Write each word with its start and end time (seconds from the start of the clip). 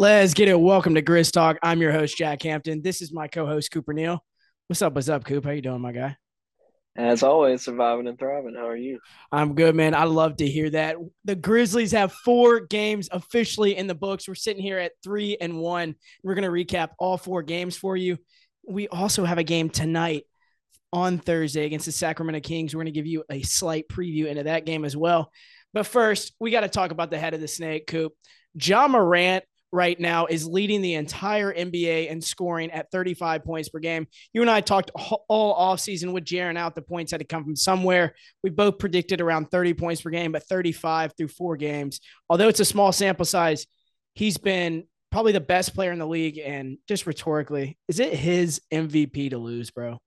Let's 0.00 0.32
get 0.32 0.48
it. 0.48 0.58
Welcome 0.58 0.94
to 0.94 1.02
Grizz 1.02 1.30
Talk. 1.30 1.58
I'm 1.62 1.82
your 1.82 1.92
host, 1.92 2.16
Jack 2.16 2.42
Hampton. 2.42 2.80
This 2.80 3.02
is 3.02 3.12
my 3.12 3.28
co-host, 3.28 3.70
Cooper 3.70 3.92
Neal. 3.92 4.24
What's 4.66 4.80
up? 4.80 4.94
What's 4.94 5.10
up, 5.10 5.26
Coop? 5.26 5.44
How 5.44 5.50
you 5.50 5.60
doing, 5.60 5.82
my 5.82 5.92
guy? 5.92 6.16
As 6.96 7.22
always, 7.22 7.62
surviving 7.62 8.08
and 8.08 8.18
thriving. 8.18 8.54
How 8.54 8.66
are 8.66 8.76
you? 8.76 8.98
I'm 9.30 9.54
good, 9.54 9.74
man. 9.74 9.94
I 9.94 10.04
love 10.04 10.38
to 10.38 10.48
hear 10.48 10.70
that. 10.70 10.96
The 11.26 11.34
Grizzlies 11.34 11.92
have 11.92 12.14
four 12.14 12.60
games 12.60 13.10
officially 13.12 13.76
in 13.76 13.88
the 13.88 13.94
books. 13.94 14.26
We're 14.26 14.36
sitting 14.36 14.62
here 14.62 14.78
at 14.78 14.92
three 15.04 15.36
and 15.38 15.58
one. 15.58 15.96
We're 16.22 16.34
going 16.34 16.50
to 16.50 16.50
recap 16.50 16.92
all 16.98 17.18
four 17.18 17.42
games 17.42 17.76
for 17.76 17.94
you. 17.94 18.16
We 18.66 18.88
also 18.88 19.26
have 19.26 19.36
a 19.36 19.44
game 19.44 19.68
tonight 19.68 20.24
on 20.94 21.18
Thursday 21.18 21.66
against 21.66 21.84
the 21.84 21.92
Sacramento 21.92 22.40
Kings. 22.40 22.74
We're 22.74 22.84
going 22.84 22.86
to 22.86 22.98
give 22.98 23.06
you 23.06 23.24
a 23.30 23.42
slight 23.42 23.86
preview 23.86 24.28
into 24.28 24.44
that 24.44 24.64
game 24.64 24.86
as 24.86 24.96
well. 24.96 25.30
But 25.74 25.84
first, 25.84 26.32
we 26.40 26.50
got 26.50 26.62
to 26.62 26.70
talk 26.70 26.90
about 26.90 27.10
the 27.10 27.18
head 27.18 27.34
of 27.34 27.42
the 27.42 27.48
snake, 27.48 27.86
Coop. 27.86 28.14
Ja 28.54 28.88
Morant 28.88 29.44
right 29.72 29.98
now 29.98 30.26
is 30.26 30.46
leading 30.46 30.82
the 30.82 30.94
entire 30.94 31.52
NBA 31.52 32.10
and 32.10 32.22
scoring 32.22 32.70
at 32.70 32.90
35 32.90 33.44
points 33.44 33.68
per 33.68 33.78
game. 33.78 34.06
You 34.32 34.42
and 34.42 34.50
I 34.50 34.60
talked 34.60 34.90
all 35.28 35.56
offseason 35.56 36.12
with 36.12 36.24
Jaren 36.24 36.56
out. 36.56 36.74
The 36.74 36.82
points 36.82 37.12
had 37.12 37.20
to 37.20 37.26
come 37.26 37.44
from 37.44 37.56
somewhere. 37.56 38.14
We 38.42 38.50
both 38.50 38.78
predicted 38.78 39.20
around 39.20 39.50
30 39.50 39.74
points 39.74 40.02
per 40.02 40.10
game, 40.10 40.32
but 40.32 40.44
35 40.44 41.14
through 41.16 41.28
four 41.28 41.56
games. 41.56 42.00
Although 42.28 42.48
it's 42.48 42.60
a 42.60 42.64
small 42.64 42.92
sample 42.92 43.24
size, 43.24 43.66
he's 44.14 44.38
been 44.38 44.84
probably 45.10 45.32
the 45.32 45.40
best 45.40 45.74
player 45.74 45.92
in 45.92 45.98
the 45.98 46.06
league. 46.06 46.38
And 46.38 46.78
just 46.88 47.06
rhetorically, 47.06 47.78
is 47.88 48.00
it 48.00 48.12
his 48.14 48.60
MVP 48.72 49.30
to 49.30 49.38
lose, 49.38 49.70
bro? 49.70 49.98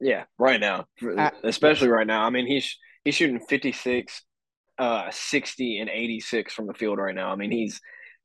Yeah, 0.00 0.24
right 0.38 0.60
now, 0.60 0.86
especially 1.44 1.88
right 1.88 2.06
now. 2.06 2.24
I 2.24 2.30
mean, 2.30 2.46
he's 2.46 2.76
he's 3.04 3.14
shooting 3.14 3.40
56, 3.40 4.22
uh, 4.76 5.08
60, 5.10 5.78
and 5.78 5.88
86 5.88 6.52
from 6.52 6.66
the 6.66 6.74
field 6.74 6.98
right 6.98 7.14
now. 7.14 7.30
I 7.30 7.36
mean, 7.36 7.52
he's 7.52 7.80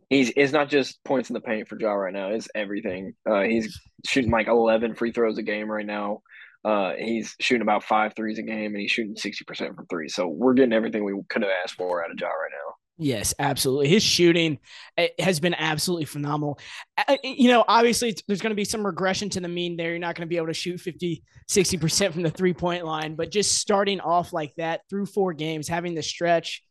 he's 0.10 0.32
it's 0.36 0.54
not 0.54 0.70
just 0.70 1.04
points 1.04 1.30
in 1.30 1.34
the 1.34 1.42
paint 1.42 1.68
for 1.68 1.80
Ja 1.80 1.94
right 1.94 2.14
now. 2.14 2.30
It's 2.30 2.48
everything. 2.56 3.14
Uh, 3.30 3.42
he's 3.42 3.80
shooting 4.06 4.32
like 4.32 4.48
eleven 4.48 4.96
free 4.96 5.12
throws 5.12 5.38
a 5.38 5.44
game 5.44 5.70
right 5.70 5.86
now. 5.86 6.22
Uh, 6.66 6.94
he's 6.98 7.36
shooting 7.40 7.62
about 7.62 7.84
five 7.84 8.14
threes 8.16 8.38
a 8.38 8.44
game, 8.44 8.74
and 8.74 8.82
he's 8.82 8.92
shooting 8.92 9.16
sixty 9.16 9.46
percent 9.46 9.76
from 9.76 9.86
three. 9.88 10.10
So 10.10 10.28
we're 10.28 10.54
getting 10.54 10.74
everything 10.74 11.04
we 11.06 11.14
could 11.30 11.44
have 11.44 11.52
asked 11.64 11.76
for 11.76 12.04
out 12.04 12.12
of 12.12 12.20
Ja 12.20 12.28
right 12.28 12.52
now. 12.52 12.74
Yes, 13.02 13.34
absolutely. 13.40 13.88
His 13.88 14.04
shooting 14.04 14.60
eh, 14.98 15.08
has 15.20 15.40
been 15.40 15.54
absolutely 15.54 16.04
phenomenal. 16.04 16.60
You 17.24 17.48
know, 17.48 17.64
obviously, 17.66 18.14
there's 18.28 18.42
going 18.42 18.52
to 18.52 18.56
be 18.56 18.66
some 18.66 18.86
regression 18.86 19.30
to 19.30 19.40
the 19.40 19.48
mean 19.48 19.78
there. 19.78 19.92
You're 19.92 20.00
not 20.00 20.16
going 20.16 20.28
to 20.28 20.30
be 20.30 20.36
able 20.36 20.48
to 20.48 20.54
shoot 20.54 20.82
50, 20.82 21.24
60% 21.50 22.12
from 22.12 22.24
the 22.24 22.30
three 22.30 22.54
point 22.54 22.84
line, 22.84 23.16
but 23.16 23.32
just 23.32 23.56
starting 23.56 24.02
off 24.02 24.34
like 24.34 24.54
that 24.58 24.82
through 24.90 25.06
four 25.06 25.32
games, 25.32 25.70
having 25.70 25.96
the 25.96 26.04
stretch, 26.04 26.62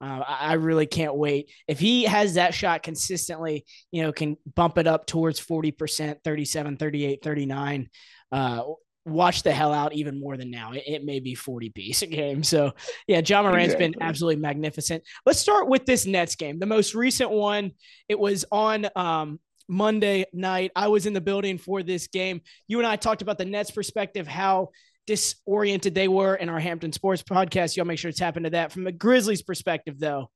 uh, 0.00 0.22
I 0.26 0.54
really 0.54 0.86
can't 0.86 1.14
wait. 1.14 1.50
If 1.68 1.78
he 1.78 2.04
has 2.04 2.34
that 2.34 2.54
shot 2.54 2.82
consistently, 2.82 3.64
you 3.90 4.02
know, 4.02 4.12
can 4.12 4.36
bump 4.54 4.78
it 4.78 4.86
up 4.86 5.06
towards 5.06 5.40
40%, 5.40 6.16
37, 6.22 6.76
38, 6.76 7.22
39. 7.22 7.88
Uh, 8.32 8.62
watch 9.06 9.42
the 9.42 9.52
hell 9.52 9.72
out 9.72 9.92
even 9.92 10.18
more 10.18 10.36
than 10.36 10.50
now. 10.50 10.72
It, 10.72 10.82
it 10.86 11.04
may 11.04 11.20
be 11.20 11.34
40 11.34 11.70
piece 11.70 12.02
a 12.02 12.06
game. 12.06 12.42
So, 12.42 12.72
yeah, 13.06 13.20
Ja 13.24 13.42
Morant's 13.42 13.74
exactly. 13.74 13.88
been 13.90 14.02
absolutely 14.02 14.40
magnificent. 14.40 15.04
Let's 15.26 15.38
start 15.38 15.68
with 15.68 15.86
this 15.86 16.06
Nets 16.06 16.36
game. 16.36 16.58
The 16.58 16.66
most 16.66 16.94
recent 16.94 17.30
one, 17.30 17.72
it 18.08 18.18
was 18.18 18.44
on 18.50 18.86
um, 18.96 19.40
Monday 19.68 20.24
night. 20.32 20.72
I 20.74 20.88
was 20.88 21.06
in 21.06 21.12
the 21.12 21.20
building 21.20 21.58
for 21.58 21.82
this 21.82 22.08
game. 22.08 22.40
You 22.66 22.78
and 22.78 22.86
I 22.86 22.96
talked 22.96 23.22
about 23.22 23.38
the 23.38 23.44
Nets 23.44 23.70
perspective, 23.70 24.26
how 24.26 24.70
disoriented 25.06 25.94
they 25.94 26.08
were 26.08 26.34
in 26.34 26.48
our 26.48 26.60
Hampton 26.60 26.92
Sports 26.92 27.22
podcast. 27.22 27.76
Y'all 27.76 27.86
make 27.86 27.98
sure 27.98 28.10
to 28.10 28.16
tap 28.16 28.36
into 28.36 28.50
that. 28.50 28.72
From 28.72 28.84
the 28.84 28.92
Grizzlies' 28.92 29.42
perspective, 29.42 29.98
though, 29.98 30.30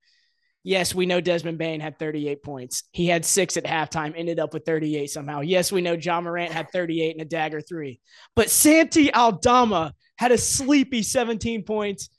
yes, 0.63 0.95
we 0.95 1.07
know 1.07 1.21
Desmond 1.21 1.59
Bane 1.59 1.81
had 1.81 1.99
38 1.99 2.43
points. 2.43 2.85
He 2.93 3.07
had 3.07 3.25
six 3.25 3.57
at 3.57 3.65
halftime, 3.65 4.15
ended 4.17 4.39
up 4.39 4.53
with 4.53 4.65
38 4.65 5.09
somehow. 5.09 5.41
Yes, 5.41 5.73
we 5.73 5.81
know 5.81 5.95
Ja 5.95 6.21
Morant 6.21 6.53
had 6.53 6.71
38 6.71 7.13
and 7.13 7.23
a 7.23 7.25
dagger 7.25 7.61
three. 7.61 8.01
But 8.37 8.51
Santi 8.51 9.13
Aldama 9.13 9.95
had 10.17 10.33
a 10.33 10.39
sleepy 10.39 11.03
17 11.03 11.65
points. 11.65 12.11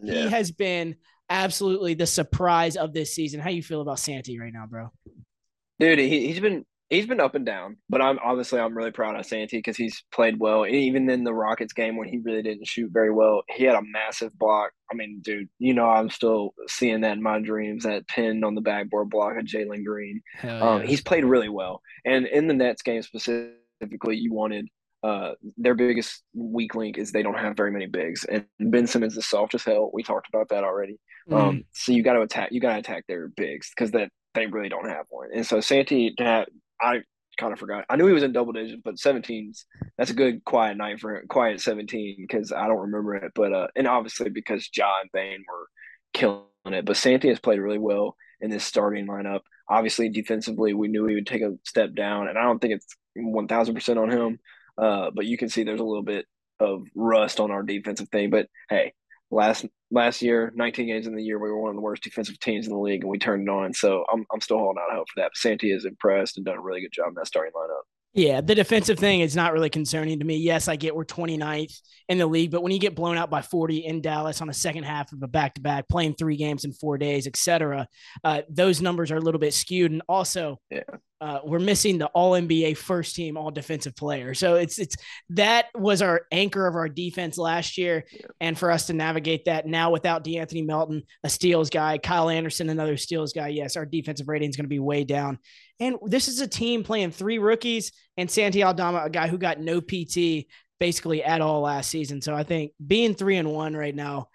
Yeah. 0.00 0.14
He 0.14 0.28
has 0.28 0.50
been 0.50 0.96
absolutely 1.28 1.94
the 1.94 2.06
surprise 2.06 2.76
of 2.76 2.92
this 2.92 3.14
season. 3.14 3.40
How 3.40 3.50
you 3.50 3.62
feel 3.62 3.80
about 3.80 3.98
Santi 3.98 4.38
right 4.38 4.52
now, 4.52 4.66
bro? 4.66 4.90
Dude, 5.78 5.98
he, 5.98 6.28
has 6.28 6.40
been 6.40 6.64
he's 6.90 7.06
been 7.06 7.20
up 7.20 7.34
and 7.34 7.44
down, 7.44 7.76
but 7.88 8.00
I'm 8.00 8.18
obviously 8.24 8.60
I'm 8.60 8.76
really 8.76 8.90
proud 8.90 9.18
of 9.18 9.26
Santi 9.26 9.58
because 9.58 9.76
he's 9.76 10.04
played 10.12 10.38
well. 10.38 10.66
Even 10.66 11.08
in 11.10 11.24
the 11.24 11.34
Rockets 11.34 11.72
game 11.72 11.96
when 11.96 12.08
he 12.08 12.18
really 12.18 12.42
didn't 12.42 12.66
shoot 12.66 12.90
very 12.92 13.10
well, 13.10 13.42
he 13.48 13.64
had 13.64 13.76
a 13.76 13.82
massive 13.82 14.36
block. 14.38 14.72
I 14.90 14.94
mean, 14.94 15.20
dude, 15.22 15.48
you 15.58 15.74
know 15.74 15.88
I'm 15.88 16.10
still 16.10 16.54
seeing 16.66 17.02
that 17.02 17.16
in 17.16 17.22
my 17.22 17.40
dreams. 17.40 17.84
That 17.84 18.08
pin 18.08 18.44
on 18.44 18.54
the 18.54 18.60
backboard 18.60 19.10
block 19.10 19.36
of 19.36 19.44
Jalen 19.44 19.84
Green. 19.84 20.22
Um, 20.42 20.48
yeah. 20.48 20.60
Um, 20.60 20.82
he's 20.82 21.02
played 21.02 21.24
really 21.24 21.48
well, 21.48 21.82
and 22.04 22.26
in 22.26 22.48
the 22.48 22.54
Nets 22.54 22.82
game 22.82 23.02
specifically, 23.02 24.16
you 24.16 24.32
wanted 24.32 24.68
uh, 25.02 25.32
their 25.56 25.74
biggest 25.74 26.22
weak 26.34 26.74
link 26.74 26.98
is 26.98 27.12
they 27.12 27.22
don't 27.22 27.38
have 27.38 27.56
very 27.56 27.70
many 27.70 27.86
bigs, 27.86 28.24
and 28.24 28.46
Ben 28.58 28.86
Simmons 28.86 29.16
is 29.16 29.26
soft 29.26 29.54
as 29.54 29.64
hell. 29.64 29.90
We 29.92 30.02
talked 30.02 30.28
about 30.28 30.48
that 30.48 30.64
already. 30.64 30.98
Mm. 31.30 31.40
Um, 31.40 31.64
so 31.72 31.92
you 31.92 32.02
got 32.02 32.14
to 32.14 32.22
attack. 32.22 32.48
You 32.52 32.60
got 32.60 32.72
to 32.72 32.78
attack 32.78 33.04
their 33.06 33.28
bigs 33.28 33.70
because 33.76 33.90
that 33.92 34.10
they 34.34 34.46
really 34.46 34.68
don't 34.68 34.88
have 34.88 35.06
one. 35.10 35.28
And 35.34 35.46
so 35.46 35.60
Santi 35.60 36.14
I 36.80 37.02
kind 37.38 37.52
of 37.52 37.58
forgot. 37.58 37.84
I 37.88 37.96
knew 37.96 38.06
he 38.06 38.12
was 38.12 38.22
in 38.22 38.32
double 38.32 38.52
digits, 38.52 38.80
but 38.84 38.96
17's 38.96 39.64
that's 39.96 40.10
a 40.10 40.14
good 40.14 40.44
quiet 40.44 40.76
night 40.76 41.00
for 41.00 41.22
quiet 41.28 41.60
17 41.60 42.16
because 42.18 42.52
I 42.52 42.66
don't 42.66 42.78
remember 42.78 43.14
it. 43.14 43.32
But 43.34 43.52
uh, 43.52 43.68
and 43.76 43.86
obviously 43.86 44.28
because 44.28 44.68
John 44.68 45.08
Bane 45.12 45.44
were 45.48 45.66
killing 46.12 46.44
it, 46.66 46.84
but 46.84 46.96
Santi 46.96 47.28
has 47.28 47.38
played 47.38 47.60
really 47.60 47.78
well 47.78 48.16
in 48.40 48.50
this 48.50 48.64
starting 48.64 49.06
lineup. 49.06 49.40
Obviously, 49.70 50.08
defensively, 50.08 50.72
we 50.74 50.88
knew 50.88 51.06
he 51.06 51.14
would 51.14 51.26
take 51.26 51.42
a 51.42 51.54
step 51.64 51.94
down, 51.94 52.28
and 52.28 52.38
I 52.38 52.42
don't 52.42 52.58
think 52.58 52.74
it's 52.74 52.96
1,000 53.14 53.74
percent 53.74 53.98
on 53.98 54.10
him. 54.10 54.38
Uh, 54.76 55.10
but 55.14 55.26
you 55.26 55.36
can 55.36 55.48
see 55.48 55.64
there's 55.64 55.80
a 55.80 55.84
little 55.84 56.04
bit 56.04 56.26
of 56.60 56.84
rust 56.94 57.40
on 57.40 57.50
our 57.50 57.62
defensive 57.62 58.08
thing. 58.10 58.30
But 58.30 58.48
hey, 58.68 58.92
last 59.30 59.66
last 59.90 60.22
year, 60.22 60.52
19 60.54 60.86
games 60.86 61.06
in 61.06 61.14
the 61.14 61.22
year, 61.22 61.38
we 61.38 61.50
were 61.50 61.60
one 61.60 61.70
of 61.70 61.76
the 61.76 61.82
worst 61.82 62.02
defensive 62.02 62.38
teams 62.40 62.66
in 62.66 62.72
the 62.72 62.78
league, 62.78 63.02
and 63.02 63.10
we 63.10 63.18
turned 63.18 63.48
it 63.48 63.50
on. 63.50 63.72
So 63.72 64.04
I'm 64.12 64.26
I'm 64.32 64.40
still 64.40 64.58
holding 64.58 64.82
out 64.82 64.94
hope 64.94 65.08
for 65.08 65.20
that. 65.20 65.30
But 65.30 65.36
Santi 65.36 65.72
is 65.72 65.84
impressed 65.84 66.36
and 66.36 66.46
done 66.46 66.58
a 66.58 66.62
really 66.62 66.80
good 66.80 66.92
job 66.92 67.08
in 67.08 67.14
that 67.14 67.26
starting 67.26 67.52
lineup. 67.54 67.82
Yeah, 68.14 68.40
the 68.40 68.54
defensive 68.54 68.98
thing 68.98 69.20
is 69.20 69.36
not 69.36 69.52
really 69.52 69.68
concerning 69.68 70.18
to 70.18 70.24
me. 70.24 70.38
Yes, 70.38 70.66
I 70.66 70.76
get 70.76 70.96
we're 70.96 71.04
29th 71.04 71.74
in 72.08 72.18
the 72.18 72.26
league, 72.26 72.50
but 72.50 72.62
when 72.62 72.72
you 72.72 72.80
get 72.80 72.96
blown 72.96 73.18
out 73.18 73.30
by 73.30 73.42
40 73.42 73.84
in 73.84 74.00
Dallas 74.00 74.40
on 74.40 74.48
a 74.48 74.54
second 74.54 74.84
half 74.84 75.12
of 75.12 75.22
a 75.22 75.28
back 75.28 75.54
to 75.54 75.60
back, 75.60 75.88
playing 75.88 76.14
three 76.14 76.36
games 76.36 76.64
in 76.64 76.72
four 76.72 76.96
days, 76.96 77.26
etc., 77.26 77.86
uh, 78.24 78.42
those 78.48 78.80
numbers 78.80 79.12
are 79.12 79.18
a 79.18 79.20
little 79.20 79.38
bit 79.38 79.52
skewed. 79.52 79.92
And 79.92 80.02
also, 80.08 80.58
yeah. 80.70 80.82
Uh, 81.20 81.40
we're 81.44 81.58
missing 81.58 81.98
the 81.98 82.06
All 82.06 82.32
NBA 82.32 82.76
first 82.76 83.16
team 83.16 83.36
All 83.36 83.50
Defensive 83.50 83.96
Player. 83.96 84.34
So 84.34 84.54
it's 84.54 84.78
it's 84.78 84.96
that 85.30 85.66
was 85.74 86.00
our 86.00 86.22
anchor 86.30 86.66
of 86.66 86.76
our 86.76 86.88
defense 86.88 87.38
last 87.38 87.76
year, 87.76 88.04
yeah. 88.12 88.26
and 88.40 88.58
for 88.58 88.70
us 88.70 88.86
to 88.86 88.92
navigate 88.92 89.46
that 89.46 89.66
now 89.66 89.90
without 89.90 90.24
De'Anthony 90.24 90.64
Melton, 90.64 91.02
a 91.24 91.28
steals 91.28 91.70
guy, 91.70 91.98
Kyle 91.98 92.30
Anderson, 92.30 92.70
another 92.70 92.96
steals 92.96 93.32
guy, 93.32 93.48
yes, 93.48 93.76
our 93.76 93.86
defensive 93.86 94.28
rating 94.28 94.50
is 94.50 94.56
going 94.56 94.64
to 94.64 94.68
be 94.68 94.78
way 94.78 95.04
down. 95.04 95.38
And 95.80 95.96
this 96.04 96.28
is 96.28 96.40
a 96.40 96.48
team 96.48 96.84
playing 96.84 97.10
three 97.10 97.38
rookies 97.38 97.92
and 98.16 98.30
Santi 98.30 98.62
Aldama, 98.62 99.04
a 99.04 99.10
guy 99.10 99.28
who 99.28 99.38
got 99.38 99.60
no 99.60 99.80
PT 99.80 100.46
basically 100.80 101.24
at 101.24 101.40
all 101.40 101.62
last 101.62 101.90
season. 101.90 102.22
So 102.22 102.34
I 102.34 102.44
think 102.44 102.72
being 102.84 103.14
three 103.14 103.36
and 103.36 103.52
one 103.52 103.74
right 103.74 103.94
now, 103.94 104.28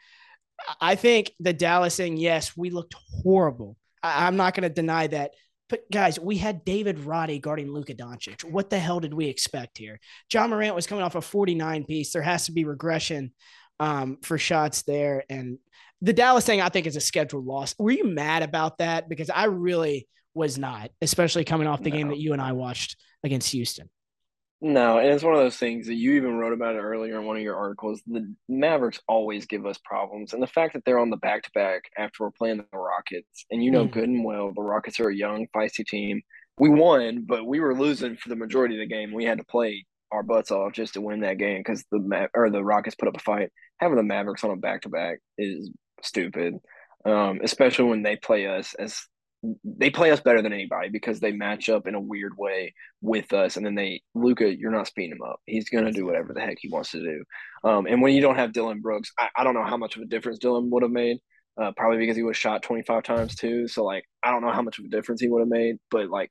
I 0.79 0.95
think 0.95 1.31
the 1.39 1.53
Dallas 1.53 1.95
saying 1.95 2.17
yes, 2.17 2.55
we 2.55 2.69
looked 2.69 2.95
horrible. 3.23 3.77
I, 4.01 4.27
am 4.27 4.35
not 4.35 4.53
going 4.53 4.67
to 4.67 4.73
deny 4.73 5.07
that. 5.07 5.31
But 5.73 5.89
guys, 5.89 6.19
we 6.19 6.37
had 6.37 6.63
David 6.63 6.99
Roddy 6.99 7.39
guarding 7.39 7.73
Luka 7.73 7.95
Doncic. 7.95 8.43
What 8.43 8.69
the 8.69 8.77
hell 8.77 8.99
did 8.99 9.11
we 9.11 9.25
expect 9.25 9.79
here? 9.79 9.99
Ja 10.31 10.45
Morant 10.45 10.75
was 10.75 10.85
coming 10.85 11.03
off 11.03 11.15
a 11.15 11.21
49 11.21 11.85
piece. 11.85 12.13
There 12.13 12.21
has 12.21 12.45
to 12.45 12.51
be 12.51 12.63
regression 12.63 13.31
um, 13.79 14.19
for 14.21 14.37
shots 14.37 14.83
there. 14.83 15.23
And 15.31 15.57
the 15.99 16.13
Dallas 16.13 16.45
thing, 16.45 16.61
I 16.61 16.69
think, 16.69 16.85
is 16.85 16.95
a 16.95 17.01
scheduled 17.01 17.47
loss. 17.47 17.73
Were 17.79 17.89
you 17.89 18.05
mad 18.05 18.43
about 18.43 18.77
that? 18.77 19.09
Because 19.09 19.31
I 19.31 19.45
really 19.45 20.07
was 20.35 20.59
not, 20.59 20.91
especially 21.01 21.43
coming 21.43 21.65
off 21.65 21.81
the 21.81 21.89
no. 21.89 21.95
game 21.97 22.09
that 22.09 22.19
you 22.19 22.33
and 22.33 22.41
I 22.43 22.51
watched 22.51 22.95
against 23.23 23.51
Houston. 23.51 23.89
No, 24.65 24.97
and 24.97 25.09
it's 25.09 25.25
one 25.25 25.33
of 25.33 25.41
those 25.41 25.57
things 25.57 25.87
that 25.87 25.95
you 25.95 26.13
even 26.13 26.37
wrote 26.37 26.53
about 26.53 26.75
it 26.75 26.79
earlier 26.79 27.19
in 27.19 27.25
one 27.25 27.35
of 27.35 27.43
your 27.43 27.57
articles. 27.57 28.01
The 28.07 28.33
Mavericks 28.47 29.01
always 29.09 29.45
give 29.45 29.65
us 29.65 29.77
problems, 29.83 30.31
and 30.31 30.41
the 30.41 30.47
fact 30.47 30.73
that 30.73 30.85
they're 30.85 30.99
on 30.99 31.09
the 31.09 31.17
back 31.17 31.43
to 31.43 31.51
back 31.53 31.81
after 31.97 32.23
we're 32.23 32.31
playing 32.31 32.63
the 32.71 32.77
Rockets, 32.77 33.45
and 33.51 33.61
you 33.61 33.71
know 33.71 33.85
mm. 33.85 33.91
good 33.91 34.07
and 34.07 34.23
well 34.23 34.53
the 34.55 34.61
Rockets 34.61 35.01
are 35.01 35.09
a 35.09 35.15
young, 35.15 35.47
feisty 35.53 35.85
team. 35.85 36.21
We 36.57 36.69
won, 36.69 37.25
but 37.27 37.45
we 37.45 37.59
were 37.59 37.77
losing 37.77 38.15
for 38.15 38.29
the 38.29 38.37
majority 38.37 38.75
of 38.75 38.79
the 38.79 38.95
game. 38.95 39.11
We 39.11 39.25
had 39.25 39.39
to 39.39 39.43
play 39.43 39.85
our 40.13 40.23
butts 40.23 40.49
off 40.49 40.71
just 40.71 40.93
to 40.93 41.01
win 41.01 41.19
that 41.21 41.39
game 41.39 41.59
because 41.59 41.83
the 41.91 41.99
Ma- 41.99 42.27
or 42.33 42.49
the 42.49 42.63
Rockets 42.63 42.95
put 42.95 43.09
up 43.09 43.17
a 43.17 43.19
fight. 43.19 43.49
Having 43.79 43.97
the 43.97 44.03
Mavericks 44.03 44.45
on 44.45 44.51
a 44.51 44.55
back 44.55 44.83
to 44.83 44.89
back 44.89 45.19
is 45.37 45.71
stupid, 46.01 46.55
um, 47.03 47.41
especially 47.43 47.89
when 47.89 48.01
they 48.01 48.15
play 48.15 48.47
us 48.47 48.73
as 48.75 49.07
they 49.63 49.89
play 49.89 50.11
us 50.11 50.21
better 50.21 50.41
than 50.41 50.53
anybody 50.53 50.89
because 50.89 51.19
they 51.19 51.31
match 51.31 51.67
up 51.67 51.87
in 51.87 51.95
a 51.95 51.99
weird 51.99 52.37
way 52.37 52.73
with 53.01 53.33
us. 53.33 53.57
And 53.57 53.65
then 53.65 53.75
they, 53.75 54.01
Luka, 54.15 54.55
you're 54.55 54.71
not 54.71 54.87
speeding 54.87 55.11
him 55.11 55.21
up. 55.21 55.41
He's 55.45 55.69
going 55.69 55.85
to 55.85 55.91
do 55.91 56.05
whatever 56.05 56.33
the 56.33 56.41
heck 56.41 56.57
he 56.59 56.69
wants 56.69 56.91
to 56.91 56.99
do. 56.99 57.23
Um, 57.63 57.85
and 57.85 58.01
when 58.01 58.13
you 58.13 58.21
don't 58.21 58.37
have 58.37 58.53
Dillon 58.53 58.81
Brooks, 58.81 59.11
I, 59.19 59.29
I, 59.35 59.43
don't 59.43 59.53
know 59.53 59.65
how 59.65 59.77
much 59.77 59.95
of 59.95 60.01
a 60.01 60.05
difference 60.05 60.39
Dillon 60.39 60.69
would 60.69 60.83
have 60.83 60.91
made, 60.91 61.17
uh, 61.61 61.71
probably 61.75 61.97
because 61.97 62.15
he 62.15 62.23
was 62.23 62.37
shot 62.37 62.63
25 62.63 63.03
times 63.03 63.35
too. 63.35 63.67
So 63.67 63.83
like 63.83 64.05
I 64.23 64.31
don't 64.31 64.41
know 64.41 64.51
how 64.51 64.61
much 64.61 64.79
of 64.79 64.85
a 64.85 64.89
difference 64.89 65.19
he 65.19 65.27
would 65.27 65.41
have 65.41 65.49
made, 65.49 65.77
but 65.91 66.09
like 66.09 66.29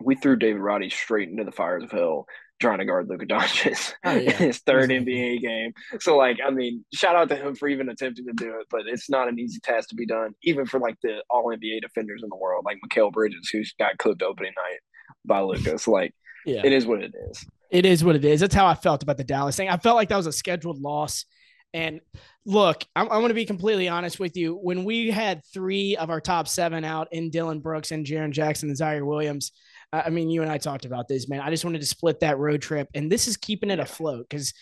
we 0.00 0.14
threw 0.14 0.36
David 0.36 0.60
Roddy 0.60 0.90
straight 0.90 1.28
into 1.28 1.44
the 1.44 1.52
fires 1.52 1.84
of 1.84 1.90
hell 1.90 2.26
trying 2.60 2.78
to 2.78 2.84
guard 2.84 3.08
Luka 3.08 3.26
Doncic 3.26 3.94
oh, 4.04 4.12
yeah. 4.12 4.30
in 4.30 4.36
his 4.36 4.58
third 4.58 4.90
NBA 4.90 5.40
game. 5.40 5.72
So 6.00 6.16
like 6.16 6.38
I 6.44 6.50
mean, 6.50 6.84
shout 6.92 7.16
out 7.16 7.28
to 7.30 7.36
him 7.36 7.54
for 7.54 7.68
even 7.68 7.88
attempting 7.88 8.26
to 8.26 8.32
do 8.32 8.60
it, 8.60 8.66
but 8.70 8.82
it's 8.86 9.10
not 9.10 9.28
an 9.28 9.38
easy 9.38 9.58
task 9.60 9.88
to 9.90 9.94
be 9.94 10.06
done, 10.06 10.34
even 10.42 10.66
for 10.66 10.78
like 10.78 10.96
the 11.02 11.22
all 11.30 11.46
NBA 11.46 11.80
defenders 11.82 12.22
in 12.22 12.28
the 12.28 12.36
world, 12.36 12.64
like 12.64 12.78
Mikal 12.86 13.12
Bridges, 13.12 13.48
who's 13.50 13.74
got 13.78 13.98
clipped 13.98 14.22
opening 14.22 14.52
night 14.56 14.80
by 15.24 15.40
Lucas. 15.40 15.88
like 15.88 16.14
yeah. 16.46 16.62
it 16.64 16.72
is 16.72 16.86
what 16.86 17.02
it 17.02 17.14
is. 17.30 17.46
It 17.70 17.86
is 17.86 18.04
what 18.04 18.16
it 18.16 18.24
is. 18.24 18.40
That's 18.40 18.54
how 18.54 18.66
I 18.66 18.74
felt 18.74 19.02
about 19.02 19.16
the 19.16 19.24
Dallas 19.24 19.56
thing. 19.56 19.68
I 19.68 19.76
felt 19.76 19.96
like 19.96 20.08
that 20.08 20.16
was 20.16 20.26
a 20.26 20.32
scheduled 20.32 20.80
loss. 20.80 21.24
And 21.72 22.00
look, 22.44 22.84
I'm, 22.96 23.04
I'm 23.04 23.20
going 23.20 23.28
to 23.28 23.34
be 23.34 23.44
completely 23.44 23.88
honest 23.88 24.18
with 24.18 24.36
you. 24.36 24.54
When 24.54 24.84
we 24.84 25.10
had 25.10 25.42
three 25.54 25.96
of 25.96 26.10
our 26.10 26.20
top 26.20 26.48
seven 26.48 26.84
out 26.84 27.08
in 27.12 27.30
Dillon 27.30 27.60
Brooks 27.60 27.92
and 27.92 28.04
Jaren 28.04 28.32
Jackson 28.32 28.70
and 28.70 28.78
Ziaire 28.78 29.06
Williams, 29.06 29.52
I 29.92 30.10
mean, 30.10 30.30
you 30.30 30.42
and 30.42 30.50
I 30.50 30.58
talked 30.58 30.84
about 30.84 31.08
this, 31.08 31.28
man. 31.28 31.40
I 31.40 31.50
just 31.50 31.64
wanted 31.64 31.80
to 31.80 31.86
split 31.86 32.20
that 32.20 32.38
road 32.38 32.62
trip, 32.62 32.88
and 32.94 33.10
this 33.10 33.26
is 33.26 33.36
keeping 33.36 33.70
it 33.70 33.80
afloat 33.80 34.26
because 34.28 34.54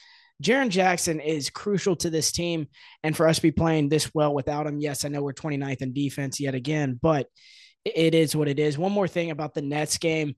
Jaren 0.43 0.71
Jackson 0.71 1.21
is 1.21 1.51
crucial 1.51 1.97
to 1.97 2.11
this 2.11 2.33
team. 2.33 2.69
And 3.03 3.17
for 3.17 3.29
us 3.29 3.37
to 3.37 3.43
be 3.43 3.51
playing 3.51 3.89
this 3.89 4.15
well 4.15 4.33
without 4.33 4.67
him, 4.67 4.81
yes, 4.81 5.05
I 5.05 5.09
know 5.09 5.23
we're 5.23 5.33
29th 5.33 5.83
in 5.83 5.93
defense 5.93 6.41
yet 6.41 6.55
again, 6.55 6.99
but 7.03 7.27
it 7.85 8.15
is 8.15 8.35
what 8.35 8.49
it 8.49 8.59
is. 8.59 8.79
One 8.79 8.93
more 8.93 9.09
thing 9.09 9.31
about 9.31 9.55
the 9.55 9.63
Nets 9.63 9.99
game 9.99 10.35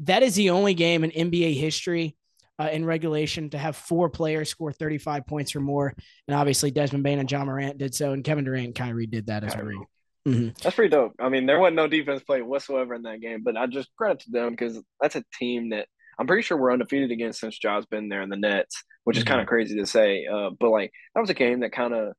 that 0.00 0.22
is 0.22 0.34
the 0.34 0.50
only 0.50 0.74
game 0.74 1.04
in 1.04 1.10
NBA 1.10 1.58
history 1.58 2.16
uh, 2.58 2.68
in 2.72 2.84
regulation 2.84 3.50
to 3.50 3.58
have 3.58 3.76
four 3.76 4.08
players 4.08 4.48
score 4.48 4.72
35 4.72 5.26
points 5.26 5.54
or 5.54 5.60
more. 5.60 5.94
And 6.26 6.34
obviously, 6.34 6.70
Desmond 6.70 7.04
Bane 7.04 7.18
and 7.18 7.30
Ja 7.30 7.44
Morant 7.44 7.78
did 7.78 7.94
so, 7.94 8.12
and 8.12 8.24
Kevin 8.24 8.44
Durant 8.44 8.66
and 8.66 8.74
Kyrie 8.74 9.06
did 9.06 9.26
that 9.26 9.44
as 9.44 9.54
well. 9.54 9.86
Mm-hmm. 10.28 10.50
That's 10.62 10.76
pretty 10.76 10.90
dope. 10.90 11.14
I 11.18 11.28
mean, 11.28 11.46
there 11.46 11.58
wasn't 11.58 11.76
no 11.76 11.88
defense 11.88 12.22
play 12.22 12.42
whatsoever 12.42 12.94
in 12.94 13.02
that 13.02 13.20
game, 13.20 13.42
but 13.42 13.56
I 13.56 13.66
just 13.66 13.88
credit 13.96 14.20
to 14.20 14.30
them 14.30 14.50
because 14.50 14.80
that's 15.00 15.16
a 15.16 15.24
team 15.38 15.70
that 15.70 15.86
I'm 16.18 16.26
pretty 16.26 16.42
sure 16.42 16.58
we're 16.58 16.72
undefeated 16.72 17.10
against 17.10 17.40
since 17.40 17.58
Ja's 17.58 17.86
been 17.86 18.08
there 18.08 18.20
in 18.20 18.28
the 18.28 18.36
Nets, 18.36 18.82
which 19.04 19.16
is 19.16 19.24
mm-hmm. 19.24 19.30
kind 19.30 19.40
of 19.40 19.46
crazy 19.46 19.76
to 19.76 19.86
say. 19.86 20.26
Uh, 20.26 20.50
but 20.58 20.70
like 20.70 20.92
that 21.14 21.20
was 21.20 21.30
a 21.30 21.34
game 21.34 21.60
that 21.60 21.72
kind 21.72 21.94
of 21.94 22.12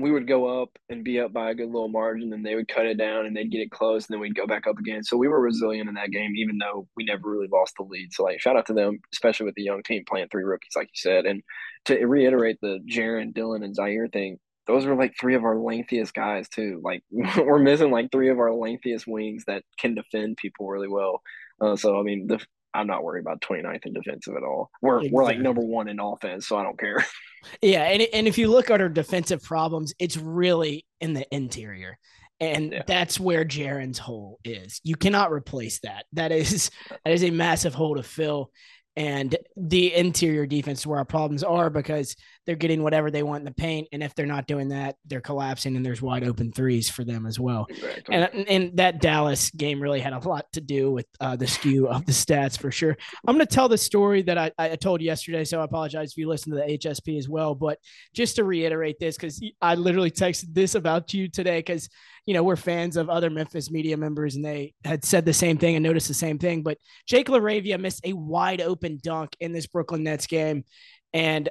we 0.00 0.10
would 0.10 0.26
go 0.26 0.62
up 0.62 0.70
and 0.88 1.04
be 1.04 1.20
up 1.20 1.32
by 1.32 1.50
a 1.50 1.54
good 1.54 1.66
little 1.66 1.88
margin, 1.88 2.32
and 2.32 2.44
they 2.44 2.54
would 2.54 2.68
cut 2.68 2.86
it 2.86 2.96
down 2.96 3.26
and 3.26 3.36
they'd 3.36 3.50
get 3.50 3.60
it 3.60 3.70
close, 3.70 4.06
and 4.06 4.14
then 4.14 4.20
we'd 4.20 4.34
go 4.34 4.46
back 4.46 4.66
up 4.66 4.78
again. 4.78 5.02
So 5.02 5.16
we 5.16 5.28
were 5.28 5.40
resilient 5.40 5.88
in 5.88 5.94
that 5.96 6.10
game, 6.10 6.36
even 6.36 6.58
though 6.58 6.88
we 6.96 7.04
never 7.04 7.30
really 7.30 7.48
lost 7.52 7.74
the 7.76 7.84
lead. 7.84 8.12
So 8.12 8.24
like, 8.24 8.40
shout 8.40 8.56
out 8.56 8.66
to 8.66 8.72
them, 8.72 8.98
especially 9.12 9.46
with 9.46 9.54
the 9.56 9.62
young 9.62 9.82
team 9.82 10.04
playing 10.08 10.28
three 10.30 10.44
rookies, 10.44 10.76
like 10.76 10.88
you 10.88 10.96
said. 10.96 11.26
And 11.26 11.42
to 11.86 12.04
reiterate 12.06 12.58
the 12.62 12.80
Jaren, 12.88 13.34
Dillon, 13.34 13.62
and 13.62 13.76
Ziaire 13.76 14.10
thing, 14.10 14.38
those 14.66 14.86
are 14.86 14.94
like 14.94 15.14
three 15.18 15.34
of 15.34 15.44
our 15.44 15.56
lengthiest 15.56 16.14
guys 16.14 16.48
too. 16.48 16.80
Like 16.82 17.02
we're 17.10 17.58
missing 17.58 17.90
like 17.90 18.10
three 18.10 18.30
of 18.30 18.38
our 18.38 18.52
lengthiest 18.52 19.06
wings 19.06 19.44
that 19.46 19.64
can 19.78 19.94
defend 19.94 20.36
people 20.36 20.68
really 20.68 20.88
well. 20.88 21.22
Uh, 21.60 21.76
so 21.76 21.98
I 21.98 22.02
mean, 22.02 22.26
the 22.26 22.40
I'm 22.72 22.86
not 22.86 23.02
worried 23.02 23.22
about 23.22 23.40
29th 23.40 23.86
in 23.86 23.92
defensive 23.92 24.34
at 24.36 24.44
all. 24.44 24.70
We're 24.80 24.98
exactly. 24.98 25.10
we're 25.12 25.24
like 25.24 25.38
number 25.38 25.62
one 25.62 25.88
in 25.88 25.98
offense, 25.98 26.46
so 26.46 26.56
I 26.56 26.62
don't 26.62 26.78
care. 26.78 27.04
Yeah, 27.62 27.84
and 27.84 28.06
and 28.12 28.28
if 28.28 28.36
you 28.36 28.48
look 28.48 28.70
at 28.70 28.82
our 28.82 28.90
defensive 28.90 29.42
problems, 29.42 29.94
it's 29.98 30.18
really 30.18 30.84
in 31.00 31.14
the 31.14 31.26
interior. 31.34 31.98
And 32.38 32.70
yeah. 32.70 32.82
that's 32.86 33.18
where 33.18 33.46
Jaren's 33.46 33.98
hole 33.98 34.38
is. 34.44 34.78
You 34.84 34.94
cannot 34.94 35.32
replace 35.32 35.80
that. 35.80 36.04
That 36.12 36.32
is 36.32 36.70
that 37.02 37.14
is 37.14 37.24
a 37.24 37.30
massive 37.30 37.72
hole 37.72 37.96
to 37.96 38.02
fill 38.02 38.50
and 38.96 39.36
the 39.56 39.94
interior 39.94 40.46
defense 40.46 40.86
where 40.86 40.98
our 40.98 41.04
problems 41.04 41.42
are 41.42 41.70
because 41.70 42.16
they're 42.50 42.56
getting 42.56 42.82
whatever 42.82 43.12
they 43.12 43.22
want 43.22 43.42
in 43.42 43.44
the 43.44 43.52
paint. 43.52 43.86
And 43.92 44.02
if 44.02 44.12
they're 44.16 44.26
not 44.26 44.48
doing 44.48 44.70
that, 44.70 44.96
they're 45.06 45.20
collapsing 45.20 45.76
and 45.76 45.86
there's 45.86 46.02
wide 46.02 46.24
open 46.24 46.50
threes 46.50 46.90
for 46.90 47.04
them 47.04 47.24
as 47.24 47.38
well. 47.38 47.68
Exactly. 47.70 48.12
And, 48.12 48.48
and 48.48 48.76
that 48.76 49.00
Dallas 49.00 49.50
game 49.50 49.80
really 49.80 50.00
had 50.00 50.12
a 50.12 50.18
lot 50.18 50.46
to 50.54 50.60
do 50.60 50.90
with 50.90 51.06
uh, 51.20 51.36
the 51.36 51.46
skew 51.46 51.86
of 51.86 52.04
the 52.06 52.10
stats 52.12 52.58
for 52.58 52.72
sure. 52.72 52.96
I'm 53.24 53.36
going 53.36 53.46
to 53.46 53.54
tell 53.54 53.68
the 53.68 53.78
story 53.78 54.22
that 54.22 54.36
I, 54.36 54.50
I 54.58 54.74
told 54.74 55.00
yesterday. 55.00 55.44
So 55.44 55.60
I 55.60 55.64
apologize 55.64 56.10
if 56.10 56.16
you 56.16 56.28
listen 56.28 56.50
to 56.50 56.58
the 56.58 56.76
HSP 56.76 57.18
as 57.18 57.28
well. 57.28 57.54
But 57.54 57.78
just 58.14 58.34
to 58.34 58.42
reiterate 58.42 58.98
this, 58.98 59.14
because 59.14 59.40
I 59.62 59.76
literally 59.76 60.10
texted 60.10 60.52
this 60.52 60.74
about 60.74 61.14
you 61.14 61.28
today 61.28 61.60
because 61.60 61.88
you 62.26 62.34
know, 62.34 62.42
we're 62.42 62.56
fans 62.56 62.96
of 62.96 63.08
other 63.08 63.30
Memphis 63.30 63.70
media 63.70 63.96
members 63.96 64.36
and 64.36 64.44
they 64.44 64.74
had 64.84 65.04
said 65.04 65.24
the 65.24 65.32
same 65.32 65.56
thing 65.56 65.76
and 65.76 65.82
noticed 65.82 66.08
the 66.08 66.14
same 66.14 66.38
thing. 66.38 66.62
But 66.62 66.78
Jake 67.06 67.28
LaRavia 67.28 67.80
missed 67.80 68.00
a 68.04 68.12
wide 68.12 68.60
open 68.60 68.98
dunk 69.02 69.36
in 69.40 69.52
this 69.52 69.66
Brooklyn 69.66 70.02
Nets 70.02 70.26
game. 70.26 70.64
And 71.12 71.48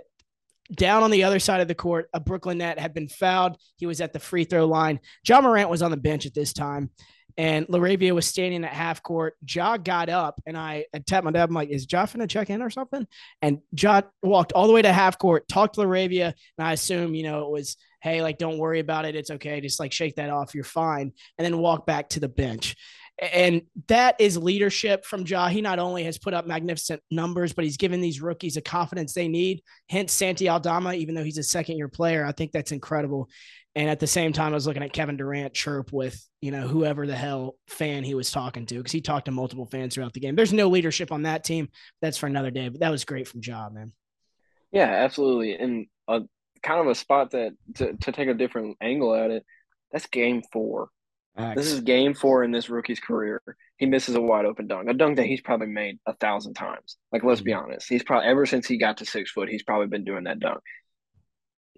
down 0.71 1.03
on 1.03 1.11
the 1.11 1.23
other 1.23 1.39
side 1.39 1.61
of 1.61 1.67
the 1.67 1.75
court, 1.75 2.09
a 2.13 2.19
Brooklyn 2.19 2.59
net 2.59 2.79
had 2.79 2.93
been 2.93 3.07
fouled. 3.07 3.57
He 3.77 3.85
was 3.85 4.01
at 4.01 4.13
the 4.13 4.19
free 4.19 4.43
throw 4.43 4.65
line. 4.65 4.99
Ja 5.27 5.41
Morant 5.41 5.69
was 5.69 5.81
on 5.81 5.91
the 5.91 5.97
bench 5.97 6.25
at 6.25 6.33
this 6.33 6.53
time. 6.53 6.91
And 7.37 7.67
LaRavia 7.67 8.11
was 8.11 8.25
standing 8.25 8.65
at 8.65 8.73
half 8.73 9.01
court. 9.01 9.35
Ja 9.47 9.77
got 9.77 10.09
up 10.09 10.41
and 10.45 10.57
I, 10.57 10.85
I 10.93 10.99
tapped 10.99 11.23
my 11.23 11.31
dad. 11.31 11.47
I'm 11.47 11.55
like, 11.55 11.69
is 11.69 11.87
Ja 11.89 12.05
finna 12.05 12.29
check 12.29 12.49
in 12.49 12.61
or 12.61 12.69
something? 12.69 13.07
And 13.41 13.59
Ja 13.71 14.01
walked 14.21 14.51
all 14.51 14.67
the 14.67 14.73
way 14.73 14.81
to 14.81 14.91
half 14.91 15.17
court, 15.17 15.47
talked 15.47 15.75
to 15.75 15.81
LaRavia. 15.81 16.33
And 16.57 16.67
I 16.67 16.73
assume, 16.73 17.15
you 17.15 17.23
know, 17.23 17.45
it 17.45 17.51
was 17.51 17.77
hey, 18.01 18.21
like, 18.21 18.37
don't 18.37 18.57
worry 18.57 18.79
about 18.79 19.05
it. 19.05 19.15
It's 19.15 19.31
okay. 19.31 19.59
Just 19.61 19.79
like 19.79 19.91
shake 19.91 20.15
that 20.15 20.29
off. 20.29 20.55
You're 20.55 20.63
fine. 20.63 21.13
And 21.37 21.45
then 21.45 21.57
walk 21.57 21.85
back 21.85 22.09
to 22.09 22.19
the 22.19 22.29
bench. 22.29 22.75
And 23.21 23.63
that 23.87 24.15
is 24.19 24.37
leadership 24.37 25.05
from 25.05 25.25
Ja. 25.25 25.49
He 25.49 25.61
not 25.61 25.77
only 25.77 26.03
has 26.05 26.17
put 26.17 26.33
up 26.33 26.47
magnificent 26.47 27.01
numbers, 27.11 27.51
but 27.51 27.65
he's 27.65 27.77
given 27.77 27.99
these 27.99 28.21
rookies 28.21 28.55
a 28.55 28.61
confidence 28.61 29.13
they 29.13 29.27
need. 29.27 29.61
Hence, 29.89 30.13
Santi 30.13 30.47
Aldama, 30.47 30.93
even 30.93 31.15
though 31.15 31.23
he's 31.23 31.37
a 31.37 31.43
second 31.43 31.77
year 31.77 31.89
player, 31.89 32.25
I 32.25 32.31
think 32.31 32.51
that's 32.51 32.71
incredible. 32.71 33.29
And 33.75 33.89
at 33.89 33.99
the 33.99 34.07
same 34.07 34.33
time, 34.33 34.51
I 34.51 34.55
was 34.55 34.65
looking 34.65 34.83
at 34.83 34.93
Kevin 34.93 35.17
Durant 35.17 35.53
chirp 35.53 35.91
with, 35.93 36.25
you 36.41 36.51
know, 36.51 36.67
whoever 36.67 37.05
the 37.05 37.15
hell 37.15 37.55
fan 37.67 38.03
he 38.03 38.15
was 38.15 38.31
talking 38.31 38.65
to, 38.65 38.75
because 38.75 38.91
he 38.91 39.01
talked 39.01 39.25
to 39.25 39.31
multiple 39.31 39.65
fans 39.65 39.93
throughout 39.93 40.13
the 40.13 40.19
game. 40.19 40.35
There's 40.35 40.53
no 40.53 40.69
leadership 40.69 41.11
on 41.11 41.23
that 41.23 41.43
team. 41.43 41.69
That's 42.01 42.17
for 42.17 42.27
another 42.27 42.51
day, 42.51 42.69
but 42.69 42.79
that 42.79 42.89
was 42.89 43.05
great 43.05 43.27
from 43.27 43.41
Ja, 43.43 43.69
man. 43.69 43.91
Yeah, 44.71 44.89
absolutely. 44.89 45.55
And 45.55 45.87
uh, 46.07 46.21
kind 46.63 46.79
of 46.79 46.87
a 46.87 46.95
spot 46.95 47.31
that 47.31 47.51
to, 47.75 47.95
to 47.95 48.11
take 48.11 48.27
a 48.27 48.33
different 48.33 48.77
angle 48.81 49.13
at 49.13 49.31
it. 49.31 49.45
That's 49.91 50.07
game 50.07 50.41
four. 50.51 50.89
This 51.55 51.71
is 51.71 51.81
game 51.81 52.13
four 52.13 52.43
in 52.43 52.51
this 52.51 52.69
rookie's 52.69 52.99
career. 52.99 53.41
He 53.77 53.85
misses 53.85 54.15
a 54.15 54.21
wide 54.21 54.45
open 54.45 54.67
dunk, 54.67 54.89
a 54.89 54.93
dunk 54.93 55.15
that 55.17 55.25
he's 55.25 55.41
probably 55.41 55.67
made 55.67 55.97
a 56.05 56.13
thousand 56.13 56.53
times. 56.55 56.97
Like, 57.13 57.23
let's 57.23 57.39
mm-hmm. 57.39 57.45
be 57.45 57.53
honest, 57.53 57.87
he's 57.87 58.03
probably 58.03 58.27
ever 58.27 58.45
since 58.45 58.67
he 58.67 58.77
got 58.77 58.97
to 58.97 59.05
six 59.05 59.31
foot, 59.31 59.47
he's 59.47 59.63
probably 59.63 59.87
been 59.87 60.03
doing 60.03 60.25
that 60.25 60.39
dunk. 60.39 60.59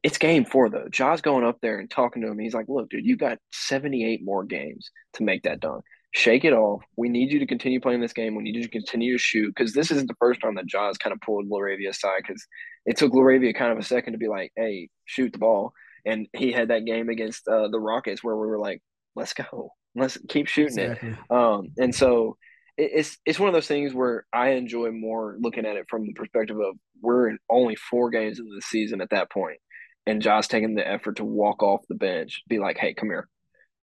It's 0.02 0.18
game 0.18 0.46
four 0.46 0.70
though. 0.70 0.88
Ja's 0.90 1.22
going 1.22 1.46
up 1.46 1.60
there 1.62 1.78
and 1.78 1.90
talking 1.90 2.24
to 2.24 2.30
him. 2.30 2.40
He's 2.40 2.56
like, 2.56 2.68
"Look, 2.68 2.90
dude, 2.90 3.06
you 3.06 3.16
got 3.18 3.38
seventy 3.52 4.04
eight 4.04 4.22
more 4.24 4.44
games 4.44 4.90
to 5.14 5.24
make 5.24 5.44
that 5.44 5.60
dunk 5.60 5.84
shake 6.12 6.44
it 6.44 6.54
off. 6.54 6.84
We 6.98 7.10
need 7.10 7.32
you 7.32 7.40
to 7.40 7.46
continue 7.46 7.80
playing 7.80 8.02
this 8.02 8.14
game. 8.14 8.36
We 8.36 8.44
need 8.44 8.56
you 8.56 8.64
to 8.64 8.70
continue 8.70 9.14
to 9.14 9.22
shoot 9.22 9.54
because 9.56 9.74
this 9.74 9.92
isn't 9.92 10.08
the 10.08 10.16
first 10.20 10.42
time 10.42 10.56
that 10.56 10.68
Ja's 10.68 10.98
kind 10.98 11.14
of 11.14 11.22
pulled 11.22 11.50
LaRavia 11.50 11.90
aside 11.90 12.22
because 12.28 12.46
it 12.86 12.98
took 12.98 13.14
LaRavia 13.14 13.56
kind 13.56 13.72
of 13.72 13.78
a 13.78 13.84
second 13.84 14.14
to 14.14 14.20
be 14.20 14.28
like, 14.28 14.52
hey, 14.56 14.90
shoot 15.06 15.32
the 15.32 15.40
ball. 15.40 15.74
And 16.06 16.28
he 16.34 16.52
had 16.52 16.70
that 16.70 16.86
game 16.86 17.10
against 17.10 17.48
uh, 17.48 17.70
the 17.70 17.80
Rockets 17.80 18.24
where 18.24 18.36
we 18.36 18.48
were 18.48 18.60
like, 18.60 18.82
let's 19.16 19.34
go. 19.34 19.72
Let's 19.96 20.18
keep 20.30 20.48
shooting 20.48 20.80
exactly. 20.80 21.10
it. 21.10 21.32
Um, 21.32 21.70
and 21.78 21.94
so 21.94 22.38
it, 22.78 22.92
it's 22.94 23.18
it's 23.26 23.40
one 23.40 23.50
of 23.50 23.54
those 23.54 23.68
things 23.68 23.94
where 23.94 24.26
I 24.32 24.52
enjoy 24.52 24.92
more 24.92 25.38
looking 25.40 25.66
at 25.66 25.76
it 25.76 25.86
from 25.90 26.06
the 26.06 26.14
perspective 26.14 26.58
of 26.60 26.76
we're 27.02 27.30
in 27.30 27.40
only 27.50 27.76
four 27.76 28.10
games 28.10 28.40
into 28.40 28.52
the 28.54 28.62
season 28.62 29.02
at 29.02 29.10
that 29.10 29.32
point, 29.32 29.58
and 30.06 30.22
Josh 30.22 30.48
taking 30.48 30.76
the 30.76 30.88
effort 30.88 31.18
to 31.18 31.26
walk 31.26 31.64
off 31.64 31.82
the 31.90 31.96
bench, 31.96 32.42
be 32.48 32.60
like, 32.60 32.78
"Hey, 32.78 32.94
come 32.94 33.10
here, 33.10 33.28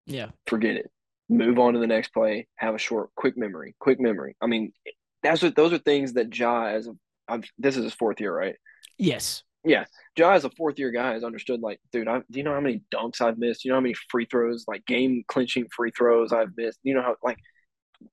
yeah, 0.06 0.30
forget 0.46 0.76
it, 0.76 0.90
move 1.28 1.58
on 1.58 1.74
to 1.74 1.78
the 1.78 1.86
next 1.86 2.12
play, 2.12 2.46
have 2.56 2.74
a 2.74 2.78
short, 2.78 3.10
quick 3.16 3.36
memory, 3.36 3.74
quick 3.78 4.00
memory. 4.00 4.36
I 4.40 4.46
mean, 4.46 4.72
that's 5.22 5.42
what 5.42 5.56
those 5.56 5.72
are 5.72 5.78
things 5.78 6.14
that 6.14 6.36
Ja 6.36 6.66
as 6.66 6.86
a 6.86 6.92
I'm, 7.28 7.42
this 7.58 7.76
is 7.76 7.84
his 7.84 7.94
fourth 7.94 8.20
year, 8.20 8.36
right? 8.36 8.56
Yes. 8.98 9.42
Yeah, 9.64 9.84
Ja 10.16 10.32
as 10.32 10.44
a 10.44 10.50
fourth 10.50 10.78
year 10.78 10.90
guy 10.90 11.12
has 11.12 11.24
understood. 11.24 11.60
Like, 11.60 11.80
dude, 11.92 12.08
I, 12.08 12.18
do 12.18 12.38
you 12.38 12.42
know 12.42 12.54
how 12.54 12.60
many 12.60 12.82
dunks 12.92 13.20
I've 13.20 13.38
missed? 13.38 13.64
You 13.64 13.70
know 13.70 13.76
how 13.76 13.82
many 13.82 13.94
free 14.10 14.26
throws, 14.26 14.64
like 14.66 14.84
game 14.86 15.22
clinching 15.28 15.66
free 15.74 15.92
throws 15.96 16.32
I've 16.32 16.56
missed? 16.56 16.80
You 16.82 16.94
know 16.94 17.02
how 17.02 17.16
like 17.22 17.38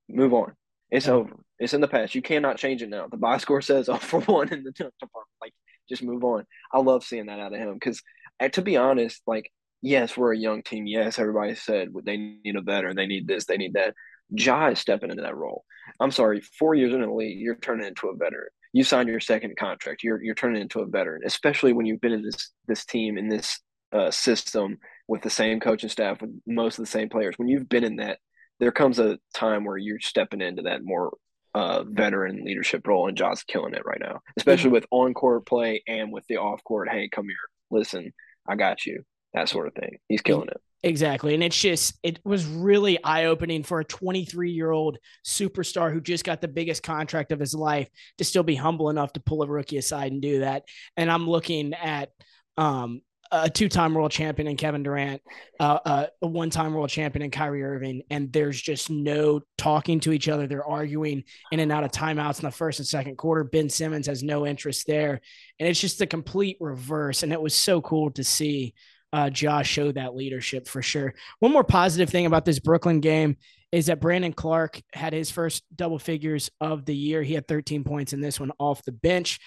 move 0.07 0.33
on. 0.33 0.53
It's 0.91 1.07
yeah. 1.07 1.13
over. 1.13 1.35
It's 1.59 1.73
in 1.73 1.81
the 1.81 1.87
past. 1.87 2.15
You 2.15 2.21
cannot 2.21 2.57
change 2.57 2.81
it 2.81 2.89
now. 2.89 3.07
The 3.07 3.17
box 3.17 3.43
score 3.43 3.61
says 3.61 3.89
off 3.89 4.03
for 4.03 4.21
one 4.21 4.53
in 4.53 4.63
the 4.63 4.71
dunk 4.71 4.93
department. 4.99 5.35
Like, 5.41 5.53
just 5.89 6.03
move 6.03 6.23
on. 6.23 6.45
I 6.73 6.79
love 6.79 7.03
seeing 7.03 7.25
that 7.27 7.39
out 7.39 7.53
of 7.53 7.59
him 7.59 7.73
because, 7.73 8.01
uh, 8.39 8.49
to 8.49 8.61
be 8.61 8.77
honest, 8.77 9.21
like 9.25 9.51
yes, 9.81 10.17
we're 10.17 10.33
a 10.33 10.37
young 10.37 10.63
team. 10.63 10.85
Yes, 10.87 11.19
everybody 11.19 11.55
said 11.55 11.89
they 12.03 12.17
need 12.17 12.55
a 12.55 12.61
veteran, 12.61 12.95
they 12.95 13.07
need 13.07 13.27
this, 13.27 13.45
they 13.45 13.57
need 13.57 13.73
that. 13.73 13.93
Ja 14.29 14.67
is 14.69 14.79
stepping 14.79 15.09
into 15.09 15.23
that 15.23 15.35
role. 15.35 15.63
I'm 15.99 16.11
sorry, 16.11 16.41
four 16.41 16.75
years 16.75 16.93
in 16.93 17.01
the 17.01 17.11
league, 17.11 17.39
you're 17.39 17.55
turning 17.55 17.87
into 17.87 18.09
a 18.09 18.15
veteran. 18.15 18.49
You 18.73 18.83
sign 18.83 19.07
your 19.07 19.19
second 19.19 19.57
contract. 19.57 20.03
You're 20.03 20.21
you're 20.21 20.35
turning 20.35 20.61
into 20.61 20.81
a 20.81 20.85
veteran, 20.85 21.21
especially 21.25 21.73
when 21.73 21.85
you've 21.85 22.01
been 22.01 22.11
in 22.11 22.23
this 22.23 22.51
this 22.67 22.85
team 22.85 23.17
in 23.17 23.27
this 23.27 23.59
uh, 23.91 24.11
system 24.11 24.77
with 25.07 25.21
the 25.21 25.29
same 25.29 25.59
coaching 25.59 25.89
staff 25.89 26.21
with 26.21 26.31
most 26.45 26.77
of 26.77 26.85
the 26.85 26.91
same 26.91 27.09
players. 27.09 27.35
When 27.37 27.47
you've 27.47 27.69
been 27.69 27.83
in 27.83 27.95
that, 27.97 28.19
there 28.59 28.71
comes 28.71 28.99
a 28.99 29.17
time 29.33 29.65
where 29.65 29.77
you're 29.77 29.99
stepping 29.99 30.41
into 30.41 30.63
that 30.63 30.83
more 30.83 31.17
uh, 31.55 31.83
veteran 31.83 32.43
leadership 32.43 32.85
role, 32.87 33.07
and 33.07 33.17
Ja's 33.17 33.43
killing 33.43 33.73
it 33.73 33.85
right 33.85 33.99
now, 33.99 34.19
especially 34.37 34.65
mm-hmm. 34.65 34.73
with 34.73 34.85
on 34.91 35.13
court 35.13 35.45
play 35.45 35.83
and 35.87 36.11
with 36.11 36.25
the 36.27 36.37
off 36.37 36.63
court. 36.63 36.89
Hey, 36.89 37.09
come 37.09 37.25
here, 37.25 37.35
listen, 37.71 38.13
I 38.47 38.55
got 38.55 38.85
you 38.85 39.03
that 39.33 39.49
sort 39.49 39.67
of 39.67 39.73
thing. 39.73 39.97
He's 40.07 40.21
killing 40.21 40.49
it. 40.49 40.61
Exactly. 40.81 41.33
And 41.33 41.43
it's 41.43 41.59
just, 41.59 41.99
it 42.03 42.19
was 42.23 42.45
really 42.45 43.03
eye 43.03 43.25
opening 43.25 43.63
for 43.63 43.81
a 43.81 43.85
23 43.85 44.51
year 44.51 44.71
old 44.71 44.97
superstar 45.25 45.91
who 45.91 45.99
just 45.99 46.23
got 46.23 46.39
the 46.39 46.47
biggest 46.47 46.83
contract 46.83 47.31
of 47.33 47.39
his 47.39 47.53
life 47.53 47.89
to 48.17 48.23
still 48.23 48.43
be 48.43 48.55
humble 48.55 48.89
enough 48.89 49.11
to 49.13 49.19
pull 49.19 49.43
a 49.43 49.47
rookie 49.47 49.77
aside 49.77 50.13
and 50.13 50.21
do 50.21 50.39
that. 50.39 50.63
And 50.95 51.11
I'm 51.11 51.29
looking 51.29 51.73
at 51.73 52.11
um, 52.57 53.01
a 53.31 53.49
two 53.49 53.69
time 53.69 53.93
world 53.93 54.11
champion 54.11 54.47
in 54.47 54.57
Kevin 54.57 54.81
Durant, 54.81 55.21
uh, 55.59 55.79
uh, 55.85 56.05
a 56.21 56.27
one 56.27 56.49
time 56.49 56.73
world 56.73 56.89
champion 56.89 57.23
in 57.23 57.31
Kyrie 57.31 57.63
Irving, 57.63 58.01
and 58.09 58.31
there's 58.31 58.59
just 58.59 58.89
no 58.89 59.41
talking 59.57 59.99
to 60.01 60.13
each 60.13 60.27
other. 60.29 60.47
They're 60.47 60.65
arguing 60.65 61.23
in 61.51 61.59
and 61.59 61.71
out 61.71 61.83
of 61.83 61.91
timeouts 61.91 62.39
in 62.39 62.45
the 62.45 62.51
first 62.51 62.79
and 62.79 62.87
second 62.87 63.17
quarter. 63.17 63.43
Ben 63.43 63.69
Simmons 63.69 64.07
has 64.07 64.23
no 64.23 64.47
interest 64.47 64.87
there. 64.87 65.21
And 65.59 65.67
it's 65.67 65.79
just 65.79 66.01
a 66.01 66.07
complete 66.07 66.57
reverse. 66.59 67.23
And 67.23 67.31
it 67.33 67.41
was 67.41 67.53
so 67.53 67.81
cool 67.81 68.11
to 68.11 68.23
see 68.23 68.73
uh, 69.11 69.29
Josh 69.29 69.69
showed 69.69 69.95
that 69.95 70.15
leadership 70.15 70.67
for 70.67 70.81
sure. 70.81 71.13
One 71.39 71.51
more 71.51 71.63
positive 71.63 72.09
thing 72.09 72.25
about 72.25 72.45
this 72.45 72.59
Brooklyn 72.59 72.99
game 72.99 73.37
is 73.71 73.87
that 73.87 74.01
Brandon 74.01 74.33
Clarke 74.33 74.81
had 74.93 75.13
his 75.13 75.31
first 75.31 75.63
double 75.75 75.99
figures 75.99 76.49
of 76.59 76.85
the 76.85 76.95
year. 76.95 77.21
He 77.21 77.33
had 77.33 77.47
13 77.47 77.83
points 77.83 78.13
in 78.13 78.21
this 78.21 78.39
one 78.39 78.51
off 78.59 78.83
the 78.83 78.91
bench. 78.91 79.39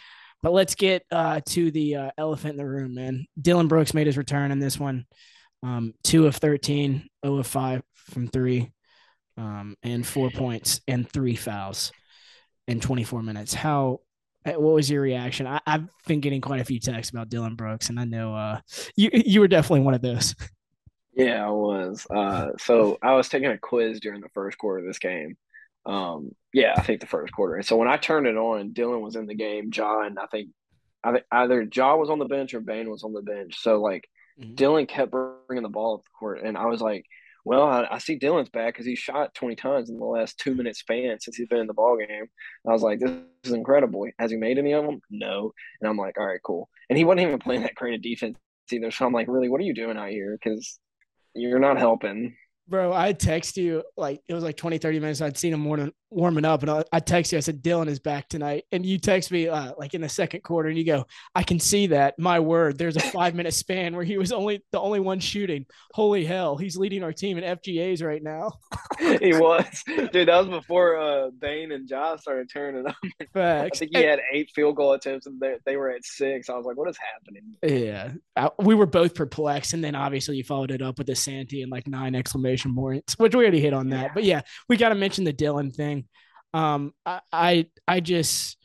But 0.43 0.53
let's 0.53 0.75
get 0.75 1.05
uh, 1.11 1.41
to 1.51 1.71
the 1.71 1.97
uh, 1.97 2.11
elephant 2.19 2.53
in 2.53 2.57
the 2.59 2.67
room, 2.67 2.95
man. 2.95 3.27
Dillon 3.41 3.69
Brooks 3.69 3.95
made 3.95 4.07
his 4.09 4.19
return 4.19 4.51
in 4.51 4.59
this 4.59 4.79
one. 4.79 5.07
Um, 5.63 5.95
two 6.03 6.27
of 6.27 6.37
13, 6.37 7.09
0 7.25 7.39
of 7.39 7.47
5 7.47 7.83
from 7.95 8.27
three, 8.27 8.73
um, 9.37 9.77
and 9.85 10.05
four 10.05 10.31
points 10.31 10.81
and 10.89 11.09
three 11.09 11.37
fouls 11.37 11.93
in 12.67 12.81
24 12.81 13.23
minutes. 13.23 13.55
How 13.55 14.01
what 14.45 14.61
was 14.61 14.91
your 14.91 15.03
reaction? 15.03 15.47
I, 15.47 15.61
have 15.67 15.89
been 16.07 16.21
getting 16.21 16.41
quite 16.41 16.61
a 16.61 16.65
few 16.65 16.81
texts 16.81 17.11
about 17.11 17.29
Dillon 17.29 17.55
Brooks, 17.55 17.89
and 17.89 17.99
I 17.99 18.05
know 18.05 18.35
uh, 18.35 18.61
you 18.97 19.11
you 19.13 19.41
were 19.41 19.49
definitely 19.49 19.81
one 19.81 19.95
of 19.95 20.03
those. 20.03 20.35
Yeah, 21.15 21.47
I 21.47 21.51
was. 21.51 22.07
Uh, 22.11 22.53
so 22.59 22.99
I 23.03 23.13
was 23.13 23.29
taking 23.29 23.51
a 23.51 23.59
quiz 23.59 24.01
during 24.01 24.23
the 24.23 24.31
first 24.31 24.57
quarter 24.57 24.79
of 24.79 24.87
this 24.87 24.99
game. 24.99 25.37
Um, 25.85 26.35
yeah, 26.53 26.75
I 26.77 26.83
think 26.83 27.01
the 27.01 27.07
first 27.07 27.33
quarter. 27.33 27.57
And 27.57 27.67
so 27.67 27.77
when 27.77 27.89
I 27.89 27.97
turned 27.97 28.27
it 28.27 28.37
on, 28.37 28.73
Dillon 28.73 29.03
was 29.03 29.17
in 29.17 29.27
the 29.27 29.35
game. 29.35 29.71
John, 29.71 30.17
I 30.19 30.27
think, 30.27 30.51
I 31.05 31.13
think 31.13 31.25
either 31.31 31.65
John 31.65 31.99
was 31.99 32.11
on 32.11 32.19
the 32.19 32.25
bench 32.25 32.55
or 32.55 32.61
Bane 32.61 32.89
was 32.89 33.05
on 33.05 33.13
the 33.13 33.23
bench. 33.23 33.61
So 33.61 33.81
like, 33.81 34.09
mm-hmm. 34.41 34.55
Dillon 34.55 34.87
kept 34.87 35.13
bringing 35.13 35.63
the 35.63 35.69
ball 35.69 35.97
up 35.97 36.03
the 36.03 36.11
court, 36.19 36.43
and 36.43 36.57
I 36.57 36.67
was 36.67 36.81
like, 36.81 37.05
well, 37.45 37.63
I, 37.63 37.87
I 37.91 37.99
see 37.99 38.17
Dillon's 38.17 38.49
back 38.49 38.75
because 38.75 38.87
he 38.87 38.95
shot 38.95 39.35
20 39.35 39.57
times 39.57 39.91
in 39.91 39.99
the 39.99 40.05
last 40.05 40.39
two 40.39 40.55
minute 40.55 40.77
span 40.77 41.19
since 41.21 41.37
he's 41.37 41.49
been 41.49 41.59
in 41.59 41.67
the 41.67 41.75
ball 41.75 41.97
game. 41.97 42.27
I 42.67 42.73
was 42.73 42.83
like, 42.83 43.01
this 43.01 43.11
is 43.45 43.53
incredible. 43.53 44.07
Has 44.19 44.31
he 44.31 44.37
made 44.37 44.59
any 44.59 44.73
of 44.73 44.85
them? 44.85 45.01
No. 45.11 45.53
And 45.81 45.89
I'm 45.89 45.97
like, 45.97 46.19
all 46.19 46.27
right, 46.27 46.41
cool. 46.45 46.69
And 46.89 46.97
he 46.97 47.05
wasn't 47.05 47.23
even 47.23 47.39
playing 47.39 47.63
that 47.63 47.75
great 47.75 47.95
of 47.95 48.03
defense 48.03 48.39
either. 48.71 48.91
So 48.91 49.07
I'm 49.07 49.13
like, 49.13 49.29
really, 49.29 49.49
what 49.49 49.61
are 49.61 49.65
you 49.65 49.75
doing 49.75 49.97
out 49.97 50.11
here? 50.11 50.39
Because 50.41 50.79
you're 51.35 51.59
not 51.59 51.79
helping. 51.79 52.37
Bro, 52.69 52.93
I 52.93 53.13
text 53.13 53.57
you 53.57 53.83
like 53.97 54.21
it 54.29 54.35
was 54.35 54.45
like 54.45 54.57
20, 54.57 54.79
30 54.79 55.01
minutes. 55.01 55.21
I'd 55.21 55.37
seen 55.37 55.53
him 55.53 55.65
warming, 55.65 55.93
warming 56.13 56.45
up, 56.45 56.63
and 56.63 56.71
I, 56.71 56.85
I 56.93 57.01
text 57.01 57.33
you. 57.33 57.39
I 57.39 57.41
said, 57.41 57.63
Dillon 57.63 57.89
is 57.89 57.99
back 57.99 58.29
tonight. 58.29 58.65
And 58.73 58.85
you 58.85 58.99
text 58.99 59.31
me 59.31 59.49
uh, 59.49 59.73
like 59.79 59.95
in 59.95 60.01
the 60.01 60.09
second 60.09 60.43
quarter, 60.43 60.69
and 60.69 60.79
you 60.79 60.85
go, 60.85 61.07
I 61.35 61.43
can 61.43 61.59
see 61.59 61.89
that. 61.89 62.19
My 62.19 62.41
word, 62.41 62.79
there's 62.79 62.97
a 62.97 63.01
five 63.01 63.35
minute 63.35 63.55
span 63.55 63.95
where 63.95 64.05
he 64.05 64.19
was 64.19 64.33
only 64.33 64.63
the 64.73 64.81
only 64.81 65.01
one 65.01 65.21
shooting. 65.21 65.67
Holy 65.93 66.25
hell, 66.25 66.57
he's 66.57 66.77
leading 66.77 67.03
our 67.03 67.13
team 67.13 67.39
in 67.39 67.45
FGAs 67.45 68.03
right 68.03 68.23
now. 68.23 68.53
he 68.99 69.33
was. 69.33 69.67
Dude, 69.87 70.29
that 70.29 70.47
was 70.47 70.49
before 70.49 70.99
uh, 70.99 71.31
Bane 71.39 71.73
and 71.73 71.89
Josh 71.89 72.23
started 72.23 72.49
turning 72.53 72.87
up. 72.87 72.97
Facts. 73.35 73.79
I 73.79 73.79
think 73.79 73.97
he 73.97 74.03
had 74.03 74.21
eight 74.33 74.51
field 74.55 74.77
goal 74.77 74.93
attempts, 74.93 75.27
and 75.27 75.41
they, 75.41 75.57
they 75.67 75.77
were 75.77 75.91
at 75.91 76.05
six. 76.05 76.49
I 76.49 76.57
was 76.57 76.67
like, 76.67 76.77
what 76.77 76.89
is 76.89 76.99
happening? 76.99 77.57
Yeah. 77.63 78.13
I, 78.37 78.51
we 78.59 78.75
were 78.75 78.87
both 78.87 79.15
perplexed. 79.15 79.75
And 79.75 79.83
then 79.83 79.95
obviously 79.95 80.37
you 80.37 80.45
followed 80.45 80.71
it 80.71 80.83
up 80.83 80.99
with 80.99 81.07
the 81.07 81.15
Santi 81.15 81.63
and 81.63 81.71
like 81.71 81.87
nine 81.87 82.15
exclamation 82.15 82.75
points, 82.75 83.19
which 83.19 83.35
we 83.35 83.43
already 83.43 83.61
hit 83.61 83.73
on 83.73 83.89
that. 83.91 84.03
Yeah. 84.03 84.11
But 84.15 84.25
yeah, 84.25 84.41
we 84.69 84.77
got 84.77 84.91
to 84.91 84.95
mention 84.95 85.25
the 85.25 85.33
Dillon 85.33 85.71
thing. 85.71 86.02
Um, 86.55 86.93
I, 87.07 87.21
I, 87.33 87.67
I 87.89 88.01
just 88.01 88.57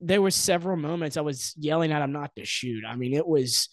there 0.00 0.22
were 0.22 0.30
several 0.30 0.76
moments 0.76 1.16
I 1.16 1.22
was 1.22 1.54
yelling 1.56 1.90
at 1.90 2.02
him 2.02 2.12
not 2.12 2.30
to 2.36 2.44
shoot. 2.44 2.84
I 2.86 2.94
mean, 2.94 3.14
it 3.14 3.26
was 3.26 3.68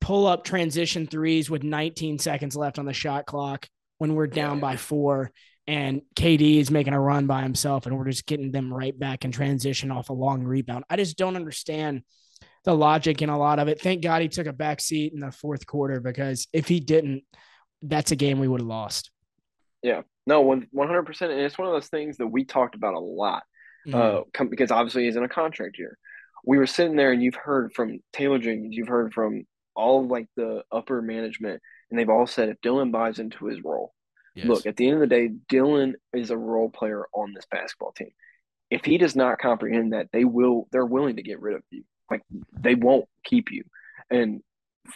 pull 0.00 0.26
up 0.26 0.44
transition 0.44 1.06
threes 1.06 1.48
with 1.48 1.62
19 1.62 2.18
seconds 2.18 2.56
left 2.56 2.78
on 2.78 2.86
the 2.86 2.92
shot 2.92 3.26
clock 3.26 3.68
when 3.98 4.14
we're 4.14 4.26
down 4.26 4.60
by 4.60 4.76
four 4.76 5.30
and 5.66 6.02
KD 6.16 6.58
is 6.58 6.70
making 6.70 6.94
a 6.94 7.00
run 7.00 7.26
by 7.26 7.42
himself 7.42 7.86
and 7.86 7.96
we're 7.96 8.08
just 8.08 8.26
getting 8.26 8.50
them 8.50 8.72
right 8.72 8.98
back 8.98 9.24
in 9.24 9.30
transition 9.30 9.90
off 9.90 10.08
a 10.08 10.14
long 10.14 10.42
rebound. 10.42 10.84
I 10.90 10.96
just 10.96 11.16
don't 11.16 11.36
understand 11.36 12.02
the 12.64 12.74
logic 12.74 13.22
in 13.22 13.28
a 13.28 13.38
lot 13.38 13.58
of 13.58 13.68
it. 13.68 13.80
Thank 13.80 14.02
God 14.02 14.22
he 14.22 14.28
took 14.28 14.46
a 14.46 14.52
back 14.52 14.80
seat 14.80 15.12
in 15.12 15.20
the 15.20 15.30
fourth 15.30 15.66
quarter 15.66 16.00
because 16.00 16.48
if 16.52 16.66
he 16.66 16.80
didn't, 16.80 17.22
that's 17.82 18.10
a 18.10 18.16
game 18.16 18.40
we 18.40 18.48
would 18.48 18.60
have 18.60 18.68
lost. 18.68 19.10
Yeah. 19.82 20.02
No, 20.26 20.42
one 20.42 20.66
hundred 20.78 21.06
percent, 21.06 21.32
and 21.32 21.40
it's 21.40 21.58
one 21.58 21.68
of 21.68 21.74
those 21.74 21.88
things 21.88 22.18
that 22.18 22.26
we 22.26 22.44
talked 22.44 22.74
about 22.74 22.94
a 22.94 23.00
lot, 23.00 23.42
mm-hmm. 23.86 24.20
uh, 24.40 24.44
because 24.44 24.70
obviously 24.70 25.04
he's 25.04 25.16
in 25.16 25.24
a 25.24 25.28
contract 25.28 25.78
year. 25.78 25.96
We 26.44 26.58
were 26.58 26.66
sitting 26.66 26.96
there, 26.96 27.12
and 27.12 27.22
you've 27.22 27.34
heard 27.34 27.72
from 27.72 28.00
Taylor 28.12 28.38
Jenkins, 28.38 28.76
you've 28.76 28.88
heard 28.88 29.12
from 29.12 29.44
all 29.74 30.06
like 30.06 30.26
the 30.36 30.62
upper 30.70 31.02
management, 31.02 31.62
and 31.90 31.98
they've 31.98 32.08
all 32.08 32.26
said 32.26 32.48
if 32.48 32.60
Dillon 32.60 32.90
buys 32.90 33.18
into 33.18 33.46
his 33.46 33.62
role, 33.64 33.92
yes. 34.34 34.46
look, 34.46 34.66
at 34.66 34.76
the 34.76 34.86
end 34.86 34.94
of 34.94 35.00
the 35.00 35.06
day, 35.06 35.28
Dillon 35.48 35.96
is 36.12 36.30
a 36.30 36.36
role 36.36 36.70
player 36.70 37.06
on 37.14 37.32
this 37.34 37.46
basketball 37.50 37.92
team. 37.92 38.10
If 38.70 38.84
he 38.84 38.98
does 38.98 39.16
not 39.16 39.38
comprehend 39.38 39.92
that, 39.92 40.08
they 40.12 40.24
will 40.24 40.68
they're 40.70 40.86
willing 40.86 41.16
to 41.16 41.22
get 41.22 41.40
rid 41.40 41.56
of 41.56 41.62
you. 41.70 41.82
Like 42.10 42.22
they 42.58 42.74
won't 42.74 43.06
keep 43.24 43.50
you. 43.50 43.64
And 44.10 44.42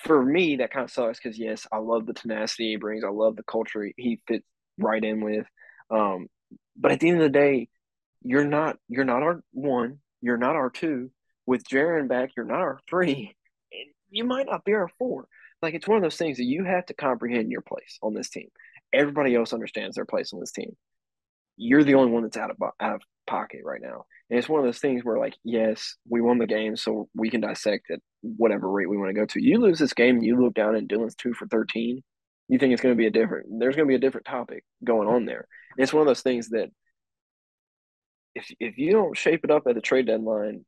for 0.02 0.22
me, 0.22 0.56
that 0.56 0.72
kind 0.72 0.84
of 0.84 0.90
sucks 0.90 1.18
because 1.18 1.38
yes, 1.38 1.66
I 1.72 1.78
love 1.78 2.06
the 2.06 2.14
tenacity 2.14 2.70
he 2.70 2.76
brings. 2.76 3.04
I 3.04 3.08
love 3.08 3.36
the 3.36 3.42
culture 3.44 3.90
he 3.96 4.20
fits 4.26 4.44
right 4.78 5.02
in 5.02 5.22
with. 5.22 5.46
Um, 5.90 6.28
but 6.76 6.92
at 6.92 7.00
the 7.00 7.08
end 7.08 7.18
of 7.18 7.24
the 7.24 7.38
day, 7.38 7.68
you're 8.22 8.44
not 8.44 8.76
you're 8.88 9.04
not 9.04 9.22
our 9.22 9.42
one, 9.52 9.98
you're 10.20 10.38
not 10.38 10.56
our 10.56 10.70
two. 10.70 11.10
With 11.46 11.64
Jaren 11.64 12.08
back, 12.08 12.30
you're 12.36 12.46
not 12.46 12.60
our 12.60 12.80
three. 12.88 13.36
You 14.10 14.24
might 14.24 14.46
not 14.46 14.64
be 14.64 14.72
our 14.72 14.88
four. 14.98 15.26
Like 15.60 15.74
it's 15.74 15.88
one 15.88 15.96
of 15.96 16.02
those 16.02 16.16
things 16.16 16.38
that 16.38 16.44
you 16.44 16.64
have 16.64 16.86
to 16.86 16.94
comprehend 16.94 17.50
your 17.50 17.60
place 17.60 17.98
on 18.02 18.14
this 18.14 18.30
team. 18.30 18.48
Everybody 18.92 19.34
else 19.34 19.52
understands 19.52 19.96
their 19.96 20.04
place 20.04 20.32
on 20.32 20.40
this 20.40 20.52
team. 20.52 20.76
You're 21.56 21.84
the 21.84 21.94
only 21.94 22.12
one 22.12 22.22
that's 22.22 22.36
out 22.36 22.50
of 22.50 22.56
out 22.80 22.94
of 22.94 23.02
pocket 23.26 23.60
right 23.64 23.80
now. 23.82 24.04
And 24.30 24.38
it's 24.38 24.48
one 24.48 24.60
of 24.60 24.64
those 24.64 24.78
things 24.78 25.04
where, 25.04 25.18
like, 25.18 25.34
yes, 25.44 25.96
we 26.08 26.20
won 26.20 26.38
the 26.38 26.46
game, 26.46 26.76
so 26.76 27.08
we 27.14 27.30
can 27.30 27.40
dissect 27.40 27.86
it 27.90 28.02
whatever 28.22 28.70
rate 28.70 28.88
we 28.88 28.96
want 28.96 29.10
to 29.10 29.20
go 29.20 29.26
to. 29.26 29.42
You 29.42 29.58
lose 29.58 29.78
this 29.78 29.92
game, 29.92 30.22
you 30.22 30.40
look 30.40 30.54
down 30.54 30.76
and 30.76 30.88
Dillon's 30.88 31.14
two 31.14 31.34
for 31.34 31.46
13 31.46 32.02
you 32.48 32.58
think 32.58 32.72
it's 32.72 32.82
going 32.82 32.94
to 32.94 32.98
be 32.98 33.06
a 33.06 33.10
different 33.10 33.46
there's 33.58 33.76
going 33.76 33.86
to 33.86 33.90
be 33.90 33.96
a 33.96 34.00
different 34.00 34.26
topic 34.26 34.64
going 34.82 35.08
on 35.08 35.24
there. 35.24 35.46
And 35.76 35.82
it's 35.82 35.92
one 35.92 36.02
of 36.02 36.06
those 36.06 36.22
things 36.22 36.50
that 36.50 36.68
if 38.34 38.46
if 38.60 38.78
you 38.78 38.92
don't 38.92 39.16
shape 39.16 39.44
it 39.44 39.50
up 39.50 39.64
at 39.68 39.74
the 39.74 39.80
trade 39.80 40.06
deadline 40.06 40.64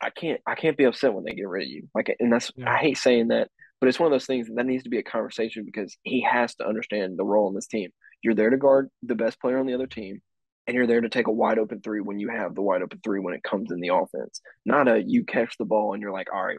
i 0.00 0.10
can't 0.10 0.40
i 0.46 0.54
can't 0.54 0.76
be 0.76 0.84
upset 0.84 1.12
when 1.12 1.24
they 1.24 1.34
get 1.34 1.48
rid 1.48 1.64
of 1.64 1.68
you. 1.68 1.88
Like 1.94 2.14
and 2.18 2.32
that's 2.32 2.50
yeah. 2.56 2.72
i 2.72 2.76
hate 2.76 2.98
saying 2.98 3.28
that 3.28 3.48
but 3.80 3.88
it's 3.88 3.98
one 3.98 4.06
of 4.06 4.12
those 4.12 4.26
things 4.26 4.48
that 4.54 4.64
needs 4.64 4.84
to 4.84 4.90
be 4.90 4.98
a 4.98 5.02
conversation 5.02 5.64
because 5.64 5.96
he 6.04 6.22
has 6.22 6.54
to 6.54 6.66
understand 6.66 7.18
the 7.18 7.24
role 7.24 7.48
in 7.48 7.54
this 7.56 7.66
team. 7.66 7.90
You're 8.22 8.36
there 8.36 8.50
to 8.50 8.56
guard 8.56 8.88
the 9.02 9.16
best 9.16 9.40
player 9.40 9.58
on 9.58 9.66
the 9.66 9.74
other 9.74 9.88
team 9.88 10.22
and 10.68 10.76
you're 10.76 10.86
there 10.86 11.00
to 11.00 11.08
take 11.08 11.26
a 11.26 11.32
wide 11.32 11.58
open 11.58 11.80
three 11.80 12.00
when 12.00 12.20
you 12.20 12.28
have 12.28 12.54
the 12.54 12.62
wide 12.62 12.82
open 12.82 13.00
three 13.02 13.18
when 13.18 13.34
it 13.34 13.42
comes 13.42 13.72
in 13.72 13.80
the 13.80 13.92
offense. 13.92 14.40
Not 14.64 14.86
a 14.86 15.02
you 15.04 15.24
catch 15.24 15.58
the 15.58 15.64
ball 15.64 15.94
and 15.94 16.00
you're 16.00 16.12
like 16.12 16.28
all 16.32 16.44
right 16.44 16.58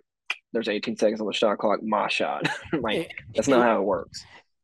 there's 0.53 0.69
18 0.69 0.95
seconds 0.97 1.19
on 1.19 1.27
the 1.27 1.33
shot 1.33 1.57
clock, 1.57 1.83
my 1.83 2.07
shot. 2.07 2.47
like 2.73 3.11
that's 3.35 3.47
not 3.47 3.63
how 3.63 3.81
it 3.81 3.83
works. 3.83 4.23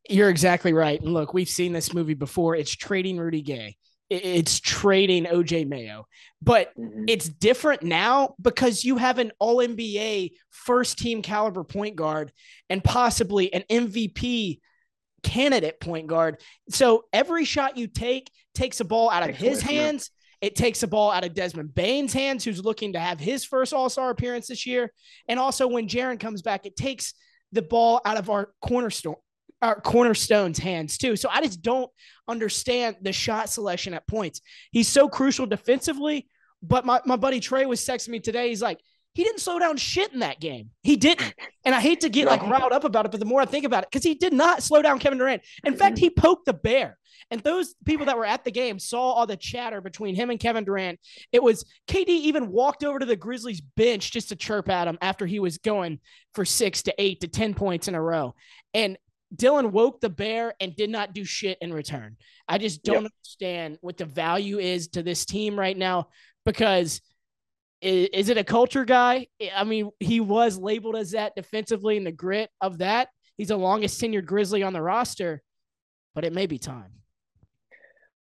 You're 0.10 0.30
exactly 0.30 0.74
right. 0.74 1.00
And 1.02 1.14
look, 1.14 1.34
we've 1.34 1.50
seen 1.50 1.74
this 1.74 1.94
movie 1.94 2.14
before. 2.14 2.56
It's 2.56 2.72
trading 2.72 3.18
Rudy 3.18 3.42
Gay. 3.42 3.76
It's 4.10 4.60
trading 4.60 5.26
OJ 5.26 5.68
Mayo, 5.68 6.08
but 6.42 6.76
mm-hmm. 6.76 7.06
it's 7.08 7.30
different 7.30 7.84
now 7.84 8.34
because 8.42 8.84
you 8.84 8.98
have 8.98 9.20
an 9.20 9.32
all 9.38 9.58
NBA 9.58 10.32
first 10.50 10.98
team 10.98 11.22
caliber 11.22 11.64
point 11.64 11.96
guard 11.96 12.32
and 12.72 12.84
possibly 12.84 13.54
an 13.54 13.64
MVP 13.70 14.60
candidate 15.22 15.80
point 15.80 16.08
guard. 16.08 16.42
So 16.70 17.06
every 17.14 17.46
shot 17.46 17.78
you 17.78 17.88
take 17.88 18.32
takes 18.56 18.80
a 18.80 18.86
ball 18.86 19.12
out 19.12 19.30
of 19.30 19.36
his 19.36 19.62
hands 19.62 20.10
it 20.42 20.56
takes 20.56 20.80
the 20.80 20.88
ball 20.88 21.12
out 21.12 21.26
of 21.26 21.34
Desmond 21.34 21.76
Bane's 21.76 22.14
hands, 22.14 22.44
who's 22.44 22.64
looking 22.64 22.94
to 22.94 23.00
have 23.00 23.20
his 23.20 23.44
first 23.44 23.74
All 23.74 23.90
Star 23.90 24.10
appearance 24.10 24.48
this 24.48 24.66
year. 24.66 24.92
And 25.28 25.40
also, 25.40 25.68
when 25.68 25.88
Jaren 25.88 26.20
comes 26.20 26.42
back, 26.42 26.66
it 26.66 26.76
takes 26.76 27.14
the 27.52 27.62
ball 27.62 28.02
out 28.06 28.18
of 28.18 28.30
our 28.30 28.52
cornerstone, 28.62 29.16
our 29.62 29.82
cornerstone's 29.82 30.60
hands 30.60 30.98
too. 30.98 31.16
So 31.16 31.30
I 31.30 31.42
just 31.42 31.62
don't 31.62 31.92
understand 32.28 32.98
the 33.02 33.12
shot 33.12 33.50
selection 33.50 33.94
at 33.94 34.08
points. 34.08 34.42
He's 34.72 34.88
so 34.88 35.10
crucial 35.10 35.46
defensively. 35.46 36.28
But 36.62 36.86
my, 36.86 37.00
my 37.06 37.16
buddy 37.16 37.40
Trey 37.40 37.66
was 37.66 37.80
texting 37.82 38.10
me 38.10 38.20
today. 38.20 38.50
He's 38.50 38.62
like, 38.62 38.82
he 39.20 39.26
didn't 39.26 39.42
slow 39.42 39.60
down 39.60 39.76
shit 39.76 40.14
in 40.14 40.20
that 40.20 40.40
game. 40.40 40.70
He 40.82 40.96
didn't. 40.96 41.34
And 41.66 41.76
I 41.76 41.82
hate 41.82 42.00
to 42.02 42.10
get 42.10 42.26
like 42.26 42.42
riled 42.42 42.72
up 42.72 42.86
about 42.86 43.06
it, 43.06 43.12
but 43.12 43.20
the 43.20 43.26
more 43.26 43.42
I 43.42 43.46
think 43.46 43.66
about 43.66 43.84
it, 43.84 43.90
because 43.92 44.06
he 44.06 44.16
did 44.16 44.32
not 44.32 44.64
slow 44.64 44.82
down 44.82 44.98
Kevin 44.98 45.18
Durant. 45.18 45.42
In 45.66 45.76
fact, 45.76 45.98
he 45.98 46.10
poked 46.10 46.46
the 46.46 46.54
bear. 46.54 46.98
And 47.30 47.42
those 47.42 47.76
people 47.84 48.06
that 48.06 48.16
were 48.18 48.26
at 48.26 48.46
the 48.46 48.52
game 48.52 48.80
saw 48.80 49.12
all 49.12 49.28
the 49.28 49.36
chatter 49.36 49.82
between 49.82 50.16
him 50.16 50.30
and 50.30 50.40
Kevin 50.40 50.64
Durant. 50.64 51.02
It 51.34 51.44
was 51.44 51.66
KD 51.90 52.08
even 52.08 52.50
walked 52.50 52.86
over 52.86 52.98
to 52.98 53.06
the 53.06 53.18
Grizzlies 53.18 53.60
bench 53.60 54.10
just 54.14 54.30
to 54.30 54.38
chirp 54.38 54.70
at 54.70 54.88
him 54.88 54.98
after 55.02 55.26
he 55.26 55.40
was 55.40 55.58
going 55.58 56.00
for 56.34 56.46
six 56.46 56.82
to 56.84 56.96
eight 56.98 57.20
to 57.20 57.28
10 57.28 57.56
points 57.56 57.90
in 57.90 57.96
a 57.96 58.02
row. 58.02 58.36
And 58.74 58.98
Dylan 59.36 59.72
woke 59.72 60.00
the 60.00 60.10
bear 60.10 60.54
and 60.62 60.74
did 60.78 60.90
not 60.90 61.14
do 61.14 61.26
shit 61.26 61.58
in 61.60 61.74
return. 61.74 62.16
I 62.48 62.58
just 62.58 62.84
don't 62.84 63.04
Yep. 63.04 63.12
understand 63.12 63.78
what 63.82 63.98
the 63.98 64.06
value 64.06 64.60
is 64.60 64.88
to 64.90 65.04
this 65.04 65.26
team 65.26 65.60
right 65.60 65.78
now 65.78 66.08
because 66.46 67.02
is, 67.82 68.10
is 68.14 68.30
it 68.30 68.38
a 68.38 68.44
culture 68.44 68.86
guy? 68.86 69.28
I 69.56 69.64
mean, 69.64 69.90
he 70.00 70.20
was 70.20 70.58
labeled 70.58 70.96
as 70.96 71.12
that 71.12 71.34
defensively 71.36 71.98
in 71.98 72.04
the 72.04 72.12
grit 72.12 72.50
of 72.62 72.80
that. 72.80 73.10
He's 73.38 73.50
the 73.50 73.58
longest 73.58 74.02
tenured 74.02 74.26
Grizzly 74.26 74.64
on 74.64 74.74
the 74.74 74.82
roster, 74.82 75.42
but 76.16 76.26
it 76.26 76.34
may 76.34 76.46
be 76.46 76.58
time. 76.58 76.92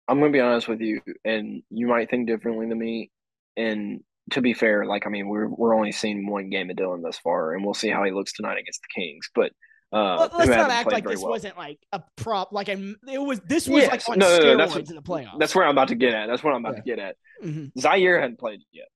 I'm 0.07 0.21
gonna 0.21 0.33
be 0.33 0.41
honest 0.41 0.69
with 0.69 0.81
you, 0.81 1.01
and 1.25 1.63
you 1.71 1.87
might 1.87 2.09
think 2.11 2.27
differently 2.29 2.67
than 2.69 2.79
me. 2.79 3.11
And 3.57 4.01
to 4.31 4.41
be 4.41 4.55
fair, 4.55 4.87
like 4.87 5.07
I 5.07 5.11
mean, 5.11 5.29
we're 5.29 5.49
we're 5.49 5.75
only 5.75 5.93
seeing 5.93 6.27
one 6.27 6.49
game 6.51 6.71
of 6.71 6.77
Dillon 6.77 7.03
thus 7.03 7.19
far, 7.19 7.55
and 7.55 7.65
we'll 7.65 7.75
see 7.75 7.89
how 7.91 8.05
he 8.05 8.11
looks 8.11 8.33
tonight 8.33 8.59
against 8.59 8.81
the 8.83 9.01
Kings. 9.01 9.29
But 9.35 9.53
uh, 9.93 10.29
who 10.29 10.39
Let's 10.39 10.51
not 10.51 10.71
act 10.71 10.93
like 10.93 11.07
this 11.07 11.21
well. 11.21 11.31
wasn't 11.31 11.59
like 11.59 11.79
a 11.93 12.03
prop. 12.17 12.53
Like 12.53 12.69
a, 12.69 12.95
it 13.11 13.19
was. 13.19 13.41
This 13.41 13.69
was 13.69 13.83
Yes. 13.83 13.91
like 13.91 14.09
on 14.09 14.19
No, 14.19 14.29
no, 14.29 14.39
no, 14.39 14.65
steroids 14.65 14.69
that's- 14.69 14.91
in 14.91 14.97
the 14.97 15.03
playoffs. 15.03 15.39
That's 15.39 15.55
where 15.55 15.65
I'm 15.67 15.73
about 15.73 15.89
to 15.89 15.95
get 15.95 16.15
at. 16.15 16.27
That's 16.27 16.43
what 16.43 16.55
I'm 16.55 16.65
about 16.65 16.77
Yeah. 16.77 16.81
to 16.81 16.85
get 16.87 16.99
at. 17.01 17.17
Mhm. 17.45 17.73
Ziaire 17.79 18.21
hadn't 18.21 18.39
played 18.39 18.61
yet. 18.73 18.89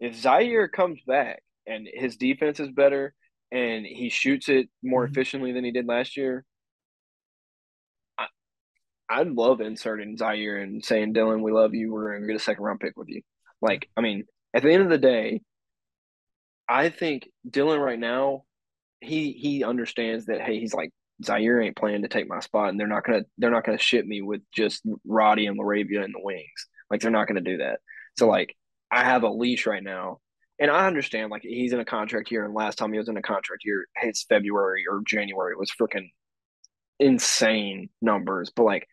If 0.00 0.14
Ziaire 0.14 0.70
comes 0.70 1.00
back 1.06 1.42
and 1.66 1.86
his 1.92 2.16
defense 2.16 2.58
is 2.60 2.70
better 2.70 3.14
and 3.52 3.84
he 3.86 4.08
shoots 4.08 4.48
it 4.48 4.68
more 4.82 5.06
Mhm. 5.06 5.10
efficiently 5.10 5.52
than 5.52 5.64
he 5.64 5.70
did 5.72 5.86
last 5.86 6.16
year, 6.16 6.44
I, 8.18 8.26
I'd 9.08 9.28
love 9.28 9.60
inserting 9.60 10.16
Ziaire 10.16 10.62
and 10.62 10.84
saying, 10.84 11.12
Dillon, 11.12 11.42
we 11.42 11.52
love 11.52 11.74
you. 11.74 11.92
We're 11.92 12.10
going 12.12 12.22
to 12.22 12.26
get 12.26 12.36
a 12.36 12.38
second 12.40 12.64
round 12.64 12.80
pick 12.80 12.96
with 12.96 13.08
you. 13.08 13.22
Like, 13.60 13.88
I 13.96 14.00
mean, 14.00 14.24
at 14.54 14.62
the 14.62 14.72
end 14.72 14.82
of 14.84 14.88
the 14.90 14.98
day, 14.98 15.42
I 16.68 16.88
think 16.88 17.28
Dillon 17.48 17.80
right 17.80 17.98
now, 17.98 18.44
he 19.00 19.32
he 19.32 19.64
understands 19.64 20.26
that 20.26 20.40
hey, 20.42 20.60
he's 20.60 20.74
like 20.74 20.90
Ziaire 21.24 21.64
ain't 21.64 21.76
playing 21.76 22.02
to 22.02 22.08
take 22.08 22.28
my 22.28 22.40
spot, 22.40 22.68
and 22.68 22.78
they're 22.78 22.86
not 22.86 23.04
gonna 23.04 23.22
they're 23.38 23.50
not 23.50 23.64
gonna 23.64 23.78
ship 23.78 24.06
me 24.06 24.22
with 24.22 24.42
just 24.52 24.82
Roddy 25.04 25.46
and 25.46 25.58
Laravia 25.58 26.04
in 26.04 26.12
the 26.12 26.20
wings. 26.22 26.66
Like 26.90 27.00
they're 27.00 27.10
not 27.10 27.26
gonna 27.26 27.40
do 27.40 27.58
that. 27.58 27.80
So 28.18 28.28
like 28.28 28.54
I 28.90 29.04
have 29.04 29.22
a 29.22 29.28
leash 29.30 29.66
right 29.66 29.82
now, 29.82 30.18
and 30.58 30.70
I 30.70 30.86
understand 30.86 31.30
like 31.30 31.42
he's 31.42 31.72
in 31.72 31.80
a 31.80 31.84
contract 31.84 32.30
year, 32.30 32.44
and 32.44 32.54
last 32.54 32.76
time 32.78 32.92
he 32.92 32.98
was 32.98 33.08
in 33.08 33.16
a 33.16 33.22
contract 33.22 33.64
year, 33.64 33.86
his 33.96 34.24
February 34.28 34.84
or 34.90 35.02
January 35.06 35.54
was 35.56 35.70
freaking 35.70 36.08
insane 36.98 37.88
numbers. 38.02 38.50
But 38.54 38.64
like 38.64 38.88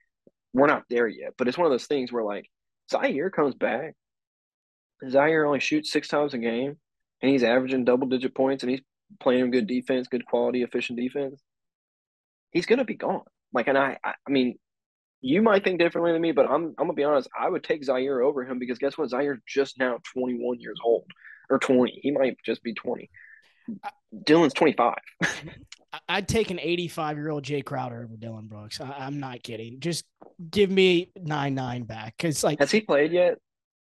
we're 0.53 0.67
not 0.67 0.83
there 0.89 1.07
yet. 1.07 1.33
But 1.37 1.47
it's 1.47 1.57
one 1.57 1.65
of 1.67 1.71
those 1.71 1.87
things 1.87 2.11
where 2.11 2.23
like 2.23 2.49
Ziaire 2.91 3.31
comes 3.31 3.55
back, 3.55 3.95
Ziaire 5.03 5.45
only 5.45 5.59
shoots 5.59 5.91
six 5.91 6.07
times 6.07 6.33
a 6.33 6.37
game, 6.37 6.77
and 7.21 7.31
he's 7.31 7.43
averaging 7.43 7.85
double 7.85 8.07
digit 8.07 8.35
points, 8.35 8.63
and 8.63 8.71
he's 8.71 8.81
playing 9.19 9.51
good 9.51 9.67
defense, 9.67 10.07
good 10.07 10.25
quality, 10.25 10.63
efficient 10.63 10.99
defense. 10.99 11.41
He's 12.51 12.65
gonna 12.65 12.85
be 12.85 12.95
gone. 12.95 13.23
Like, 13.53 13.67
and 13.67 13.77
I, 13.77 13.97
I 14.03 14.13
mean, 14.29 14.57
you 15.21 15.41
might 15.41 15.63
think 15.63 15.79
differently 15.79 16.11
than 16.13 16.21
me, 16.21 16.31
but 16.31 16.45
I'm, 16.49 16.67
I'm 16.77 16.85
gonna 16.85 16.93
be 16.93 17.03
honest. 17.03 17.27
I 17.37 17.49
would 17.49 17.63
take 17.63 17.83
Ziaire 17.85 18.23
over 18.23 18.43
him 18.43 18.59
because 18.59 18.77
guess 18.77 18.97
what? 18.97 19.09
Ziaire's 19.09 19.41
just 19.47 19.79
now 19.79 19.99
21 20.13 20.59
years 20.59 20.79
old 20.83 21.05
or 21.49 21.59
20. 21.59 21.99
He 22.03 22.11
might 22.11 22.37
just 22.45 22.61
be 22.63 22.73
20. 22.73 23.09
Dillon's 24.25 24.53
25. 24.53 24.95
I- 25.23 25.99
I'd 26.09 26.27
take 26.27 26.51
an 26.51 26.59
85 26.59 27.17
year 27.17 27.29
old 27.29 27.43
Jae 27.43 27.63
Crowder 27.63 28.03
over 28.03 28.17
Dillon 28.17 28.47
Brooks. 28.47 28.79
I, 28.79 28.91
I'm 28.99 29.19
not 29.19 29.41
kidding. 29.41 29.79
Just 29.79 30.05
give 30.51 30.69
me 30.69 31.11
nine 31.21 31.55
nine 31.55 31.83
back 31.83 32.15
because 32.17 32.43
like 32.43 32.59
Has 32.59 32.71
he 32.71 32.81
played 32.81 33.11
yet? 33.11 33.37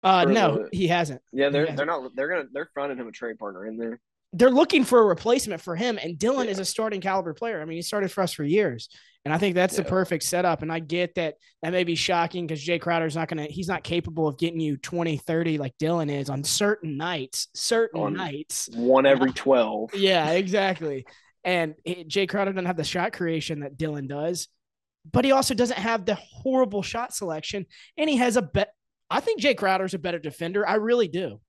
uh 0.02 0.24
no 0.24 0.66
he 0.72 0.88
hasn't. 0.88 1.22
Yeah, 1.32 1.48
they're 1.48 1.66
He 1.66 1.76
they're 1.76 1.86
not. 1.86 2.10
They're 2.16 2.28
gonna 2.28 2.48
they're 2.52 2.68
fronting 2.74 2.98
him 2.98 3.06
a 3.08 3.12
trade 3.12 3.38
partner 3.38 3.66
in 3.66 3.76
there. 3.76 4.00
They're 4.32 4.50
looking 4.50 4.84
for 4.84 5.00
a 5.00 5.04
replacement 5.04 5.60
for 5.60 5.76
him, 5.76 5.98
and 6.02 6.18
Dylan 6.18 6.46
is 6.46 6.58
a 6.58 6.64
starting 6.64 7.00
caliber 7.00 7.34
player. 7.34 7.60
I 7.62 7.64
mean, 7.66 7.76
he 7.76 7.82
started 7.82 8.10
for 8.10 8.22
us 8.22 8.32
for 8.32 8.44
years, 8.44 8.88
and 9.24 9.32
I 9.32 9.38
think 9.38 9.54
that's 9.54 9.76
the 9.76 9.84
perfect 9.84 10.24
setup. 10.24 10.62
And 10.62 10.72
I 10.72 10.80
get 10.80 11.14
that 11.14 11.36
that 11.62 11.72
may 11.72 11.84
be 11.84 11.94
shocking 11.94 12.46
because 12.46 12.64
Jae 12.64 12.80
Crowder's 12.80 13.14
not 13.14 13.28
gonna 13.28 13.44
he's 13.44 13.68
not 13.68 13.84
capable 13.84 14.26
of 14.26 14.38
getting 14.38 14.60
you 14.60 14.76
20, 14.76 15.16
30 15.16 15.58
like 15.58 15.74
Dillon 15.78 16.10
is 16.10 16.28
on 16.28 16.42
certain 16.42 16.96
nights, 16.96 17.48
certain 17.54 18.00
On- 18.00 18.14
nights. 18.14 18.68
One 18.74 19.06
every 19.06 19.32
12. 19.32 19.94
Yeah, 19.94 20.30
exactly. 20.30 21.06
And 21.44 21.74
it, 21.84 22.08
Jae 22.08 22.28
Crowder 22.28 22.52
doesn't 22.52 22.66
have 22.66 22.76
the 22.76 22.84
shot 22.84 23.12
creation 23.12 23.60
that 23.60 23.76
Dillon 23.76 24.06
does, 24.06 24.48
but 25.10 25.24
he 25.24 25.32
also 25.32 25.54
doesn't 25.54 25.78
have 25.78 26.04
the 26.04 26.14
horrible 26.16 26.82
shot 26.82 27.14
selection. 27.14 27.66
And 27.96 28.08
he 28.10 28.16
has 28.16 28.36
a 28.36 28.42
bet. 28.42 28.72
I 29.10 29.20
think 29.20 29.40
Jae 29.40 29.56
Crowder's 29.56 29.94
a 29.94 29.98
better 29.98 30.18
defender. 30.18 30.66
I 30.66 30.74
really 30.74 31.08
do. 31.08 31.40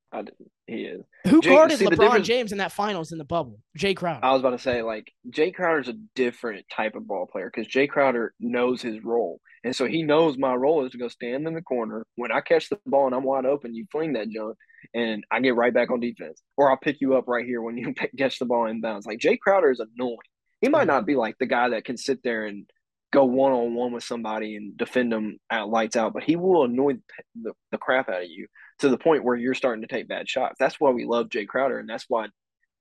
He 0.67 0.83
is. 0.85 1.03
Who 1.27 1.41
Jay- 1.41 1.49
guarded 1.49 1.77
see, 1.77 1.85
LeBron 1.85 2.23
James 2.23 2.51
in 2.51 2.57
that 2.59 2.71
finals 2.71 3.11
in 3.11 3.17
the 3.17 3.25
bubble? 3.25 3.59
Jae 3.77 3.95
Crowder. 3.95 4.23
I 4.23 4.31
was 4.31 4.39
about 4.39 4.51
to 4.51 4.59
say, 4.59 4.81
like, 4.81 5.11
Jae 5.29 5.53
Crowder's 5.53 5.89
a 5.89 5.95
different 6.15 6.65
type 6.73 6.95
of 6.95 7.05
ball 7.05 7.27
player 7.29 7.51
because 7.53 7.71
Jae 7.71 7.89
Crowder 7.89 8.33
knows 8.39 8.81
his 8.81 9.03
role. 9.03 9.41
And 9.65 9.75
so 9.75 9.85
he 9.85 10.03
knows 10.03 10.37
my 10.37 10.53
role 10.53 10.85
is 10.85 10.91
to 10.91 10.97
go 10.97 11.07
stand 11.09 11.47
in 11.47 11.53
the 11.53 11.61
corner. 11.61 12.05
When 12.15 12.31
I 12.31 12.41
catch 12.41 12.69
the 12.69 12.79
ball 12.85 13.07
and 13.07 13.15
I'm 13.15 13.23
wide 13.23 13.45
open, 13.45 13.75
you 13.75 13.85
fling 13.91 14.13
that 14.13 14.29
junk 14.29 14.57
and 14.93 15.23
I 15.31 15.39
get 15.41 15.55
right 15.55 15.73
back 15.73 15.91
on 15.91 15.99
defense. 15.99 16.41
Or 16.57 16.69
I'll 16.69 16.77
pick 16.77 17.01
you 17.01 17.15
up 17.15 17.27
right 17.27 17.45
here 17.45 17.61
when 17.61 17.77
you 17.77 17.93
catch 18.17 18.39
the 18.39 18.45
ball 18.45 18.65
inbounds. 18.65 19.05
Like, 19.05 19.19
Jae 19.19 19.39
Crowder 19.39 19.71
is 19.71 19.81
annoying. 19.81 20.17
He 20.61 20.69
might 20.69 20.81
mm-hmm. 20.81 20.87
not 20.87 21.05
be 21.05 21.15
like 21.15 21.37
the 21.39 21.45
guy 21.45 21.69
that 21.69 21.85
can 21.85 21.97
sit 21.97 22.23
there 22.23 22.45
and 22.45 22.65
go 23.11 23.25
one 23.25 23.51
on 23.51 23.75
one 23.75 23.91
with 23.91 24.03
somebody 24.03 24.55
and 24.55 24.75
defend 24.77 25.11
them 25.11 25.37
out 25.51 25.69
lights 25.69 25.95
out, 25.95 26.13
but 26.13 26.23
he 26.23 26.35
will 26.35 26.63
annoy 26.63 26.93
the, 27.39 27.53
the 27.71 27.77
crap 27.77 28.09
out 28.09 28.23
of 28.23 28.29
you 28.29 28.47
to 28.79 28.89
the 28.89 28.97
point 28.97 29.23
where 29.23 29.35
you're 29.35 29.53
starting 29.53 29.81
to 29.81 29.87
take 29.87 30.07
bad 30.07 30.29
shots. 30.29 30.55
That's 30.59 30.79
why 30.79 30.91
we 30.91 31.05
love 31.05 31.29
Jae 31.29 31.47
Crowder. 31.47 31.79
And 31.79 31.89
that's 31.89 32.05
why 32.07 32.27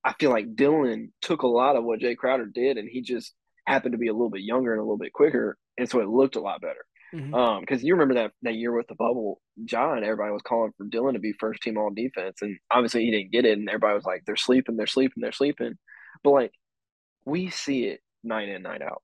I 0.05 0.15
feel 0.19 0.31
like 0.31 0.57
Dillon 0.57 1.13
took 1.21 1.43
a 1.43 1.47
lot 1.47 1.77
of 1.77 1.85
what 1.85 2.01
Jae 2.01 2.17
Crowder 2.17 2.47
did, 2.47 2.77
and 2.77 2.89
he 2.89 3.03
just 3.03 3.35
happened 3.67 3.93
to 3.93 3.99
be 3.99 4.09
a 4.09 4.13
little 4.13 4.31
bit 4.31 4.43
younger 4.43 4.73
and 4.73 4.81
a 4.81 4.83
little 4.83 4.99
bit 4.99 5.13
quicker, 5.13 5.57
and 5.79 5.89
so 5.89 6.01
it 6.01 6.09
looked 6.09 6.37
a 6.37 6.41
lot 6.41 6.61
better. 6.61 6.85
Mhm. 7.15 7.35
Um, 7.35 7.61
because 7.61 7.85
you 7.85 7.95
remember 7.95 8.15
that 8.15 8.33
that 8.43 8.55
year 8.55 8.73
with 8.73 8.89
the 8.89 8.95
bubble, 8.95 9.41
John, 9.65 10.03
everybody 10.03 10.33
was 10.33 10.43
calling 10.43 10.73
for 10.77 10.87
Dillon 10.87 11.15
to 11.15 11.21
be 11.21 11.35
first 11.35 11.63
team 11.63 11.79
all 11.79 11.91
defense, 11.91 12.43
and 12.43 12.59
obviously 12.71 13.05
he 13.05 13.11
didn't 13.13 13.31
get 13.31 13.45
it, 13.45 13.59
and 13.59 13.69
everybody 13.69 13.95
was 13.95 14.05
like, 14.05 14.25
they're 14.25 14.35
sleeping, 14.35 14.77
they're 14.77 14.87
sleeping, 14.87 15.21
they're 15.21 15.31
sleeping. 15.31 15.79
But 16.25 16.31
like, 16.31 16.53
we 17.25 17.51
see 17.51 17.85
it 17.85 18.01
night 18.25 18.49
in, 18.49 18.63
night 18.63 18.83
out, 18.83 19.03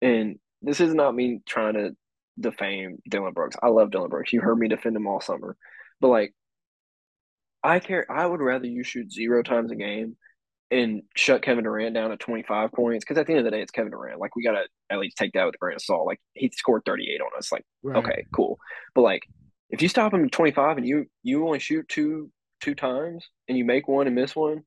and 0.00 0.38
this 0.62 0.80
is 0.80 0.94
not 0.94 1.14
me 1.14 1.40
trying 1.46 1.74
to 1.74 1.94
defame 2.40 3.02
Dillon 3.06 3.34
Brooks. 3.34 3.56
I 3.62 3.68
love 3.68 3.90
Dillon 3.90 4.08
Brooks. 4.08 4.32
You 4.32 4.40
heard 4.40 4.58
me 4.58 4.68
defend 4.68 4.96
him 4.96 5.06
all 5.06 5.20
summer, 5.20 5.56
but 6.02 6.08
like, 6.08 6.34
I 7.64 7.78
care. 7.78 8.10
I 8.10 8.26
would 8.26 8.40
rather 8.40 8.66
you 8.66 8.82
shoot 8.82 9.12
zero 9.12 9.42
times 9.42 9.70
a 9.70 9.76
game 9.76 10.16
and 10.70 11.02
shut 11.16 11.42
Kevin 11.42 11.64
Durant 11.64 11.94
down 11.94 12.10
at 12.12 12.18
25 12.18 12.72
points 12.72 13.04
because 13.04 13.18
at 13.18 13.26
the 13.26 13.32
end 13.32 13.40
of 13.40 13.44
the 13.44 13.50
day, 13.52 13.62
it's 13.62 13.70
Kevin 13.70 13.92
Durant. 13.92 14.18
Like 14.20 14.34
we 14.34 14.42
gotta 14.42 14.64
at 14.90 14.98
least 14.98 15.16
take 15.16 15.32
that 15.34 15.44
with 15.44 15.54
a 15.54 15.58
grain 15.58 15.76
of 15.76 15.82
salt. 15.82 16.06
Like 16.06 16.20
he 16.34 16.50
scored 16.56 16.82
38 16.84 17.20
on 17.20 17.30
us. 17.38 17.52
Like 17.52 17.64
Right. 17.82 17.96
okay, 18.04 18.26
cool. 18.34 18.58
But 18.94 19.02
like 19.02 19.22
if 19.70 19.80
you 19.80 19.88
stop 19.88 20.12
him 20.12 20.24
at 20.24 20.32
25 20.32 20.76
and 20.78 20.86
you 20.86 21.06
you 21.22 21.46
only 21.46 21.60
shoot 21.60 21.88
two 21.88 22.30
two 22.60 22.74
times 22.74 23.26
and 23.48 23.56
you 23.56 23.64
make 23.64 23.86
one 23.88 24.06
and 24.06 24.16
miss 24.16 24.34
one, 24.34 24.62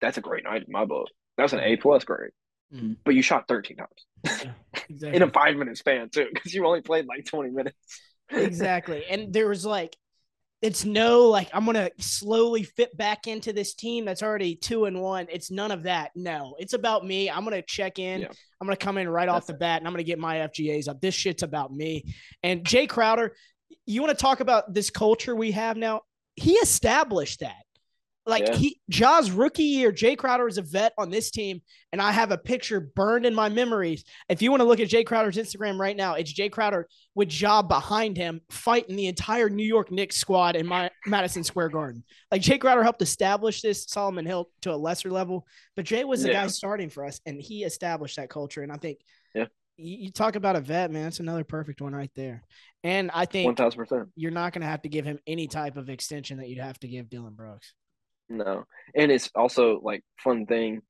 that's 0.00 0.18
a 0.18 0.20
great 0.22 0.44
night 0.44 0.62
in 0.66 0.72
my 0.72 0.84
book. 0.84 1.08
That's 1.36 1.52
an 1.52 1.60
A 1.60 1.76
plus 1.76 2.04
grade. 2.04 2.30
Mhm. 2.72 2.96
But 3.04 3.14
you 3.14 3.22
shot 3.22 3.48
13 3.48 3.76
times 3.76 4.06
Yeah, 4.44 4.52
exactly. 4.88 5.16
in 5.16 5.22
a 5.22 5.30
five 5.30 5.56
minute 5.56 5.78
span 5.78 6.10
too 6.10 6.28
because 6.32 6.54
you 6.54 6.64
only 6.66 6.80
played 6.82 7.06
like 7.06 7.24
20 7.24 7.50
minutes. 7.50 8.00
exactly. 8.30 9.04
And 9.10 9.32
there 9.32 9.48
was 9.48 9.64
like, 9.66 9.96
it's 10.62 10.84
no 10.84 11.28
like 11.28 11.50
I'm 11.52 11.66
gonna 11.66 11.90
slowly 11.98 12.62
fit 12.62 12.96
back 12.96 13.26
into 13.26 13.52
this 13.52 13.74
team 13.74 14.04
that's 14.04 14.22
already 14.22 14.56
two 14.56 14.86
and 14.86 15.00
one. 15.00 15.26
It's 15.30 15.50
none 15.50 15.70
of 15.70 15.82
that. 15.84 16.12
No, 16.14 16.56
it's 16.58 16.72
about 16.72 17.04
me. 17.04 17.30
I'm 17.30 17.44
gonna 17.44 17.62
check 17.62 17.98
in. 17.98 18.22
Yeah. 18.22 18.28
I'm 18.60 18.66
gonna 18.66 18.76
come 18.76 18.96
in 18.98 19.08
right 19.08 19.28
off 19.28 19.46
the 19.46 19.52
That's 19.52 19.60
bat, 19.60 19.80
and 19.80 19.86
I'm 19.86 19.92
gonna 19.92 20.02
get 20.02 20.18
my 20.18 20.36
FGAs 20.36 20.88
up. 20.88 21.00
This 21.00 21.14
shit's 21.14 21.42
about 21.42 21.72
me. 21.72 22.14
And 22.42 22.64
Jae 22.64 22.88
Crowder, 22.88 23.34
you 23.84 24.00
want 24.00 24.16
to 24.16 24.22
talk 24.22 24.40
about 24.40 24.72
this 24.72 24.90
culture 24.90 25.36
we 25.36 25.52
have 25.52 25.76
now? 25.76 26.02
He 26.36 26.52
established 26.54 27.40
that. 27.40 27.65
Like 28.28 28.46
Yeah. 28.48 28.56
he 28.56 28.80
Jaws 28.90 29.30
rookie 29.30 29.62
year, 29.62 29.92
Jae 29.92 30.18
Crowder 30.18 30.48
is 30.48 30.58
a 30.58 30.62
vet 30.62 30.92
on 30.98 31.10
this 31.10 31.30
team, 31.30 31.62
and 31.92 32.02
I 32.02 32.10
have 32.10 32.32
a 32.32 32.38
picture 32.38 32.80
burned 32.80 33.24
in 33.24 33.34
my 33.34 33.48
memories. 33.48 34.02
If 34.28 34.42
you 34.42 34.50
want 34.50 34.62
to 34.62 34.64
look 34.64 34.80
at 34.80 34.88
Jae 34.88 35.06
Crowder's 35.06 35.36
Instagram 35.36 35.78
right 35.78 35.96
now, 35.96 36.14
it's 36.14 36.32
Jae 36.32 36.50
Crowder 36.50 36.88
with 37.14 37.28
Job 37.28 37.68
behind 37.68 38.16
him 38.16 38.40
fighting 38.50 38.96
the 38.96 39.06
entire 39.06 39.48
New 39.48 39.64
York 39.66 39.92
Knicks 39.92 40.16
squad 40.16 40.56
in 40.56 40.66
my 40.66 40.90
Madison 41.06 41.44
Square 41.44 41.68
Garden. 41.68 42.02
Like 42.32 42.42
Jae 42.42 42.60
Crowder 42.60 42.82
helped 42.82 43.00
establish 43.00 43.62
this 43.62 43.84
Solomon 43.86 44.26
Hill 44.26 44.50
to 44.62 44.72
a 44.72 44.76
lesser 44.76 45.10
level, 45.10 45.46
but 45.76 45.84
Jae 45.84 46.04
was 46.04 46.22
the 46.22 46.30
Yeah. 46.30 46.42
guy 46.42 46.48
starting 46.48 46.90
for 46.90 47.04
us, 47.04 47.20
and 47.26 47.40
he 47.40 47.62
established 47.62 48.16
that 48.16 48.28
culture. 48.28 48.62
And 48.62 48.72
I 48.72 48.76
think, 48.76 48.98
Yeah. 49.34 49.46
you, 49.76 49.96
you 49.98 50.10
talk 50.10 50.34
about 50.34 50.56
a 50.56 50.60
vet, 50.60 50.90
man. 50.90 51.04
That's 51.04 51.20
another 51.20 51.44
perfect 51.44 51.80
one 51.80 51.94
right 51.94 52.10
there. 52.16 52.42
And 52.82 53.08
I 53.14 53.24
think 53.26 53.46
1000%. 53.56 54.10
you're 54.16 54.32
not 54.32 54.52
going 54.52 54.62
to 54.62 54.68
have 54.68 54.82
to 54.82 54.88
give 54.88 55.04
him 55.04 55.20
any 55.28 55.46
type 55.46 55.76
of 55.76 55.88
extension 55.88 56.38
that 56.38 56.48
you'd 56.48 56.58
have 56.58 56.80
to 56.80 56.88
give 56.88 57.08
Dillon 57.08 57.34
Brooks. 57.34 57.72
No. 58.28 58.64
And 58.94 59.10
it's 59.10 59.30
also 59.34 59.80
like 59.82 60.02
fun 60.22 60.46
thing. 60.46 60.82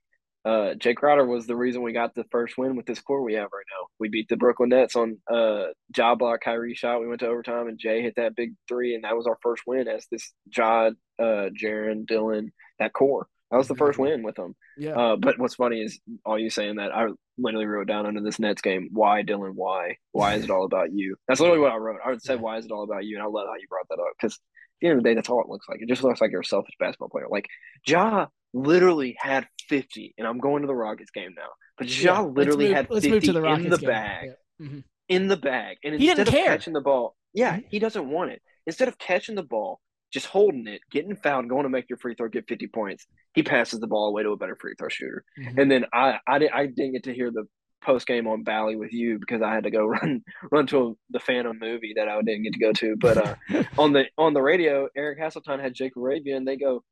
Uh 0.44 0.74
Jae 0.74 0.94
Crowder 0.94 1.26
was 1.26 1.46
the 1.46 1.56
reason 1.56 1.82
we 1.82 1.92
got 1.92 2.14
the 2.14 2.24
first 2.30 2.56
win 2.56 2.76
with 2.76 2.86
this 2.86 3.00
core 3.00 3.22
we 3.22 3.34
have 3.34 3.50
right 3.52 3.64
now. 3.78 3.86
We 3.98 4.08
beat 4.08 4.28
the 4.28 4.36
Brooklyn 4.36 4.68
Nets 4.70 4.96
on 4.96 5.18
uh 5.30 5.66
job 5.92 6.20
block 6.20 6.40
Kyrie 6.42 6.74
shot. 6.74 7.00
We 7.00 7.08
went 7.08 7.20
to 7.20 7.28
overtime 7.28 7.68
and 7.68 7.78
Jae 7.78 8.02
hit 8.02 8.14
that 8.16 8.36
big 8.36 8.54
three 8.68 8.94
and 8.94 9.04
that 9.04 9.16
was 9.16 9.26
our 9.26 9.38
first 9.42 9.64
win 9.66 9.88
as 9.88 10.06
this 10.10 10.32
Jod, 10.50 10.92
uh 11.18 11.50
Jaren, 11.60 12.06
Dillon, 12.06 12.52
that 12.78 12.92
core. 12.92 13.28
That 13.50 13.58
was 13.58 13.68
the 13.68 13.76
first 13.76 13.98
win 13.98 14.22
with 14.24 14.34
them. 14.34 14.56
Yeah. 14.76 14.98
Uh, 14.98 15.16
but 15.16 15.38
what's 15.38 15.54
funny 15.54 15.80
is 15.80 16.00
all 16.24 16.38
you 16.38 16.50
saying 16.50 16.76
that 16.76 16.92
I 16.92 17.06
literally 17.38 17.66
wrote 17.66 17.86
down 17.86 18.04
under 18.04 18.20
this 18.20 18.40
Nets 18.40 18.60
game, 18.60 18.88
why 18.92 19.22
Dillon? 19.22 19.52
Why? 19.54 19.98
Why 20.10 20.34
is 20.34 20.44
it 20.44 20.50
all 20.52 20.64
about 20.64 20.92
you? 20.92 21.16
That's 21.28 21.38
literally 21.38 21.60
what 21.60 21.70
I 21.72 21.76
wrote. 21.76 22.00
I 22.04 22.16
said, 22.18 22.40
why 22.40 22.56
is 22.58 22.64
it 22.64 22.72
all 22.72 22.82
about 22.82 23.04
you? 23.04 23.16
And 23.16 23.22
I 23.22 23.26
love 23.26 23.46
how 23.46 23.54
you 23.54 23.68
brought 23.68 23.88
that 23.88 24.00
up 24.00 24.08
because 24.20 24.40
the 24.80 24.88
end 24.88 24.98
of 24.98 25.02
the 25.04 25.08
day, 25.10 25.14
that's 25.14 25.28
all 25.28 25.40
it 25.42 25.48
looks 25.48 25.66
like. 25.68 25.80
It 25.80 25.88
just 25.88 26.02
looks 26.04 26.20
like 26.20 26.30
you're 26.30 26.40
a 26.40 26.44
selfish 26.44 26.74
basketball 26.78 27.08
player. 27.08 27.26
Like 27.30 27.46
Ja 27.86 28.26
literally 28.52 29.16
had 29.18 29.46
50, 29.68 30.14
and 30.18 30.26
I'm 30.26 30.38
going 30.38 30.62
to 30.62 30.66
the 30.66 30.74
Rockets 30.74 31.10
game 31.10 31.34
now. 31.36 31.48
But 31.78 31.88
Ja 31.88 32.20
Yeah, 32.20 32.26
literally 32.26 32.68
move- 32.68 32.76
had 32.76 32.86
let's 32.90 33.04
50 33.06 33.10
move 33.10 33.22
to 33.24 33.32
the 33.40 33.44
in 33.52 33.68
the 33.70 33.76
game. 33.78 33.88
bag. 33.88 34.28
Yeah. 34.60 34.66
Mhm. 34.66 34.84
In 35.08 35.28
the 35.28 35.36
bag. 35.36 35.76
And 35.84 35.94
He 35.94 36.06
didn't 36.06 36.20
instead 36.20 36.28
of 36.28 36.34
care. 36.34 36.46
catching 36.56 36.72
the 36.72 36.80
ball, 36.80 37.16
yeah, 37.34 37.58
Mhm. 37.58 37.64
he 37.70 37.78
doesn't 37.78 38.08
want 38.08 38.30
it. 38.32 38.42
Instead 38.66 38.88
of 38.88 38.98
catching 38.98 39.34
the 39.34 39.42
ball, 39.42 39.80
just 40.12 40.26
holding 40.26 40.66
it, 40.66 40.80
getting 40.90 41.14
fouled, 41.16 41.48
going 41.48 41.64
to 41.64 41.68
make 41.68 41.88
your 41.90 41.98
free 41.98 42.14
throw, 42.14 42.28
get 42.28 42.48
50 42.48 42.66
points, 42.68 43.06
he 43.34 43.42
passes 43.42 43.80
the 43.80 43.86
ball 43.86 44.08
away 44.08 44.22
to 44.22 44.30
a 44.30 44.36
better 44.36 44.56
free 44.56 44.74
throw 44.78 44.88
shooter. 44.88 45.24
Mhm. 45.38 45.58
And 45.60 45.70
then 45.70 45.84
I 45.92 46.18
I, 46.26 46.48
I 46.52 46.66
didn't 46.66 46.92
get 46.92 47.04
to 47.04 47.14
hear 47.14 47.30
the 47.30 47.46
post 47.82 48.06
game 48.06 48.26
on 48.26 48.42
Bally 48.42 48.76
with 48.76 48.92
you 48.92 49.18
because 49.18 49.42
I 49.42 49.52
had 49.54 49.64
to 49.64 49.70
go 49.70 49.86
run 49.86 50.22
run 50.50 50.66
to 50.68 50.78
a, 50.88 50.92
the 51.10 51.20
Phantom 51.20 51.58
movie 51.58 51.94
that 51.96 52.08
I 52.08 52.20
didn't 52.22 52.44
get 52.44 52.52
to 52.54 52.58
go 52.58 52.72
to. 52.72 52.96
But 52.96 53.16
uh, 53.18 53.34
on 53.78 53.92
the 53.92 54.06
on 54.18 54.34
the 54.34 54.42
radio, 54.42 54.88
Eric 54.96 55.20
Hasselo 55.20 55.60
had 55.60 55.74
Jake 55.74 55.94
LaRavia, 55.94 56.36
and 56.36 56.46
they 56.46 56.56
go, 56.56 56.82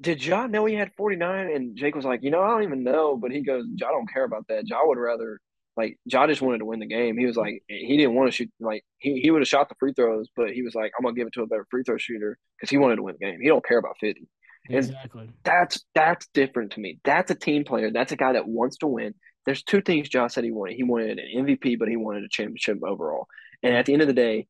"Did 0.00 0.24
Ja 0.24 0.46
know 0.46 0.64
he 0.64 0.74
had 0.74 0.92
49?" 0.96 1.50
And 1.50 1.76
Jake 1.76 1.94
was 1.94 2.04
like, 2.04 2.22
"You 2.22 2.30
know, 2.30 2.42
I 2.42 2.48
don't 2.48 2.62
even 2.64 2.84
know." 2.84 3.16
But 3.16 3.30
he 3.30 3.42
goes, 3.42 3.64
"Ja 3.76 3.90
don't 3.90 4.12
care 4.12 4.24
about 4.24 4.46
that. 4.48 4.68
Ja 4.68 4.78
would 4.84 4.98
rather." 4.98 5.40
Like 5.76 5.98
Ja 6.04 6.28
just 6.28 6.40
wanted 6.40 6.58
to 6.58 6.66
win 6.66 6.78
the 6.78 6.86
game. 6.86 7.18
He 7.18 7.26
was 7.26 7.34
like 7.36 7.64
he 7.66 7.96
didn't 7.96 8.14
want 8.14 8.28
to 8.28 8.32
shoot 8.36 8.48
like 8.60 8.84
he, 8.98 9.20
he 9.20 9.32
would 9.32 9.40
have 9.40 9.48
shot 9.48 9.68
the 9.68 9.74
free 9.80 9.92
throws, 9.92 10.28
but 10.36 10.50
he 10.52 10.62
was 10.62 10.72
like 10.72 10.92
I'm 10.96 11.02
gonna 11.02 11.16
give 11.16 11.26
it 11.26 11.32
to 11.32 11.42
a 11.42 11.48
better 11.48 11.66
free 11.68 11.82
throw 11.82 11.96
shooter 11.98 12.38
because 12.56 12.70
he 12.70 12.78
wanted 12.78 12.96
to 12.96 13.02
win 13.02 13.16
the 13.18 13.26
game. 13.26 13.40
He 13.40 13.48
don't 13.48 13.64
care 13.66 13.78
about 13.78 13.96
fifty 13.98 14.28
and- 14.68 14.76
Exactly. 14.78 15.30
that's 15.42 15.84
that's 15.94 16.26
different 16.28 16.72
to 16.72 16.80
me. 16.80 16.98
That's 17.04 17.30
a 17.30 17.34
team 17.34 17.64
player. 17.64 17.90
That's 17.90 18.12
a 18.12 18.16
guy 18.16 18.34
that 18.34 18.46
wants 18.46 18.78
to 18.78 18.86
win. 18.86 19.14
There's 19.46 19.62
two 19.62 19.80
things 19.80 20.08
Josh 20.08 20.34
said 20.34 20.44
he 20.44 20.50
wanted. 20.50 20.76
He 20.76 20.82
wanted 20.82 21.18
an 21.18 21.46
MVP, 21.46 21.78
but 21.78 21.88
he 21.88 21.96
wanted 21.96 22.24
a 22.24 22.28
championship 22.28 22.82
overall. 22.82 23.26
And 23.62 23.74
at 23.74 23.86
the 23.86 23.92
end 23.92 24.02
of 24.02 24.08
the 24.08 24.14
day, 24.14 24.46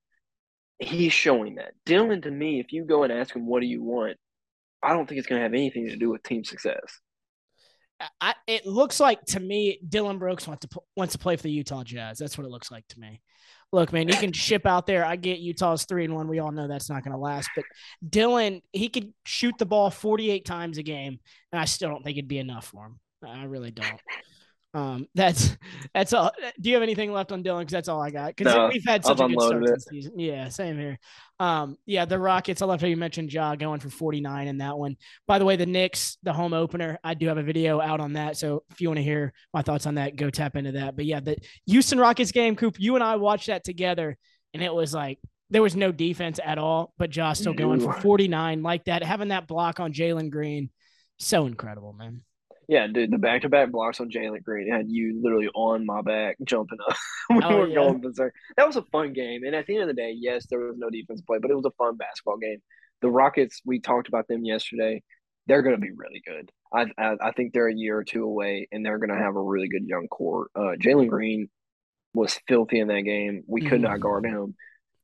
he's 0.79 1.13
showing 1.13 1.57
that. 1.57 1.73
Dillon, 1.85 2.23
to 2.23 2.31
me, 2.31 2.61
if 2.61 2.73
you 2.73 2.85
go 2.85 3.03
and 3.03 3.13
ask 3.13 3.35
him, 3.35 3.47
"What 3.47 3.61
do 3.61 3.67
you 3.67 3.83
want?" 3.83 4.17
I 4.83 4.93
don't 4.93 5.09
think 5.09 5.19
it's 5.19 5.27
going 5.27 5.39
to 5.39 5.45
have 5.45 5.55
anything 5.55 5.89
to 5.89 5.97
do 5.97 6.11
with 6.11 6.23
team 6.23 6.45
success. 6.45 7.01
I, 8.21 8.35
it 8.47 8.67
looks 8.67 9.01
like 9.01 9.25
to 9.27 9.41
me 9.41 9.79
Dillon 9.89 10.19
Brooks 10.19 10.47
wants 10.47 10.67
to 10.67 10.81
wants 10.97 11.13
to 11.13 11.19
play 11.19 11.37
for 11.37 11.45
the 11.45 11.51
Utah 11.51 11.85
Jazz. 11.85 12.19
That's 12.19 12.37
what 12.37 12.47
it 12.47 12.51
looks 12.51 12.71
like 12.71 12.87
to 12.89 13.01
me. 13.01 13.21
Look, 13.73 13.93
man, 13.93 14.09
you 14.09 14.17
can 14.17 14.33
ship 14.33 14.67
out 14.67 14.87
there. 14.87 15.05
I 15.05 15.17
get 15.17 15.39
Utah's 15.39 15.85
three 15.85 16.05
and 16.05 16.15
one. 16.15 16.29
We 16.29 16.41
all 16.41 16.53
know 16.53 16.69
that's 16.69 16.91
not 16.91 17.05
going 17.05 17.13
to 17.13 17.19
last. 17.19 17.49
But 17.55 17.65
Dylan, 18.07 18.63
he 18.73 18.89
could 18.89 19.13
shoot 19.25 19.55
the 19.59 19.67
ball 19.67 19.91
forty 19.91 20.31
eight 20.31 20.45
times 20.45 20.79
a 20.79 20.83
game, 20.83 21.19
and 21.53 21.61
I 21.61 21.65
still 21.65 21.89
don't 21.89 22.03
think 22.03 22.19
it'd 22.19 22.29
be 22.29 22.39
enough 22.39 22.67
for 22.67 22.87
him. 22.87 23.01
I 23.27 23.45
really 23.45 23.71
don't. 23.71 24.01
Um, 24.75 25.07
that's 25.15 25.57
that's 25.95 26.13
all. 26.13 26.33
Do 26.61 26.69
you 26.69 26.75
have 26.75 26.83
anything 26.83 27.13
left 27.13 27.33
on 27.33 27.43
Dillon? 27.43 27.63
Because 27.63 27.73
that's 27.73 27.89
all 27.89 28.03
I 28.03 28.11
got. 28.11 28.37
Because 28.37 28.55
No, 28.55 28.69
we've 28.73 28.85
had 28.87 29.05
such 29.05 29.21
I've 29.21 29.31
a 29.31 29.35
good 29.35 29.43
start 29.43 29.65
to 29.65 29.81
season. 29.81 30.19
Yeah, 30.19 30.49
same 30.49 30.79
here. 30.79 30.99
Um, 31.41 31.77
yeah, 31.87 32.05
the 32.05 32.19
Rockets. 32.19 32.61
I 32.61 32.67
love 32.67 32.81
how 32.81 32.87
you 32.87 32.97
mentioned 32.97 33.33
Ja 33.33 33.55
going 33.55 33.81
for 33.81 33.89
forty 33.89 34.21
nine 34.21 34.49
in 34.49 34.59
that 34.59 34.77
one. 34.77 34.97
By 35.27 35.39
the 35.39 35.45
way, 35.45 35.57
the 35.57 35.67
Knicks, 35.67 36.19
the 36.23 36.33
home 36.33 36.53
opener, 36.53 36.99
I 37.03 37.15
do 37.15 37.29
have 37.29 37.39
a 37.39 37.43
video 37.43 37.81
out 37.81 38.01
on 38.01 38.15
that. 38.15 38.37
So 38.37 38.65
if 38.71 38.81
you 38.81 38.89
want 38.89 38.99
to 38.99 39.05
hear 39.05 39.33
my 39.53 39.63
thoughts 39.63 39.87
on 39.87 39.95
that, 39.95 40.17
go 40.17 40.31
tap 40.31 40.57
into 40.57 40.73
that. 40.73 40.97
But 40.97 41.07
yeah, 41.07 41.21
the 41.21 41.37
Houston 41.67 41.99
Rockets 41.99 42.33
game, 42.33 42.57
Coop, 42.57 42.77
you 42.79 42.95
and 42.97 43.05
I 43.05 43.17
watched 43.17 43.47
that 43.47 43.65
together, 43.65 44.17
and 44.53 44.63
it 44.63 44.75
was 44.75 44.93
like 44.93 45.19
there 45.51 45.63
was 45.63 45.77
no 45.77 45.93
defense 45.93 46.41
at 46.45 46.59
all, 46.59 46.93
but 46.99 47.11
Josh 47.11 47.39
still 47.39 47.55
going 47.55 47.81
for 47.81 47.93
49 47.93 48.63
like 48.63 48.85
that, 48.87 49.05
having 49.05 49.29
that 49.29 49.47
block 49.47 49.79
on 49.79 49.93
Jalen 49.93 50.31
Green. 50.31 50.71
So 51.19 51.47
incredible, 51.47 51.93
man. 51.93 52.23
Yeah, 52.69 52.87
dude, 52.87 53.11
the 53.11 53.19
back 53.19 53.43
to 53.43 53.49
back 53.49 53.71
blocks 53.71 54.01
on 54.01 54.11
Jalen 54.11 54.43
Green 54.43 54.71
had 54.73 54.91
you 54.91 55.21
literally 55.23 55.49
on 55.55 55.85
my 55.87 56.03
back 56.03 56.37
jumping 56.45 56.79
up. 56.89 56.97
we 57.31 57.41
Oh, 57.43 57.59
were 57.59 57.67
yeah. 57.69 57.75
going 57.75 58.01
berserk. 58.01 58.35
That 58.57 58.67
was 58.67 58.77
a 58.77 58.83
fun 58.83 59.13
game. 59.13 59.45
And 59.45 59.55
at 59.55 59.67
the 59.67 59.75
end 59.75 59.83
of 59.83 59.89
the 59.89 60.01
day, 60.01 60.15
yes, 60.17 60.47
there 60.47 60.59
was 60.61 60.77
no 60.79 60.91
defense 60.91 61.21
play, 61.23 61.39
but 61.41 61.51
it 61.51 61.55
was 61.57 61.67
a 61.67 61.71
fun 61.73 61.97
basketball 61.97 62.39
game. 62.39 62.59
The 63.03 63.11
Rockets, 63.11 63.61
we 63.65 63.81
talked 63.81 64.09
about 64.09 64.29
them 64.29 64.45
yesterday. 64.45 65.03
They're 65.47 65.63
going 65.63 65.75
to 65.75 65.81
be 65.81 65.91
really 65.91 66.23
good. 66.27 66.51
I, 66.73 66.87
I 66.97 67.17
I 67.21 67.33
think 67.33 67.53
they're 67.53 67.69
a 67.69 67.75
year 67.75 67.99
or 67.99 68.05
two 68.05 68.25
away, 68.25 68.67
and 68.73 68.85
they're 68.85 68.99
going 68.99 69.11
to 69.11 69.23
have 69.23 69.37
a 69.37 69.43
really 69.43 69.69
good 69.69 69.85
young 69.87 70.09
core. 70.09 70.49
Uh, 70.57 70.73
Jalen 70.83 71.09
Green 71.09 71.51
was 72.15 72.41
filthy 72.49 72.81
in 72.81 72.89
that 72.89 73.03
game. 73.03 73.43
We 73.47 73.61
could 73.61 73.81
Mhm. 73.81 73.91
not 73.91 74.01
guard 74.01 74.25
him. 74.25 74.55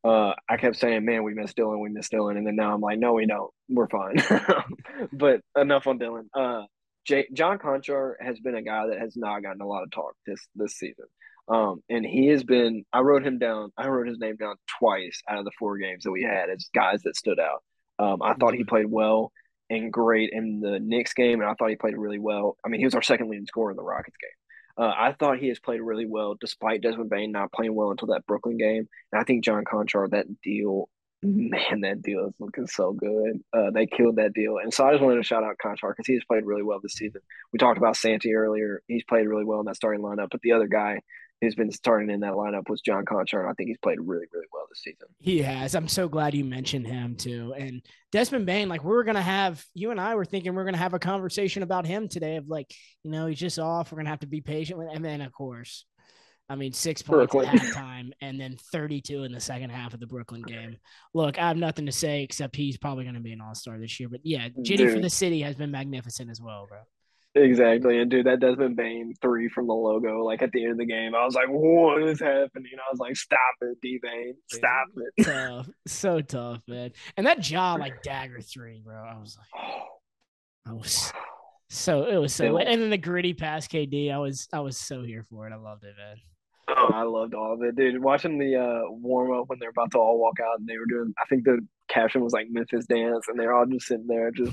Uh, 0.03 0.33
I 0.49 0.57
kept 0.57 0.77
saying, 0.77 1.05
"Man, 1.05 1.25
we 1.25 1.35
miss 1.35 1.53
Dillon, 1.53 1.79
we 1.81 1.90
miss 1.90 2.09
Dillon," 2.09 2.38
and 2.38 2.46
then 2.46 2.57
now 2.57 2.73
I'm 2.73 2.81
like, 2.81 2.99
"No, 2.99 3.12
we 3.12 3.27
don't. 3.27 3.51
We're 3.68 3.88
fine." 3.88 4.14
but 5.12 5.42
enough 5.55 5.87
on 5.87 5.99
Dillon. 5.99 6.31
Uh, 6.33 6.62
J- 7.05 7.29
John 7.33 7.59
Konchar 7.59 8.15
has 8.21 8.39
been 8.41 8.55
a 8.55 8.63
guy 8.63 8.89
that 8.89 8.99
has 8.99 9.17
not 9.17 9.43
gotten 9.43 9.61
a 9.61 9.67
lot 9.67 9.83
of 9.83 9.91
talk 9.91 10.15
this 10.27 10.47
this 10.55 10.75
season. 10.77 11.07
Um, 11.49 11.83
and 11.89 12.07
he 12.07 12.29
has 12.29 12.45
been. 12.45 12.85
I 12.93 13.01
wrote 13.01 13.27
him 13.27 13.39
down. 13.39 13.73
I 13.77 13.89
wrote 13.89 14.07
his 14.07 14.19
name 14.19 14.37
down 14.37 14.57
twice 14.79 15.21
out 15.29 15.39
of 15.39 15.45
the 15.45 15.51
four 15.59 15.79
games 15.79 16.05
that 16.05 16.13
we 16.13 16.23
had 16.23 16.49
as 16.51 16.69
guys 16.75 17.03
that 17.03 17.17
stood 17.17 17.41
out. 17.41 17.63
Um, 17.99 18.23
I 18.23 18.35
thought 18.35 18.55
he 18.55 18.65
played 18.65 18.87
well 18.87 19.33
and 19.69 19.93
great 19.93 20.31
in 20.33 20.61
the 20.61 20.79
Knicks 20.81 21.13
game, 21.13 21.41
and 21.41 21.49
I 21.49 21.55
thought 21.55 21.71
he 21.71 21.77
played 21.77 21.97
really 21.97 22.19
well. 22.19 22.57
I 22.65 22.69
mean, 22.69 22.81
he 22.81 22.87
was 22.87 22.95
our 22.95 23.03
second 23.03 23.31
leading 23.31 23.47
scorer 23.47 23.71
in 23.71 23.77
the 23.77 23.83
Rockets 23.83 24.17
game. 24.17 24.85
Uh, 24.85 24.93
I 24.97 25.13
thought 25.13 25.39
he 25.39 25.49
has 25.49 25.59
played 25.59 25.81
really 25.81 26.07
well, 26.07 26.37
despite 26.41 26.81
Desmond 26.81 27.11
Bane 27.11 27.33
not 27.33 27.53
playing 27.53 27.75
well 27.75 27.91
until 27.91 28.09
that 28.09 28.27
Brooklyn 28.27 28.57
game. 28.57 28.89
And 29.13 29.21
I 29.21 29.25
think 29.25 29.45
John 29.45 29.65
Konchar, 29.65 30.11
that 30.11 30.41
deal, 30.43 30.89
man, 31.22 31.80
that 31.83 32.02
deal 32.02 32.26
is 32.26 32.35
looking 32.38 32.66
so 32.66 32.92
good. 32.92 33.40
Uh, 33.52 33.70
they 33.70 33.87
killed 33.87 34.16
that 34.16 34.33
deal, 34.33 34.59
and 34.59 34.72
so 34.72 34.87
I 34.87 34.92
just 34.92 35.02
wanted 35.02 35.16
to 35.16 35.22
shout 35.22 35.44
out 35.44 35.56
Konchar 35.64 35.90
because 35.90 36.06
he 36.06 36.14
has 36.14 36.24
played 36.24 36.44
really 36.44 36.62
well 36.62 36.80
this 36.83 36.94
season. 36.94 37.20
We 37.52 37.59
talked 37.59 37.78
about 37.78 37.96
Santi 37.96 38.35
earlier; 38.35 38.83
he's 38.88 39.04
played 39.04 39.26
really 39.26 39.44
well 39.44 39.61
in 39.61 39.66
that 39.66 39.76
starting 39.76 40.02
lineup. 40.02 40.28
But 40.30 40.40
the 40.42 40.52
other 40.52 40.66
guy 40.66 41.00
who's 41.40 41.54
been 41.54 41.72
starting 41.72 42.11
in 42.11 42.20
that 42.20 42.35
lineup 42.35 42.68
was 42.68 42.80
John 42.80 43.04
Konchar, 43.04 43.40
and 43.40 43.48
I 43.48 43.52
think 43.54 43.68
he's 43.68 43.78
played 43.78 43.98
really, 44.00 44.26
really 44.33 44.46
well 44.52 44.64
this 44.68 44.83
season. 44.83 45.09
He 45.18 45.40
has. 45.42 45.74
I'm 45.74 45.88
so 45.88 46.09
glad 46.09 46.35
you 46.35 46.44
mentioned 46.44 46.87
him 46.87 47.16
too. 47.16 47.54
And 47.56 47.83
Desmond 48.12 48.46
Bane, 48.46 48.68
like 48.68 48.85
we 48.85 48.90
were 48.90 49.04
gonna 49.04 49.22
have 49.22 49.64
you 49.74 49.90
and 49.90 50.00
I 50.00 50.14
were 50.14 50.24
thinking 50.24 50.54
we 50.54 50.61
are 50.61 50.64
gonna 50.64 50.76
have 50.76 50.94
a 50.94 50.98
conversation 50.98 51.62
about 51.62 51.87
him 51.87 52.09
today 52.09 52.37
of 52.37 52.48
like, 52.48 52.72
you 53.04 53.11
know, 53.11 53.26
he's 53.26 53.38
just 53.38 53.59
off. 53.59 53.90
We're 53.90 53.98
gonna 53.98 54.11
have 54.11 54.20
to 54.20 54.26
be 54.26 54.40
patient 54.40 54.78
with 54.78 54.88
him. 54.88 54.96
and 54.96 55.04
then 55.04 55.20
of 55.22 55.33
course, 55.33 55.85
I 56.51 56.57
mean, 56.57 56.73
six 56.73 57.01
points 57.01 57.33
Brooklyn. 57.33 57.49
at 57.49 57.63
halftime 57.63 58.11
and 58.21 58.39
then 58.41 58.57
32 58.73 59.23
in 59.23 59.31
the 59.31 59.41
second 59.41 59.71
half 59.71 59.95
of 59.95 60.01
the 60.01 60.07
Brooklyn 60.07 60.43
game. 60.43 60.77
Look, 61.15 61.39
I 61.39 61.47
have 61.47 61.57
nothing 61.57 61.87
to 61.87 61.93
say 61.93 62.25
except 62.25 62.57
he's 62.57 62.77
probably 62.77 63.05
gonna 63.05 63.21
be 63.21 63.33
an 63.33 63.41
all 63.41 63.55
star 63.55 63.79
this 63.79 64.01
year. 64.01 64.09
But 64.09 64.21
yeah, 64.25 64.49
mm, 64.49 64.65
Ginny 64.65 64.89
for 64.89 64.99
the 64.99 65.09
city 65.09 65.41
has 65.43 65.55
been 65.55 65.71
magnificent 65.71 66.29
as 66.29 66.41
well, 66.41 66.67
bro. 66.69 66.79
Exactly, 67.37 68.01
and 68.01 68.11
dude, 68.11 68.27
that 68.27 68.41
Desmond 68.41 68.75
Bane 68.77 69.15
three 69.23 69.49
from 69.49 69.69
the 69.69 69.73
logo, 69.73 70.25
like 70.25 70.43
at 70.43 70.51
the 70.51 70.65
end 70.65 70.73
of 70.73 70.79
the 70.79 70.87
game, 70.87 71.15
I 71.15 71.25
was 71.25 71.37
like, 71.37 71.47
"What 71.49 72.03
is 72.03 72.19
happening?" 72.19 72.73
I 72.77 72.91
was 72.91 72.99
like, 72.99 73.15
"Stop 73.15 73.39
it, 73.61 73.79
D 73.81 74.01
Bane, 74.03 74.35
stop 74.49 74.89
it." 74.97 75.25
Tough. 75.25 75.69
so 75.87 76.21
tough, 76.21 76.61
man. 76.67 76.91
And 77.17 77.25
that 77.29 77.39
jaw 77.39 77.75
like 77.75 78.03
dagger 78.03 78.41
three, 78.41 78.83
bro. 78.85 78.97
I 78.97 79.17
was 79.21 79.39
like, 79.39 79.63
I 80.67 80.73
was 80.73 81.13
So 81.69 82.03
it 82.07 82.17
was 82.17 82.35
so, 82.35 82.47
lit. 82.47 82.53
will- 82.53 82.59
and 82.73 82.83
then 82.83 82.91
the 82.91 82.99
gritty 82.99 83.33
pass 83.35 83.69
KD, 83.69 84.13
I 84.13 84.19
was 84.19 84.49
I 84.53 84.59
was 84.59 84.77
so 84.77 85.05
here 85.05 85.23
for 85.31 85.47
it. 85.47 85.53
I 85.53 85.57
loved 85.57 85.85
it, 85.85 85.95
man. 85.97 86.17
Oh, 86.76 86.90
I 86.94 87.02
loved 87.02 87.35
all 87.35 87.54
of 87.54 87.62
it, 87.62 87.74
dude. 87.76 88.02
Watching 88.02 88.38
the 88.38 88.56
uh, 88.56 88.90
warm 88.90 89.33
up 89.33 89.48
when 89.48 89.59
they're 89.59 89.70
about 89.70 89.90
to 89.92 89.98
all 89.98 90.18
walk 90.18 90.38
out, 90.40 90.59
and 90.59 90.68
they 90.68 90.78
were 90.78 90.87
doing. 90.87 91.12
I 91.18 91.24
think 91.28 91.44
the 91.44 91.59
caption 91.88 92.22
was 92.22 92.33
like 92.33 92.46
Memphis 92.50 92.87
dance, 92.87 93.26
and 93.28 93.38
they're 93.38 93.54
all 93.54 93.66
just 93.66 93.87
sitting 93.87 94.06
there, 94.06 94.30
just, 94.30 94.52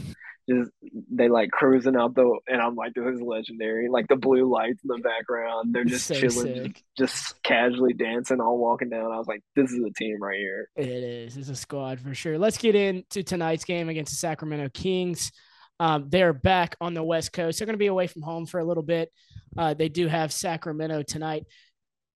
just 0.49 0.71
they 1.12 1.30
like 1.30 1.51
cruising 1.51 1.95
out 1.95 2.15
the. 2.15 2.39
And 2.47 2.62
I'm 2.62 2.75
like, 2.75 2.93
this 2.93 3.06
is 3.06 3.21
legendary. 3.21 3.89
Like 3.89 4.08
the 4.08 4.15
blue 4.15 4.49
lights 4.51 4.82
in 4.84 4.88
the 4.88 5.01
background, 5.01 5.75
they're 5.75 5.86
just 5.86 6.08
So 6.08 6.15
chilling, 6.15 6.73
just, 6.73 6.84
just 6.97 7.43
casually 7.43 7.93
dancing, 7.93 8.41
all 8.41 8.58
walking 8.58 8.89
down. 8.89 9.12
I 9.12 9.17
was 9.17 9.27
like, 9.27 9.43
this 9.56 9.71
is 9.71 9.84
a 9.84 9.91
team 9.91 10.21
right 10.21 10.39
here. 10.39 10.69
It 10.75 10.88
is. 10.88 11.38
It's 11.38 11.49
a 11.49 11.56
squad 11.56 11.99
for 11.99 12.13
sure. 12.15 12.38
Let's 12.38 12.58
get 12.58 12.75
into 12.75 13.23
tonight's 13.23 13.65
game 13.65 13.89
against 13.89 14.13
the 14.13 14.17
Sacramento 14.17 14.69
Kings. 14.73 15.32
Um, 15.80 16.08
they're 16.10 16.34
back 16.34 16.75
on 16.82 16.95
the 16.95 17.03
West 17.03 17.34
Coast. 17.34 17.60
They're 17.60 17.67
going 17.67 17.75
to 17.75 17.77
be 17.77 17.88
away 17.88 18.08
from 18.08 18.23
home 18.23 18.47
for 18.47 18.60
a 18.60 18.65
little 18.65 18.82
bit. 18.82 19.12
Uh, 19.56 19.75
they 19.75 19.89
do 19.89 20.08
have 20.08 20.32
Sacramento 20.34 21.03
tonight. 21.03 21.45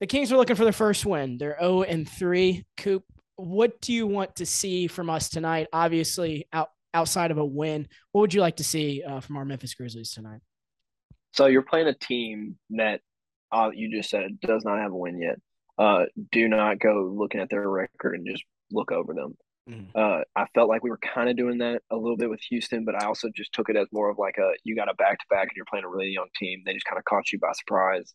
The 0.01 0.07
Kings 0.07 0.31
are 0.31 0.37
looking 0.37 0.55
for 0.55 0.63
their 0.63 0.73
first 0.73 1.05
win. 1.05 1.37
They're 1.37 1.57
0 1.59 1.83
and 1.83 2.09
3. 2.09 2.65
Coop, 2.77 3.03
what 3.35 3.79
do 3.81 3.93
you 3.93 4.07
want 4.07 4.35
to 4.37 4.47
see 4.47 4.87
from 4.87 5.11
us 5.11 5.29
tonight? 5.29 5.67
Obviously, 5.71 6.47
out, 6.51 6.71
outside 6.91 7.29
of 7.29 7.37
a 7.37 7.45
win, 7.45 7.87
what 8.11 8.21
would 8.21 8.33
you 8.33 8.41
like 8.41 8.55
to 8.55 8.63
see 8.63 9.03
uh, 9.03 9.19
from 9.19 9.37
our 9.37 9.45
Memphis 9.45 9.75
Grizzlies 9.75 10.11
tonight? 10.11 10.41
So 11.33 11.45
you're 11.45 11.61
playing 11.61 11.87
a 11.87 11.93
team 11.93 12.57
that 12.71 13.01
uh, 13.51 13.69
you 13.75 13.95
just 13.95 14.09
said 14.09 14.39
does 14.41 14.65
not 14.65 14.79
have 14.79 14.91
a 14.91 14.97
win 14.97 15.21
yet. 15.21 15.39
Uh, 15.77 16.05
do 16.31 16.47
not 16.47 16.79
go 16.79 17.13
looking 17.15 17.39
at 17.39 17.51
their 17.51 17.69
record 17.69 18.15
and 18.15 18.27
just 18.27 18.43
look 18.71 18.91
over 18.91 19.13
them. 19.13 19.37
Uh, 19.95 20.21
I 20.35 20.47
felt 20.55 20.67
like 20.67 20.83
we 20.83 20.89
were 20.89 20.97
kind 20.97 21.29
of 21.29 21.37
doing 21.37 21.59
that 21.59 21.83
a 21.91 21.95
little 21.95 22.17
bit 22.17 22.29
with 22.29 22.41
Houston, 22.49 22.85
but 22.85 22.95
I 22.95 23.05
also 23.05 23.29
just 23.35 23.53
took 23.53 23.69
it 23.69 23.77
as 23.77 23.87
more 23.91 24.09
of 24.09 24.17
like 24.17 24.39
a 24.39 24.51
you 24.63 24.75
got 24.75 24.89
a 24.89 24.95
back 24.95 25.19
to 25.19 25.25
back 25.29 25.43
and 25.43 25.51
you're 25.55 25.65
playing 25.69 25.85
a 25.85 25.89
really 25.89 26.09
young 26.09 26.27
team. 26.35 26.63
They 26.65 26.73
just 26.73 26.85
kind 26.85 26.97
of 26.97 27.05
caught 27.05 27.31
you 27.31 27.37
by 27.37 27.51
surprise 27.51 27.99
and 27.99 28.07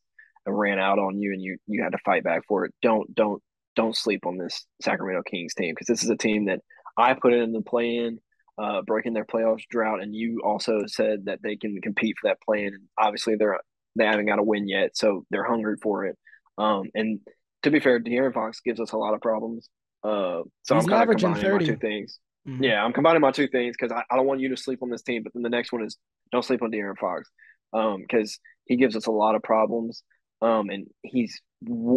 ran 0.46 0.78
out 0.78 0.98
on 0.98 1.18
you, 1.18 1.32
and 1.32 1.42
you 1.42 1.56
you 1.66 1.82
had 1.82 1.92
to 1.92 1.98
fight 2.04 2.24
back 2.24 2.42
for 2.48 2.64
it. 2.64 2.74
Don't 2.82 3.12
don't 3.14 3.42
don't 3.74 3.96
sleep 3.96 4.24
on 4.26 4.38
this 4.38 4.66
Sacramento 4.82 5.22
Kings 5.30 5.54
team 5.54 5.74
because 5.74 5.86
this 5.86 6.02
is 6.02 6.10
a 6.10 6.16
team 6.16 6.46
that 6.46 6.60
I 6.96 7.14
put 7.14 7.32
in 7.34 7.52
the 7.52 7.60
play 7.62 7.96
in. 7.96 8.18
uh, 8.58 8.80
breaking 8.86 9.12
their 9.12 9.26
playoffs 9.26 9.64
drought, 9.70 10.00
and 10.02 10.14
you 10.14 10.40
also 10.42 10.80
said 10.86 11.26
that 11.26 11.40
they 11.42 11.56
can 11.56 11.78
compete 11.82 12.16
for 12.18 12.28
that 12.28 12.40
plan. 12.40 12.68
And 12.68 12.84
obviously, 12.98 13.36
they're 13.36 13.60
they 13.96 14.06
haven't 14.06 14.26
got 14.26 14.38
a 14.38 14.42
win 14.42 14.66
yet, 14.68 14.96
so 14.96 15.24
they're 15.30 15.44
hungry 15.44 15.76
for 15.82 16.06
it. 16.06 16.16
Um, 16.58 16.84
and 16.94 17.20
to 17.64 17.70
be 17.70 17.80
fair, 17.80 18.00
De'Aaron 18.00 18.32
Fox 18.32 18.60
gives 18.60 18.80
us 18.80 18.92
a 18.92 18.96
lot 18.96 19.12
of 19.14 19.20
problems. 19.20 19.68
Uh, 20.02 20.40
so 20.62 20.74
He's 20.74 20.84
I'm 20.84 20.88
kind 20.88 20.92
of 20.94 21.00
averaging 21.02 21.32
combining 21.34 21.52
my 21.52 21.64
two 21.66 21.76
things. 21.76 22.18
Mhm. 22.48 22.62
Yeah, 22.62 22.82
I'm 22.84 22.92
combining 22.94 23.20
my 23.20 23.30
two 23.32 23.48
things 23.48 23.74
because 23.78 23.92
I, 23.92 24.02
I 24.10 24.16
don't 24.16 24.26
want 24.26 24.40
you 24.40 24.48
to 24.50 24.56
sleep 24.56 24.82
on 24.82 24.88
this 24.88 25.02
team. 25.02 25.22
But 25.22 25.32
then 25.34 25.42
the 25.42 25.50
next 25.50 25.72
one 25.72 25.84
is 25.84 25.98
don't 26.32 26.44
sleep 26.44 26.62
on 26.62 26.70
De'Aaron 26.70 26.96
Fox 26.96 27.28
because 27.72 28.38
he 28.64 28.76
gives 28.76 28.96
us 28.96 29.06
a 29.06 29.10
lot 29.10 29.34
of 29.34 29.42
problems. 29.42 30.02
Um, 30.42 30.68
and 30.70 30.86
he's 31.02 31.40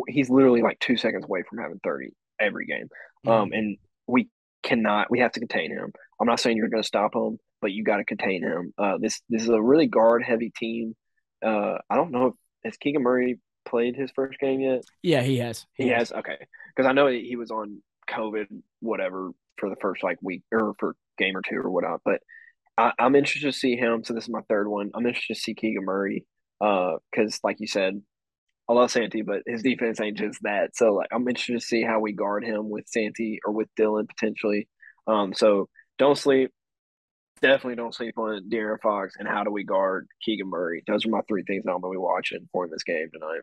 he's 0.08 0.30
literally 0.30 0.62
like 0.62 0.80
two 0.80 0.96
seconds 0.98 1.26
away 1.26 1.44
from 1.48 1.60
having 1.60 1.80
30 1.84 2.12
every 2.40 2.66
game. 2.66 2.88
Um, 3.28 3.50
Mhm. 3.50 3.58
and 3.58 3.78
we 4.08 4.30
cannot. 4.64 5.12
We 5.12 5.20
have 5.20 5.34
to 5.34 5.40
contain 5.40 5.72
him. 5.72 5.92
I'm 6.20 6.28
not 6.28 6.40
saying 6.40 6.58
you're 6.58 6.70
going 6.70 6.82
to 6.84 6.88
stop 6.88 7.14
him, 7.16 7.38
but 7.62 7.72
you 7.72 7.84
got 7.84 7.98
to 7.98 8.06
contain 8.06 8.42
him. 8.42 8.74
Uh, 8.78 8.98
this 9.00 9.22
this 9.30 9.44
is 9.44 9.50
a 9.50 9.62
really 9.62 9.88
guard 9.88 10.24
heavy 10.24 10.52
team. 10.58 10.96
Uh, 11.44 11.78
I 11.90 11.96
don't 11.96 12.12
know 12.12 12.28
if 12.28 12.34
has 12.66 12.78
Keegan 12.78 13.04
Murray 13.04 13.40
played 13.66 13.96
his 13.96 14.12
first 14.16 14.40
game 14.40 14.60
yet. 14.62 14.82
yeah, 15.04 15.22
he 15.22 15.38
has. 15.38 15.66
He 15.74 15.90
has 15.90 16.12
okay, 16.12 16.38
because 16.76 16.88
I 16.90 16.94
know 16.94 17.08
he 17.08 17.36
was 17.36 17.52
on 17.52 17.82
COVID, 18.10 18.48
whatever, 18.80 19.32
for 19.58 19.70
the 19.70 19.76
first 19.82 20.04
like 20.04 20.18
week 20.22 20.44
or 20.52 20.74
for 20.80 20.96
game 21.18 21.36
or 21.38 21.42
two 21.42 21.58
or 21.58 21.70
whatnot. 21.70 22.02
But 22.04 22.22
I, 22.78 22.94
I'm 22.98 23.16
interested 23.16 23.52
to 23.52 23.58
see 23.58 23.76
him. 23.76 24.04
So 24.04 24.14
this 24.14 24.24
is 24.24 24.30
my 24.30 24.42
third 24.50 24.68
one. 24.68 24.92
I'm 24.96 25.06
interested 25.06 25.36
to 25.36 25.40
see 25.40 25.54
Keegan 25.54 25.84
Murray, 25.86 26.26
uh, 26.62 26.94
because 27.12 27.40
like 27.44 27.58
you 27.60 27.68
said, 27.68 28.02
I 28.70 28.74
love 28.74 28.92
Santi, 28.92 29.24
but 29.24 29.42
his 29.48 29.64
defense 29.64 30.00
ain't 30.00 30.18
just 30.18 30.40
that. 30.44 30.78
So 30.78 30.94
like 30.94 31.10
I'm 31.12 31.28
interested 31.28 31.60
to 31.60 31.66
see 31.66 31.82
how 31.82 32.00
we 32.00 32.14
guard 32.14 32.46
him 32.46 32.70
with 32.70 32.88
Santi 32.88 33.40
or 33.44 33.52
with 33.52 33.68
Dylan 33.76 34.08
potentially. 34.08 34.68
Um, 35.08 35.34
so 35.34 35.68
don't 35.98 36.18
sleep. 36.18 36.52
Definitely 37.42 37.76
don't 37.78 37.96
sleep 37.96 38.18
on 38.18 38.50
De'Aaron 38.50 38.80
Fox 38.80 39.16
and 39.18 39.28
how 39.28 39.44
do 39.44 39.50
we 39.50 39.64
guard 39.64 40.08
Keegan 40.24 40.48
Murray. 40.48 40.84
Those 40.86 41.06
are 41.06 41.10
my 41.10 41.22
three 41.28 41.44
things 41.44 41.64
that 41.66 41.72
I'm 41.72 41.82
gonna 41.82 41.94
be 41.94 41.98
watching 41.98 42.48
for 42.52 42.66
in 42.66 42.72
this 42.72 42.84
game 42.84 43.10
tonight. 43.12 43.42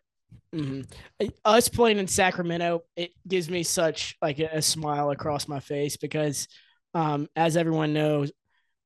Mhm. 0.55 1.33
Us 1.45 1.69
playing 1.69 1.99
in 1.99 2.07
Sacramento, 2.07 2.85
it 2.95 3.13
gives 3.27 3.51
me 3.51 3.65
such 3.65 4.17
like 4.23 4.39
a, 4.39 4.59
a 4.59 4.63
smile 4.63 5.11
across 5.11 5.49
my 5.49 5.61
face 5.61 5.97
because, 5.97 6.47
um, 6.95 7.29
as 7.35 7.57
everyone 7.57 7.93
knows, 7.93 8.31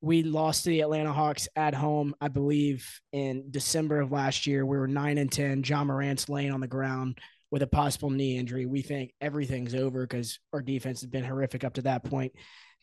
we 0.01 0.23
lost 0.23 0.65
to 0.65 0.71
the 0.71 0.81
Atlanta 0.81 1.13
Hawks 1.13 1.49
at 1.57 1.75
home, 1.75 2.15
I 2.21 2.29
believe, 2.29 2.89
in 3.13 3.51
December 3.51 4.01
of 4.01 4.13
last 4.13 4.47
year. 4.47 4.65
We 4.65 4.79
were 4.79 4.89
nine 4.89 5.19
and 5.19 5.31
ten. 5.31 5.63
Ja 5.65 5.85
Morant's 5.85 6.29
laying 6.29 6.53
on 6.53 6.61
the 6.61 6.67
ground 6.67 7.19
with 7.51 7.63
a 7.63 7.67
possible 7.67 8.11
knee 8.11 8.37
injury. 8.39 8.65
We 8.65 8.81
think 8.83 9.13
everything's 9.21 9.75
over 9.75 10.07
because 10.07 10.39
our 10.53 10.63
defense 10.63 11.01
has 11.03 11.11
been 11.11 11.25
horrific 11.25 11.65
up 11.65 11.75
to 11.75 11.83
that 11.83 12.05
point. 12.05 12.33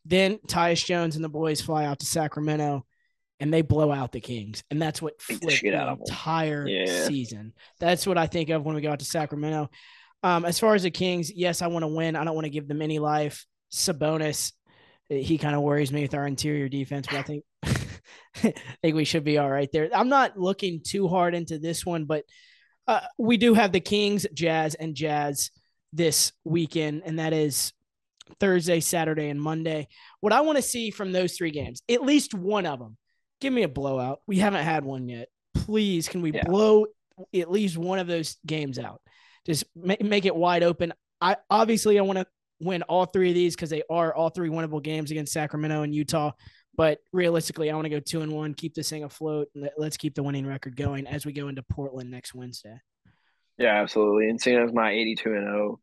Then 0.06 0.38
Tyus 0.48 0.86
Jones 0.86 1.16
and 1.16 1.24
the 1.26 1.30
boys 1.30 1.60
fly 1.62 1.86
out 1.86 2.00
to 2.00 2.06
Sacramento 2.06 2.86
and 3.40 3.54
they 3.54 3.62
blow 3.62 3.92
out 3.92 4.12
the 4.12 4.20
Kings. 4.22 4.64
And 4.70 4.82
that's 4.82 5.02
what 5.02 5.18
the 5.28 5.36
flipped 5.36 5.62
the 5.64 5.74
'em. 5.74 6.00
entire 6.00 6.68
Yeah. 6.68 7.08
season. 7.08 7.54
That's 7.80 8.06
what 8.08 8.18
I 8.18 8.28
think 8.28 8.50
of 8.50 8.64
when 8.64 8.76
we 8.76 8.82
go 8.82 8.92
out 8.92 9.00
to 9.00 9.06
Sacramento. 9.06 9.70
Um, 10.24 10.46
as 10.46 10.60
far 10.60 10.76
as 10.76 10.84
the 10.84 10.92
Kings, 10.92 11.32
yes, 11.32 11.62
I 11.62 11.68
want 11.68 11.84
to 11.84 11.88
win. 11.88 12.16
I 12.16 12.24
don't 12.24 12.36
want 12.36 12.46
to 12.46 12.50
give 12.52 12.68
them 12.68 12.82
any 12.82 13.00
life. 13.00 13.46
Sabonis, 13.72 14.54
he 15.10 15.38
kind 15.38 15.56
of 15.56 15.62
worries 15.62 15.92
me 15.92 16.02
with 16.02 16.14
our 16.14 16.28
interior 16.28 16.70
defense, 16.70 17.08
but 17.10 17.18
I 17.18 17.22
think 17.22 17.44
I 17.64 17.74
think 18.82 18.96
we 18.96 19.06
should 19.06 19.24
be 19.24 19.38
all 19.38 19.50
right 19.50 19.70
there. 19.72 19.90
I'm 19.94 20.10
not 20.10 20.38
looking 20.38 20.82
too 20.84 21.08
hard 21.08 21.34
into 21.36 21.58
this 21.60 21.86
one, 21.86 22.06
but 22.06 22.24
uh, 22.88 23.02
we 23.18 23.38
do 23.38 23.54
have 23.54 23.72
the 23.72 23.80
Kings, 23.80 24.26
Jazz, 24.34 24.76
and 24.76 24.96
Jazz 24.96 25.52
this 25.94 26.32
weekend, 26.44 27.04
and 27.06 27.20
that 27.20 27.34
is 27.34 27.74
Thursday, 28.40 28.80
Saturday, 28.80 29.30
and 29.30 29.42
Monday. 29.42 29.88
What 30.20 30.34
I 30.34 30.42
want 30.42 30.58
to 30.58 30.62
see 30.62 30.92
from 30.92 31.12
those 31.12 31.34
three 31.34 31.52
games, 31.52 31.82
at 31.90 32.04
least 32.04 32.34
one 32.34 32.66
of 32.66 32.80
them, 32.80 32.98
give 33.42 33.54
me 33.54 33.64
a 33.64 33.70
blowout. 33.70 34.22
We 34.28 34.40
haven't 34.40 34.64
had 34.64 34.84
one 34.86 35.08
yet. 35.08 35.30
Please, 35.54 36.08
can 36.08 36.22
we 36.22 36.32
Yeah. 36.34 36.44
blow 36.46 36.88
at 37.34 37.52
least 37.52 37.78
one 37.78 38.00
of 38.00 38.08
those 38.08 38.38
games 38.46 38.80
out? 38.80 39.02
Just 39.46 39.64
make, 39.76 40.02
make 40.04 40.26
it 40.26 40.36
wide 40.36 40.64
open. 40.64 40.94
I 41.22 41.38
obviously 41.50 41.98
I 41.98 42.04
want 42.04 42.20
to 42.20 42.26
win 42.60 42.82
all 42.84 43.06
three 43.06 43.30
of 43.30 43.36
these 43.36 43.56
because 43.56 43.70
they 43.70 43.84
are 43.90 44.14
all 44.14 44.30
three 44.30 44.50
winnable 44.50 44.82
games 44.82 45.12
against 45.12 45.34
Sacramento 45.34 45.84
and 45.84 45.94
Utah. 45.94 46.32
But 46.76 47.00
realistically, 47.12 47.72
I 47.72 47.76
want 47.76 47.86
to 47.86 47.90
go 47.90 48.00
two 48.00 48.22
and 48.22 48.32
one, 48.32 48.54
keep 48.54 48.76
this 48.76 48.90
thing 48.90 49.04
afloat, 49.04 49.48
and 49.56 49.64
let- 49.64 49.80
let's 49.80 49.98
keep 49.98 50.14
the 50.14 50.24
winning 50.24 50.46
record 50.46 50.76
going 50.76 51.08
as 51.08 51.26
we 51.26 51.34
go 51.34 51.48
into 51.48 51.64
Portland 51.64 52.12
next 52.12 52.36
Wednesday. 52.36 52.80
Yeah, 53.58 53.82
absolutely. 53.82 54.30
And 54.30 54.40
seeing 54.40 54.60
as 54.60 54.72
my 54.72 54.92
82 54.92 55.34
and 55.34 55.48
0 55.48 55.80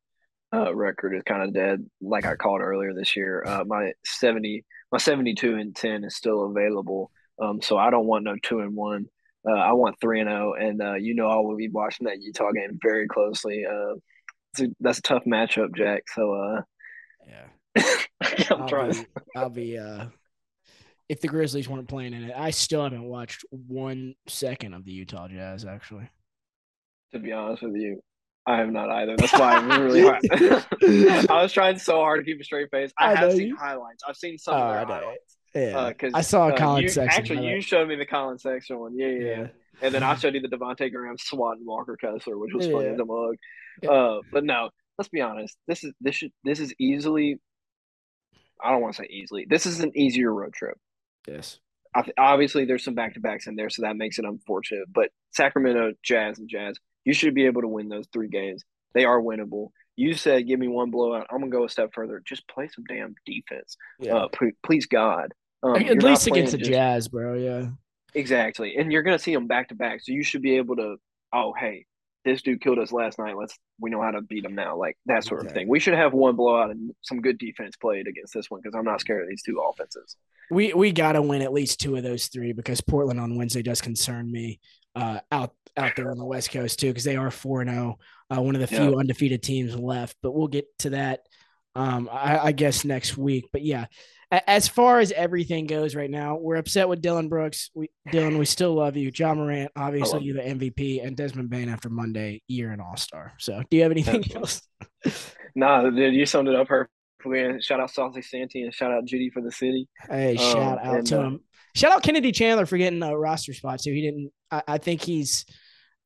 uh, 0.53 0.75
record 0.75 1.15
is 1.15 1.25
kind 1.25 1.43
of 1.43 1.53
dead, 1.53 1.85
like 2.01 2.25
I 2.25 2.37
called 2.37 2.61
earlier 2.61 2.95
this 2.95 3.17
year, 3.17 3.43
uh, 3.45 3.65
my 3.67 3.93
70, 4.05 4.65
my 4.93 4.99
72 4.99 5.57
and 5.57 5.75
10 5.75 6.05
is 6.05 6.15
still 6.15 6.45
available. 6.45 7.11
Um, 7.43 7.61
so 7.61 7.77
I 7.77 7.91
don't 7.91 8.07
want 8.07 8.23
no 8.23 8.37
two 8.41 8.61
and 8.61 8.77
one. 8.77 9.07
Uh, 9.47 9.59
I 9.59 9.73
want 9.73 10.01
three 10.01 10.21
and 10.21 10.29
0. 10.29 10.55
And 10.55 10.81
uh, 10.81 10.95
you 10.95 11.15
know, 11.15 11.27
I 11.27 11.37
will 11.37 11.57
be 11.57 11.69
watching 11.69 12.07
that 12.07 12.23
Utah 12.23 12.53
game 12.53 12.79
very 12.81 13.09
closely. 13.09 13.67
A, 14.61 14.69
that's 14.81 14.99
a 14.99 15.03
tough 15.03 15.25
matchup, 15.25 15.75
Jack. 15.77 16.03
So 16.15 16.33
uh, 16.35 16.61
Yeah. 17.29 17.83
I'm 18.51 18.63
I'll 18.63 18.69
trying. 18.69 18.93
be, 18.93 19.07
I'll 19.37 19.51
be 19.51 19.79
uh 19.79 20.07
if 21.09 21.21
the 21.21 21.29
Grizzlies 21.29 21.69
weren't 21.69 21.89
playing 21.89 22.15
in 22.15 22.25
it. 22.25 22.33
I 22.37 22.51
still 22.51 22.83
haven't 22.83 23.05
watched 23.05 23.45
one 23.51 24.15
second 24.27 24.73
of 24.75 24.85
the 24.85 24.93
Utah 24.93 25.29
Jazz 25.29 25.65
actually. 25.65 26.09
To 27.13 27.19
be 27.19 27.33
honest 27.33 27.63
with 27.63 27.77
you, 27.77 28.01
I 28.47 28.57
have 28.57 28.71
not 28.71 28.91
either. 28.91 29.17
That's 29.17 29.33
why 29.33 29.53
I'm 29.57 29.83
really 29.83 30.03
hard. 30.03 30.21
I 31.31 31.43
was 31.43 31.53
trying 31.53 31.79
so 31.79 31.97
hard 32.01 32.25
to 32.25 32.31
keep 32.31 32.41
a 32.41 32.45
straight 32.45 32.71
face. 32.71 32.93
I, 32.99 33.13
I 33.13 33.15
have 33.17 33.33
seen 33.33 33.49
you- 33.49 33.57
highlights. 33.57 34.03
I've 34.09 34.17
seen 34.17 34.39
some 34.39 34.55
Oh, 34.55 34.59
of 34.59 34.63
I 34.65 34.75
their 34.77 34.87
know. 34.87 34.95
highlights. 34.95 35.37
Yeah. 35.55 35.79
Uh, 35.79 35.93
'cause, 35.93 36.11
I 36.15 36.21
saw 36.23 36.49
a 36.49 36.53
uh, 36.53 36.57
Colin 36.57 36.83
you, 36.83 36.89
section. 36.89 37.21
Actually, 37.21 37.49
you 37.49 37.61
showed 37.61 37.87
me 37.89 37.95
the 37.95 38.07
Collin 38.07 38.39
Sexton 38.39 38.79
one. 38.81 38.99
Yeah, 38.99 39.07
yeah. 39.07 39.25
yeah. 39.25 39.47
And 39.83 39.95
then 39.95 40.03
I 40.03 40.15
showed 40.17 40.35
you 40.35 40.41
the 40.41 40.49
Devonte' 40.49 40.93
Graham 40.93 41.17
swatting 41.19 41.65
Walker 41.67 41.97
Kessler, 41.97 42.39
which 42.39 42.53
was 42.55 42.67
funny 42.67 42.89
as 42.89 42.99
a 42.99 43.05
mug. 43.05 43.37
Yeah. 43.83 43.91
Uh, 43.91 44.21
but 44.33 44.45
no, 44.45 44.71
let's 44.99 45.09
be 45.09 45.21
honest. 45.21 45.57
This 45.67 45.85
is 45.85 45.93
this 46.01 46.15
should 46.17 46.33
this 46.45 46.61
is 46.61 46.73
easily. 46.79 47.39
I 48.63 48.71
don't 48.71 48.81
want 48.81 48.95
to 48.95 49.03
say 49.03 49.09
easily. 49.11 49.47
This 49.49 49.67
is 49.67 49.81
an 49.81 49.97
easier 49.97 50.33
road 50.33 50.53
trip. 50.55 50.79
Yes. 51.27 51.59
I 51.95 52.03
th- 52.03 52.15
obviously, 52.19 52.65
there's 52.65 52.85
some 52.85 52.95
back 52.95 53.15
to 53.15 53.21
backs 53.21 53.47
in 53.47 53.57
there, 53.57 53.71
so 53.71 53.83
that 53.83 53.97
makes 53.97 54.19
it 54.19 54.25
unfortunate. 54.25 54.89
But 54.93 55.11
Sacramento 55.33 55.93
Jazz 56.03 56.39
and 56.39 56.49
Jazz, 56.49 56.77
you 57.05 57.13
should 57.15 57.35
be 57.35 57.47
able 57.47 57.63
to 57.63 57.69
win 57.69 57.89
those 57.89 58.07
three 58.13 58.29
games. 58.29 58.63
They 58.95 59.05
are 59.05 59.21
winnable. 59.21 59.69
You 59.97 60.15
said 60.15 60.47
give 60.49 60.59
me 60.59 60.67
one 60.69 60.91
blowout. 60.91 61.27
I'm 61.31 61.39
gonna 61.39 61.51
go 61.51 61.65
a 61.65 61.69
step 61.69 61.91
further. 61.95 62.21
Just 62.25 62.49
play 62.49 62.69
some 62.69 62.85
damn 62.89 63.15
defense. 63.27 63.77
Yeah. 64.01 64.15
Uh, 64.17 64.29
p- 64.29 64.53
please 64.65 64.87
God. 64.87 65.33
Um, 65.63 65.77
At 65.77 66.03
least 66.03 66.27
against 66.27 66.53
the 66.53 66.59
just- 66.59 66.71
Jazz, 66.71 67.09
bro. 67.09 67.35
Yeah. 67.35 67.69
Exactly. 68.15 68.77
And 68.77 68.93
you're 68.93 69.03
going 69.03 69.17
to 69.17 69.23
see 69.23 69.35
them 69.35 69.47
back 69.47 69.69
to 69.69 69.75
back. 69.75 70.01
So 70.03 70.13
you 70.13 70.23
should 70.23 70.43
be 70.43 70.57
able 70.57 70.77
to, 70.77 70.97
oh, 71.33 71.53
hey, 71.59 71.87
this 72.25 72.43
dude 72.43 72.61
killed 72.61 72.79
us 72.79 72.93
last 72.93 73.19
night. 73.19 73.37
Let's, 73.37 73.59
we 73.79 73.91
know 73.91 74.01
how 74.01 74.13
to 74.13 74.23
beat 74.23 74.45
him 74.45 74.55
now. 74.55 74.79
Like 74.79 74.97
that 75.07 75.25
sort 75.25 75.45
of 75.45 75.53
thing. 75.53 75.69
We 75.69 75.81
should 75.81 75.95
have 75.95 76.13
one 76.15 76.37
blowout 76.37 76.71
and 76.71 76.93
some 77.03 77.21
good 77.21 77.39
defense 77.39 77.77
played 77.77 78.07
against 78.07 78.33
this 78.33 78.51
one 78.51 78.61
because 78.63 78.75
I'm 78.77 78.85
not 78.85 79.01
scared 79.01 79.23
of 79.23 79.29
these 79.29 79.43
two 79.43 79.61
offenses. 79.61 80.17
We 80.51 80.75
we 80.75 80.93
gotta 80.93 81.23
win 81.23 81.43
at 81.43 81.53
least 81.53 81.81
two 81.81 81.97
of 81.97 82.03
those 82.03 82.29
three 82.29 82.53
because 82.53 82.81
Portland 82.81 83.19
on 83.19 83.37
Wednesday 83.37 83.63
does 83.63 83.81
concern 83.81 84.31
me 84.31 84.61
uh 84.95 85.21
out 85.33 85.55
out 85.77 85.97
there 85.97 86.11
on 86.11 86.19
the 86.19 86.25
West 86.25 86.51
Coast 86.51 86.79
too, 86.79 86.89
because 86.89 87.05
they 87.05 87.17
are 87.17 87.31
four 87.31 87.63
and 87.63 87.71
zero. 87.71 87.99
Uh, 88.31 88.41
one 88.41 88.55
of 88.55 88.61
the 88.61 88.67
few 88.67 88.91
Yeah. 88.91 88.99
undefeated 88.99 89.43
teams 89.43 89.75
left, 89.75 90.17
but 90.23 90.33
we'll 90.33 90.49
get 90.49 90.67
to 90.81 90.91
that 90.91 91.21
um 91.75 92.09
I, 92.13 92.39
I 92.39 92.53
guess 92.53 92.85
next 92.85 93.17
week. 93.17 93.47
But 93.53 93.63
yeah, 93.63 93.87
as 94.47 94.69
far 94.69 95.01
as 95.01 95.13
everything 95.13 95.67
goes 95.67 95.95
right 95.95 96.11
now, 96.11 96.37
we're 96.37 96.57
upset 96.57 96.89
with 96.89 97.01
Dillon 97.03 97.29
Brooks. 97.29 97.71
We 97.75 97.91
Dillon, 98.11 98.39
we 98.39 98.45
still 98.45 98.75
love 98.75 98.97
you. 98.97 99.11
Ja 99.15 99.35
Morant, 99.35 99.71
obviously 99.77 100.23
you're 100.23 100.37
the 100.37 100.43
MVP, 100.43 101.05
and 101.05 101.17
Desmond 101.17 101.51
Bane 101.51 101.69
after 101.69 101.89
Monday, 101.91 102.43
year 102.49 102.71
an 102.71 102.81
all 102.81 102.97
star. 102.97 103.33
So 103.39 103.63
do 103.71 103.77
you 103.77 103.83
have 103.83 103.93
anything 103.93 104.25
else? 104.35 104.63
Nah, 105.57 105.89
dude, 105.89 106.15
you 106.15 106.27
summed 106.27 106.49
it 106.49 106.57
up 106.57 106.67
perfectly. 106.67 107.41
And 107.45 107.63
shout 107.63 107.79
out 107.79 107.89
Salty 107.91 108.23
Santi 108.23 108.63
and 108.63 108.75
shout 108.75 108.91
out 108.91 109.05
Judy 109.05 109.31
for 109.31 109.41
the 109.41 109.53
city. 109.53 109.89
Hey, 110.11 110.37
shout 110.37 110.57
Um, 110.57 110.89
out 110.89 110.99
and, 110.99 111.07
to 111.07 111.21
uh, 111.21 111.23
him. 111.25 111.41
Shout 111.77 111.93
out 111.93 112.03
Kennedy 112.03 112.33
Chandler 112.33 112.67
for 112.67 112.77
getting 112.77 113.01
a 113.05 113.17
roster 113.17 113.55
spot 113.55 113.81
too. 113.81 113.93
He 113.93 114.03
didn't. 114.03 114.33
I, 114.51 114.63
I 114.67 114.79
think 114.79 115.01
he's. 115.03 115.45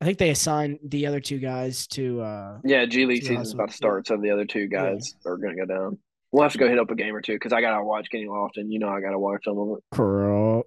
I 0.01 0.05
think 0.05 0.17
they 0.17 0.29
assigned 0.29 0.79
the 0.87 1.07
other 1.07 1.19
two 1.19 1.39
guys 1.39 1.87
to. 1.87 2.21
uh 2.21 2.57
Yeah, 2.63 2.85
G 2.85 3.05
League 3.05 3.23
season's 3.23 3.53
about 3.53 3.69
to 3.69 3.75
start, 3.75 4.07
so 4.07 4.17
the 4.17 4.29
other 4.29 4.45
two 4.45 4.67
guys 4.67 5.15
are 5.25 5.37
going 5.37 5.57
to 5.57 5.65
go 5.65 5.73
down. 5.73 5.97
We'll 6.31 6.43
have 6.43 6.51
to 6.51 6.57
go 6.59 6.67
hit 6.67 6.77
up 6.77 6.91
a 6.91 6.95
game 6.95 7.15
or 7.15 7.21
two 7.21 7.33
because 7.33 7.53
I 7.53 7.61
got 7.61 7.77
to 7.77 7.83
watch 7.83 8.09
Kenny 8.11 8.25
Lofton. 8.25 8.65
You 8.69 8.79
know, 8.79 8.89
I 8.89 9.01
got 9.01 9.11
to 9.11 9.19
watch 9.19 9.45
some 9.45 9.57
of 9.57 9.77
it. 9.77 9.83
Corral. 9.91 10.63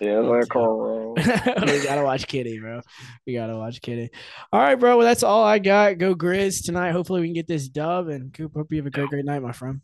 Yeah, 0.00 0.18
like 0.18 0.48
Carl. 0.48 1.14
we 1.16 1.22
gotta 1.24 2.02
watch 2.04 2.26
Kitty, 2.26 2.58
bro. 2.60 2.82
We 3.26 3.32
gotta 3.32 3.56
watch 3.56 3.80
Kitty. 3.80 4.10
All 4.52 4.60
right, 4.60 4.74
bro. 4.74 4.98
Well, 4.98 5.06
that's 5.06 5.22
all 5.22 5.42
I 5.42 5.58
got. 5.58 5.96
Go 5.96 6.14
Grizz 6.14 6.64
tonight. 6.64 6.90
Hopefully, 6.90 7.22
we 7.22 7.28
can 7.28 7.34
get 7.34 7.46
this 7.46 7.68
dub. 7.68 8.08
And 8.08 8.32
Coop, 8.32 8.52
hope 8.54 8.70
you 8.70 8.76
have 8.78 8.86
a 8.86 8.90
great, 8.90 9.08
great 9.08 9.24
night, 9.24 9.40
my 9.40 9.52
friend. 9.52 9.80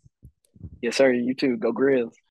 Yes, 0.83 0.97
sir. 0.97 1.13
You 1.13 1.35
too. 1.35 1.57
Go 1.57 1.73
Grizz. 1.73 2.13